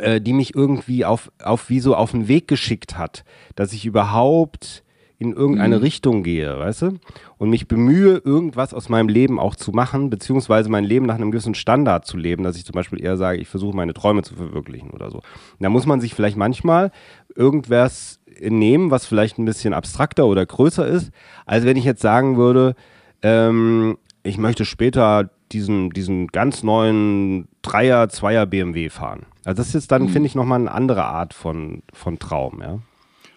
[0.00, 3.24] äh, die mich irgendwie auf, auf wie so auf den Weg geschickt hat,
[3.54, 4.82] dass ich überhaupt
[5.20, 5.82] in irgendeine mhm.
[5.82, 6.98] Richtung gehe, weißt du?
[7.38, 11.32] Und mich bemühe, irgendwas aus meinem Leben auch zu machen, beziehungsweise mein Leben nach einem
[11.32, 14.36] gewissen Standard zu leben, dass ich zum Beispiel eher sage, ich versuche meine Träume zu
[14.36, 15.20] verwirklichen oder so.
[15.58, 16.92] Da muss man sich vielleicht manchmal
[17.34, 21.10] irgendwas nehmen, was vielleicht ein bisschen abstrakter oder größer ist,
[21.46, 22.76] als wenn ich jetzt sagen würde,
[23.22, 29.26] ähm, ich möchte später diesen, diesen ganz neuen Dreier, Zweier BMW fahren.
[29.44, 30.08] Also das ist dann, mhm.
[30.10, 32.78] finde ich, nochmal eine andere Art von, von Traum, ja.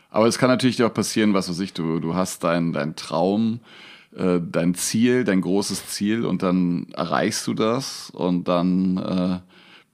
[0.09, 3.61] Aber es kann natürlich auch passieren, was weiß ich, du, du hast deinen dein Traum,
[4.15, 9.39] äh, dein Ziel, dein großes Ziel und dann erreichst du das und dann äh,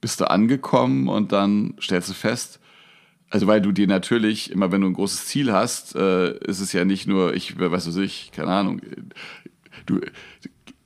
[0.00, 2.58] bist du angekommen und dann stellst du fest,
[3.30, 6.72] also weil du dir natürlich, immer wenn du ein großes Ziel hast, äh, ist es
[6.72, 8.80] ja nicht nur, ich, weiß was ich, keine Ahnung,
[9.86, 10.00] du,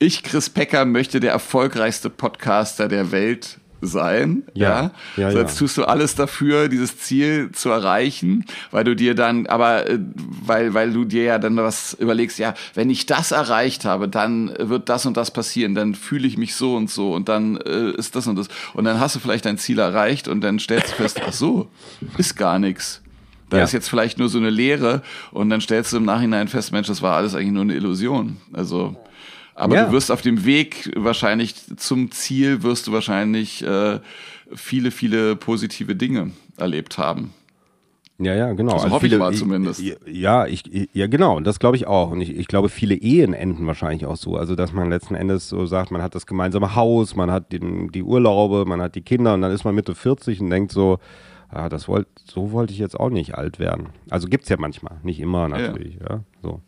[0.02, 4.44] ich, Chris Pecker, möchte der erfolgreichste Podcaster der Welt sein.
[4.54, 4.68] Ja.
[4.68, 4.90] ja?
[5.16, 9.46] ja so, jetzt tust du alles dafür, dieses Ziel zu erreichen, weil du dir dann,
[9.46, 9.98] aber äh,
[10.46, 14.52] weil, weil du dir ja dann was überlegst, ja, wenn ich das erreicht habe, dann
[14.58, 17.90] wird das und das passieren, dann fühle ich mich so und so und dann äh,
[17.90, 18.48] ist das und das.
[18.74, 21.68] Und dann hast du vielleicht dein Ziel erreicht und dann stellst du fest, ach so,
[22.18, 23.02] ist gar nichts.
[23.50, 23.64] Da ja.
[23.64, 26.86] ist jetzt vielleicht nur so eine Lehre und dann stellst du im Nachhinein fest, Mensch,
[26.86, 28.38] das war alles eigentlich nur eine Illusion.
[28.52, 28.96] Also
[29.54, 29.86] aber ja.
[29.86, 34.00] du wirst auf dem Weg wahrscheinlich zum Ziel, wirst du wahrscheinlich äh,
[34.54, 37.32] viele, viele positive Dinge erlebt haben.
[38.18, 38.72] Ja, ja, genau.
[38.72, 39.82] Also, also hoffe viele, ich mal zumindest.
[40.06, 41.36] Ja, ich, ja, genau.
[41.36, 42.10] Und das glaube ich auch.
[42.10, 44.36] Und ich, ich glaube, viele Ehen enden wahrscheinlich auch so.
[44.36, 47.90] Also, dass man letzten Endes so sagt, man hat das gemeinsame Haus, man hat den,
[47.90, 50.98] die Urlaube, man hat die Kinder und dann ist man Mitte 40 und denkt so,
[51.48, 53.88] ah, das wollt, so wollte ich jetzt auch nicht alt werden.
[54.08, 55.96] Also gibt es ja manchmal, nicht immer natürlich.
[55.96, 56.16] Ja.
[56.16, 56.60] ja so.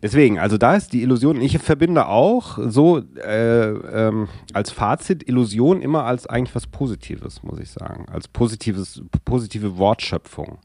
[0.00, 5.82] Deswegen, also da ist die Illusion, ich verbinde auch so äh, ähm, als Fazit Illusion
[5.82, 8.06] immer als eigentlich was Positives, muss ich sagen.
[8.08, 10.58] Als positives, positive Wortschöpfung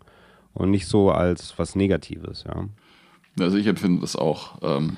[0.54, 2.68] und nicht so als was Negatives, ja.
[3.40, 4.98] Also ich empfinde das auch, ähm,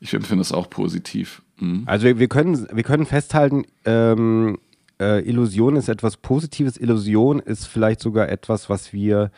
[0.00, 1.42] ich empfinde das auch positiv.
[1.58, 1.84] Mhm.
[1.86, 4.58] Also wir, wir, können, wir können festhalten, ähm,
[5.00, 9.30] äh, Illusion ist etwas Positives, Illusion ist vielleicht sogar etwas, was wir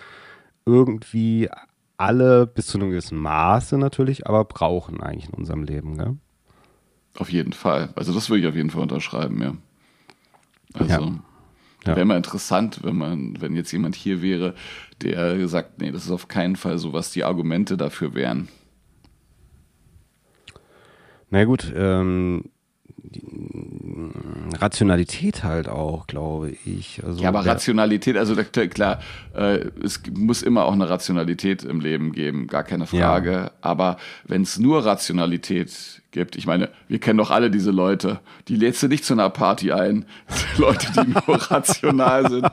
[0.65, 1.51] irgendwie
[2.05, 5.97] alle bis zu einem gewissen Maße natürlich, aber brauchen eigentlich in unserem Leben.
[5.97, 6.17] Gell?
[7.17, 7.91] Auf jeden Fall.
[7.97, 9.55] Also das würde ich auf jeden Fall unterschreiben, ja.
[10.75, 11.23] Also ja.
[11.87, 11.97] ja.
[11.97, 14.55] wäre mal interessant, wenn man, wenn jetzt jemand hier wäre,
[15.03, 18.49] der sagt, nee, das ist auf keinen Fall so, was die Argumente dafür wären.
[21.31, 22.51] Na gut, ähm,
[24.59, 27.03] Rationalität halt auch, glaube ich.
[27.05, 29.01] Also ja, aber Rationalität, also klar,
[29.35, 33.33] äh, es muss immer auch eine Rationalität im Leben geben, gar keine Frage.
[33.33, 33.51] Ja.
[33.61, 38.57] Aber wenn es nur Rationalität gibt, ich meine, wir kennen doch alle diese Leute, die
[38.57, 40.07] lädst du nicht zu einer Party ein.
[40.57, 42.47] Leute, die nur rational sind.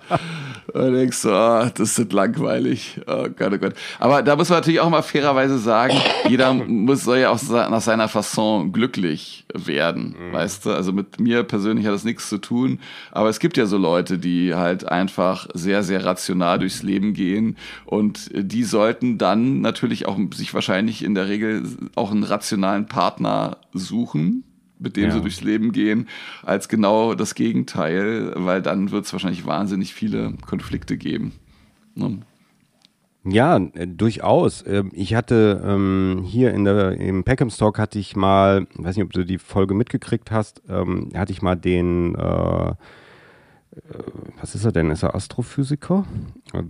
[0.73, 2.99] Und denkst du, oh, das ist langweilig.
[3.07, 3.73] Oh Gott, oh Gott.
[3.99, 5.95] Aber da muss man natürlich auch mal fairerweise sagen,
[6.27, 10.33] jeder muss, soll ja auch nach seiner Fasson glücklich werden, mhm.
[10.33, 10.71] weißt du?
[10.71, 12.79] Also mit mir persönlich hat das nichts zu tun.
[13.11, 17.57] Aber es gibt ja so Leute, die halt einfach sehr, sehr rational durchs Leben gehen.
[17.85, 21.63] Und die sollten dann natürlich auch sich wahrscheinlich in der Regel
[21.95, 24.43] auch einen rationalen Partner suchen
[24.81, 25.11] mit dem Ja.
[25.11, 26.07] sie durchs Leben gehen,
[26.43, 31.31] als genau das Gegenteil, weil dann wird es wahrscheinlich wahnsinnig viele Konflikte geben.
[31.95, 32.19] Ne?
[33.23, 34.65] Ja, äh, durchaus.
[34.65, 38.95] Ähm, Ich hatte ähm, hier in der, im Peckham Talk hatte ich mal, ich weiß
[38.97, 42.73] nicht, ob du die Folge mitgekriegt hast, ähm, hatte ich mal den, äh, äh,
[44.39, 44.89] was ist er denn?
[44.89, 46.03] Ist er Astrophysiker?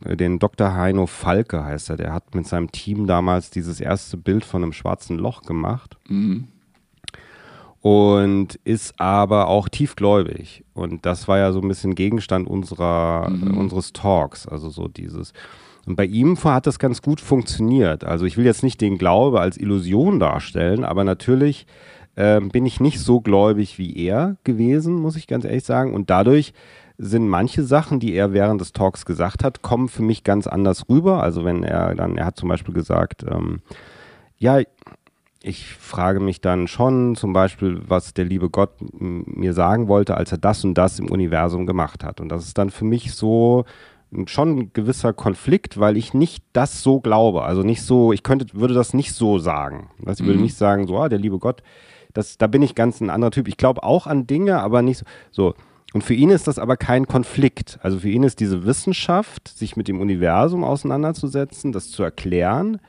[0.06, 0.74] Äh, Den Dr.
[0.74, 1.96] Heino Falke heißt er.
[1.98, 5.96] Der hat mit seinem Team damals dieses erste Bild von einem schwarzen Loch gemacht.
[6.10, 6.50] Mhm.
[7.82, 10.64] Und ist aber auch tiefgläubig.
[10.74, 13.48] Und das war ja so ein bisschen Gegenstand unserer, Mhm.
[13.56, 14.48] äh, unseres Talks.
[14.48, 15.34] Also so dieses.
[15.88, 18.04] Und bei ihm hat das ganz gut funktioniert.
[18.04, 21.66] Also ich will jetzt nicht den Glaube als Illusion darstellen, aber natürlich
[22.18, 25.94] ähm, bin ich nicht so gläubig wie er gewesen, muss ich ganz ehrlich sagen.
[25.96, 26.54] Und dadurch
[27.00, 30.88] sind manche Sachen, die er während des Talks gesagt hat, kommen für mich ganz anders
[30.88, 31.24] rüber.
[31.24, 33.62] Also wenn er dann, er hat zum Beispiel gesagt, ähm,
[34.38, 34.60] ja,
[35.44, 40.32] ich frage mich dann schon zum Beispiel, was der liebe Gott mir sagen wollte, als
[40.32, 42.22] er das und das im Universum gemacht hat.
[42.22, 43.66] Und das ist dann für mich so
[44.26, 47.44] schon ein gewisser Konflikt, weil ich nicht das so glaube.
[47.44, 49.90] Also nicht so, ich könnte, würde das nicht so sagen.
[50.00, 50.44] Du, ich würde Mhm.
[50.44, 51.64] nicht sagen, so, ah, der liebe Gott,
[52.14, 53.48] das, da bin ich ganz ein anderer Typ.
[53.48, 55.06] Ich glaube auch an Dinge, aber nicht so.
[55.32, 55.54] so.
[55.94, 57.80] Und für ihn ist das aber kein Konflikt.
[57.82, 62.80] Also für ihn ist diese Wissenschaft, sich mit dem Universum auseinanderzusetzen, das zu erklären,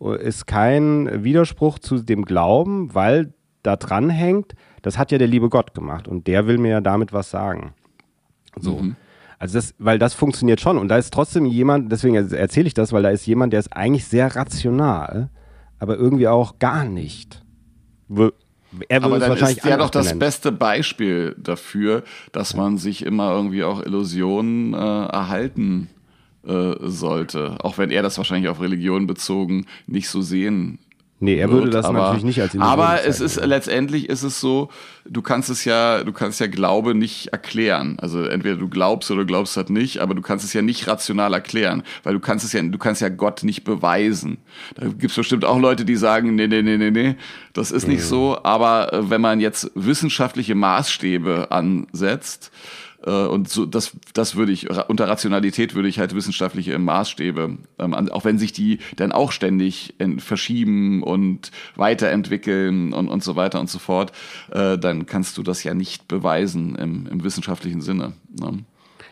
[0.00, 5.48] ist kein Widerspruch zu dem Glauben, weil da dran hängt, das hat ja der liebe
[5.48, 7.74] Gott gemacht und der will mir ja damit was sagen.
[8.56, 8.82] So.
[9.38, 12.92] Also das, weil das funktioniert schon und da ist trotzdem jemand, deswegen erzähle ich das,
[12.92, 15.30] weil da ist jemand, der ist eigentlich sehr rational,
[15.78, 17.44] aber irgendwie auch gar nicht.
[18.88, 20.18] Er Aber dann ist ja doch das benennen.
[20.18, 22.02] beste Beispiel dafür,
[22.32, 25.88] dass man sich immer irgendwie auch Illusionen äh, erhalten
[26.46, 27.56] äh, sollte.
[27.62, 30.78] Auch wenn er das wahrscheinlich auf Religion bezogen nicht so sehen
[31.20, 34.22] Nee, er wird, würde das aber, natürlich nicht als Illusion Aber es ist letztendlich ist
[34.22, 34.70] es so,
[35.04, 37.98] du kannst es ja, du kannst ja Glaube nicht erklären.
[37.98, 40.86] Also entweder du glaubst oder du glaubst halt nicht, aber du kannst es ja nicht
[40.86, 44.38] rational erklären, weil du kannst es ja, du kannst ja Gott nicht beweisen.
[44.76, 47.16] Da gibt's bestimmt auch Leute, die sagen, nee, nee, nee, nee, nee,
[47.52, 48.38] das ist nicht so.
[48.44, 52.52] Aber äh, wenn man jetzt wissenschaftliche Maßstäbe ansetzt,
[53.10, 58.24] und so, das, das würde ich, unter Rationalität würde ich halt wissenschaftliche Maßstäbe, ähm, auch
[58.24, 63.78] wenn sich die dann auch ständig verschieben und weiterentwickeln und, und so weiter und so
[63.78, 64.12] fort,
[64.50, 68.12] äh, dann kannst du das ja nicht beweisen im, im wissenschaftlichen Sinne.
[68.38, 68.64] Ne?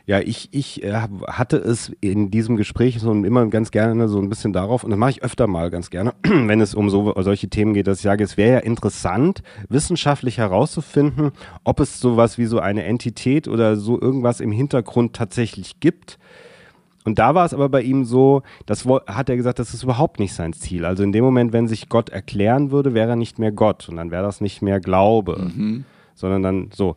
[0.07, 0.93] Ja, ich, ich äh,
[1.27, 4.99] hatte es in diesem Gespräch so immer ganz gerne so ein bisschen darauf, und das
[4.99, 8.05] mache ich öfter mal ganz gerne, wenn es um so, solche Themen geht, dass ich
[8.05, 11.33] sage, es wäre ja interessant, wissenschaftlich herauszufinden,
[11.65, 16.21] ob es sowas wie so eine Entität oder so irgendwas im Hintergrund tatsächlich gibt.
[17.05, 20.21] Und da war es aber bei ihm so, das hat er gesagt, das ist überhaupt
[20.21, 20.85] nicht sein Ziel.
[20.85, 23.97] Also in dem Moment, wenn sich Gott erklären würde, wäre er nicht mehr Gott und
[23.97, 25.51] dann wäre das nicht mehr Glaube,
[26.15, 26.95] sondern dann so.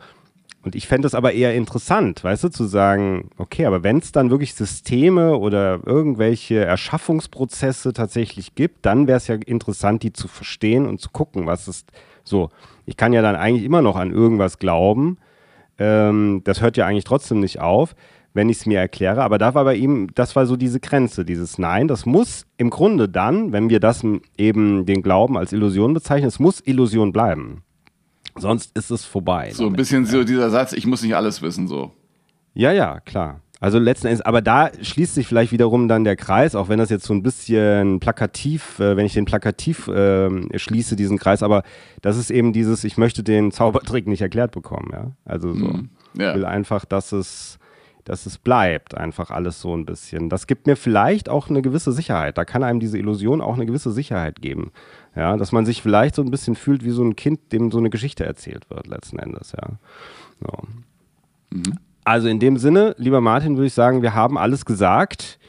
[0.62, 4.12] Und ich fände es aber eher interessant, weißt du, zu sagen, okay, aber wenn es
[4.12, 10.28] dann wirklich Systeme oder irgendwelche Erschaffungsprozesse tatsächlich gibt, dann wäre es ja interessant, die zu
[10.28, 11.90] verstehen und zu gucken, was ist
[12.26, 12.50] so.
[12.86, 15.18] Ich kann ja dann eigentlich immer noch an irgendwas glauben.
[15.78, 17.96] Ähm, das hört ja eigentlich trotzdem nicht auf,
[18.34, 19.24] wenn ich es mir erkläre.
[19.24, 22.70] Aber da war bei ihm, das war so diese Grenze, dieses Nein, das muss im
[22.70, 24.04] Grunde dann, wenn wir das
[24.38, 27.64] eben den Glauben als Illusion bezeichnen, es muss Illusion bleiben.
[28.40, 29.52] Sonst ist es vorbei.
[29.54, 31.92] So ein bisschen so dieser Satz, ich muss nicht alles wissen, so.
[32.54, 33.42] Ja, ja, klar.
[33.62, 36.90] Also letzten Endes, aber da schließt sich vielleicht wiederum dann der Kreis, auch wenn das
[36.90, 41.64] jetzt so ein bisschen plakativ, äh, wenn ich den plakativ ähm, schließe, diesen Kreis, aber
[42.02, 45.12] das ist eben dieses, ich möchte den Zaubertrick nicht erklärt bekommen, ja.
[45.26, 45.80] Also so.
[46.18, 46.30] Ja.
[46.30, 47.60] Ich will einfach, dass es,
[48.06, 50.30] dass es bleibt, einfach alles so ein bisschen.
[50.30, 52.38] Das gibt mir vielleicht auch eine gewisse Sicherheit.
[52.38, 54.72] Da kann einem diese Illusion auch eine gewisse Sicherheit geben.
[55.16, 57.78] Ja, dass man sich vielleicht so ein bisschen fühlt wie so ein Kind, dem so
[57.80, 59.70] eine Geschichte erzählt wird, letzten Endes, ja.
[60.40, 61.62] So.
[62.04, 65.40] Also in dem Sinne, lieber Martin, würde ich sagen, wir haben alles gesagt.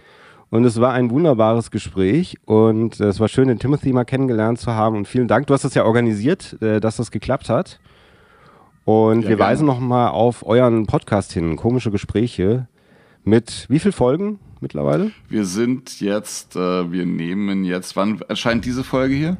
[0.50, 4.58] Und es war ein wunderbares Gespräch und äh, es war schön, den Timothy mal kennengelernt
[4.58, 4.96] zu haben.
[4.96, 5.46] Und vielen Dank.
[5.46, 7.78] Du hast das ja organisiert, äh, dass das geklappt hat.
[8.84, 9.50] Und Ja, wir gerne.
[9.52, 12.66] weisen nochmal auf euren Podcast hin, komische Gespräche.
[13.22, 15.10] Mit wie viel Folgen mittlerweile?
[15.28, 19.36] Wir sind jetzt, äh, wir nehmen jetzt, wann erscheint diese Folge hier?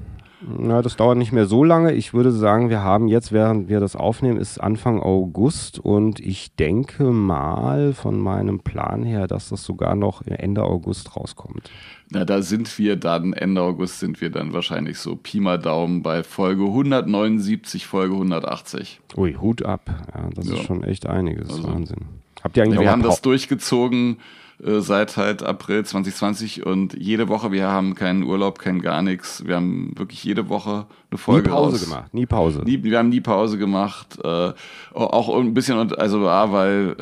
[0.58, 1.92] Na, das dauert nicht mehr so lange.
[1.92, 6.54] Ich würde sagen, wir haben jetzt, während wir das aufnehmen, ist Anfang August und ich
[6.56, 11.70] denke mal von meinem Plan her, dass das sogar noch Ende August rauskommt.
[12.10, 16.02] Na, da sind wir dann, Ende August sind wir dann wahrscheinlich so Pi mal Daumen
[16.02, 19.00] bei Folge 179, Folge 180.
[19.18, 19.90] Ui, Hut ab.
[20.14, 20.54] Ja, das Ja.
[20.54, 21.50] ist schon echt einiges.
[21.50, 22.06] Also- Wahnsinn.
[22.42, 24.16] Habt ihr eigentlich wir auch haben mal das durchgezogen
[24.64, 29.44] äh, seit halt April 2020 und jede Woche, wir haben keinen Urlaub, kein gar nichts.
[29.46, 31.84] Wir haben wirklich jede Woche eine Folge nie Pause raus.
[31.84, 32.62] gemacht, nie Pause.
[32.64, 34.18] Nie, wir haben nie Pause gemacht.
[34.22, 34.52] Äh,
[34.92, 36.96] auch ein bisschen, und also A, weil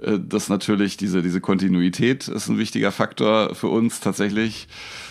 [0.00, 4.68] äh, das natürlich, diese, diese Kontinuität ist ein wichtiger Faktor für uns tatsächlich.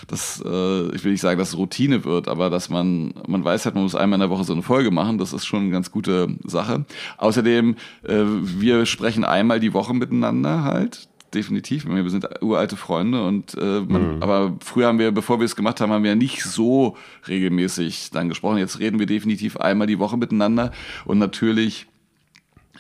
[0.07, 3.65] Das, äh, ich will nicht sagen, dass es Routine wird, aber dass man, man weiß
[3.65, 5.71] halt, man muss einmal in der Woche so eine Folge machen, das ist schon eine
[5.71, 6.85] ganz gute Sache.
[7.17, 11.88] Außerdem, äh, wir sprechen einmal die Woche miteinander halt definitiv.
[11.88, 14.23] Wir sind uralte Freunde und äh, man, mhm.
[14.23, 16.97] aber früher haben wir, bevor wir es gemacht haben, haben wir nicht so
[17.27, 18.57] regelmäßig dann gesprochen.
[18.57, 20.72] Jetzt reden wir definitiv einmal die Woche miteinander
[21.06, 21.88] und natürlich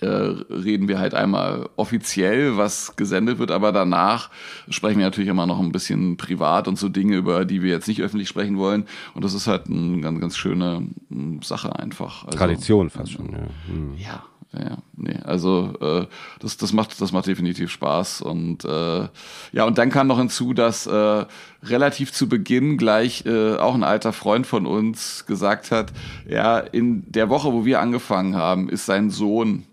[0.01, 4.29] äh, reden wir halt einmal offiziell, was gesendet wird, aber danach
[4.69, 7.87] sprechen wir natürlich immer noch ein bisschen privat und so Dinge, über die wir jetzt
[7.87, 8.85] nicht öffentlich sprechen wollen.
[9.13, 10.87] Und das ist halt eine ganz, ganz schöne
[11.41, 12.25] Sache einfach.
[12.25, 13.39] Also, Tradition fast schon, ja.
[13.67, 13.97] Hm.
[13.97, 16.07] Ja, ja, nee, also äh,
[16.39, 18.21] das, das, macht, das macht definitiv Spaß.
[18.21, 19.07] Und äh,
[19.51, 21.25] ja, und dann kam noch hinzu, dass äh,
[21.63, 25.93] relativ zu Beginn gleich äh, auch ein alter Freund von uns gesagt hat,
[26.27, 29.65] ja, in der Woche, wo wir angefangen haben, ist sein Sohn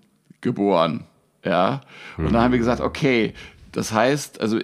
[0.42, 1.04] geboren.
[1.42, 1.80] Ja.
[2.18, 3.32] Und dann haben wir gesagt, okay,
[3.76, 4.58] das heißt, also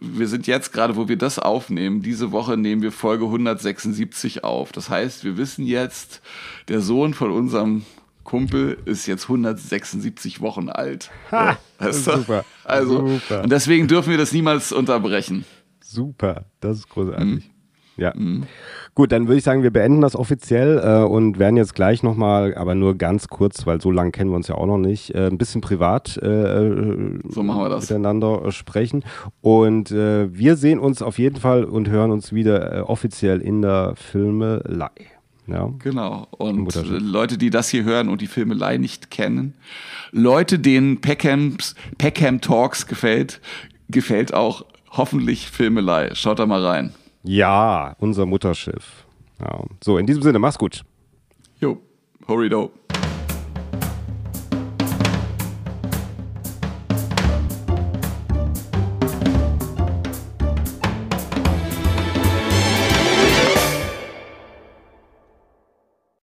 [0.00, 4.70] wir sind jetzt gerade, wo wir das aufnehmen, diese Woche nehmen wir Folge 176 auf.
[4.70, 6.20] Das heißt, wir wissen jetzt,
[6.68, 7.86] der Sohn von unserem
[8.24, 11.10] Kumpel ist jetzt 176 Wochen alt.
[11.30, 12.16] Ha, weißt du?
[12.18, 12.44] Super.
[12.64, 13.42] Also, super.
[13.42, 15.44] und deswegen dürfen wir das niemals unterbrechen.
[15.80, 17.26] Super, das ist großartig.
[17.26, 17.42] Mhm.
[17.96, 18.12] Ja.
[18.16, 18.44] Mhm.
[18.94, 22.54] Gut, dann würde ich sagen, wir beenden das offiziell äh, und werden jetzt gleich nochmal,
[22.54, 25.26] aber nur ganz kurz, weil so lange kennen wir uns ja auch noch nicht, äh,
[25.26, 29.04] ein bisschen privat äh, so miteinander sprechen.
[29.40, 33.62] Und äh, wir sehen uns auf jeden Fall und hören uns wieder äh, offiziell in
[33.62, 34.90] der Filmelei.
[35.46, 35.70] Ja.
[35.78, 36.26] Genau.
[36.30, 39.54] Und Leute, die das hier hören und die Filmelei nicht kennen,
[40.10, 43.40] Leute, denen Peckhams, Peckham Talks gefällt,
[43.88, 46.14] gefällt auch hoffentlich Filmelei.
[46.14, 46.94] Schaut da mal rein.
[47.24, 49.04] Ja, unser Mutterschiff.
[49.40, 49.64] Ja.
[49.82, 50.82] So, in diesem Sinne, mach's gut.
[51.60, 51.78] Jo,
[52.28, 52.70] Horido.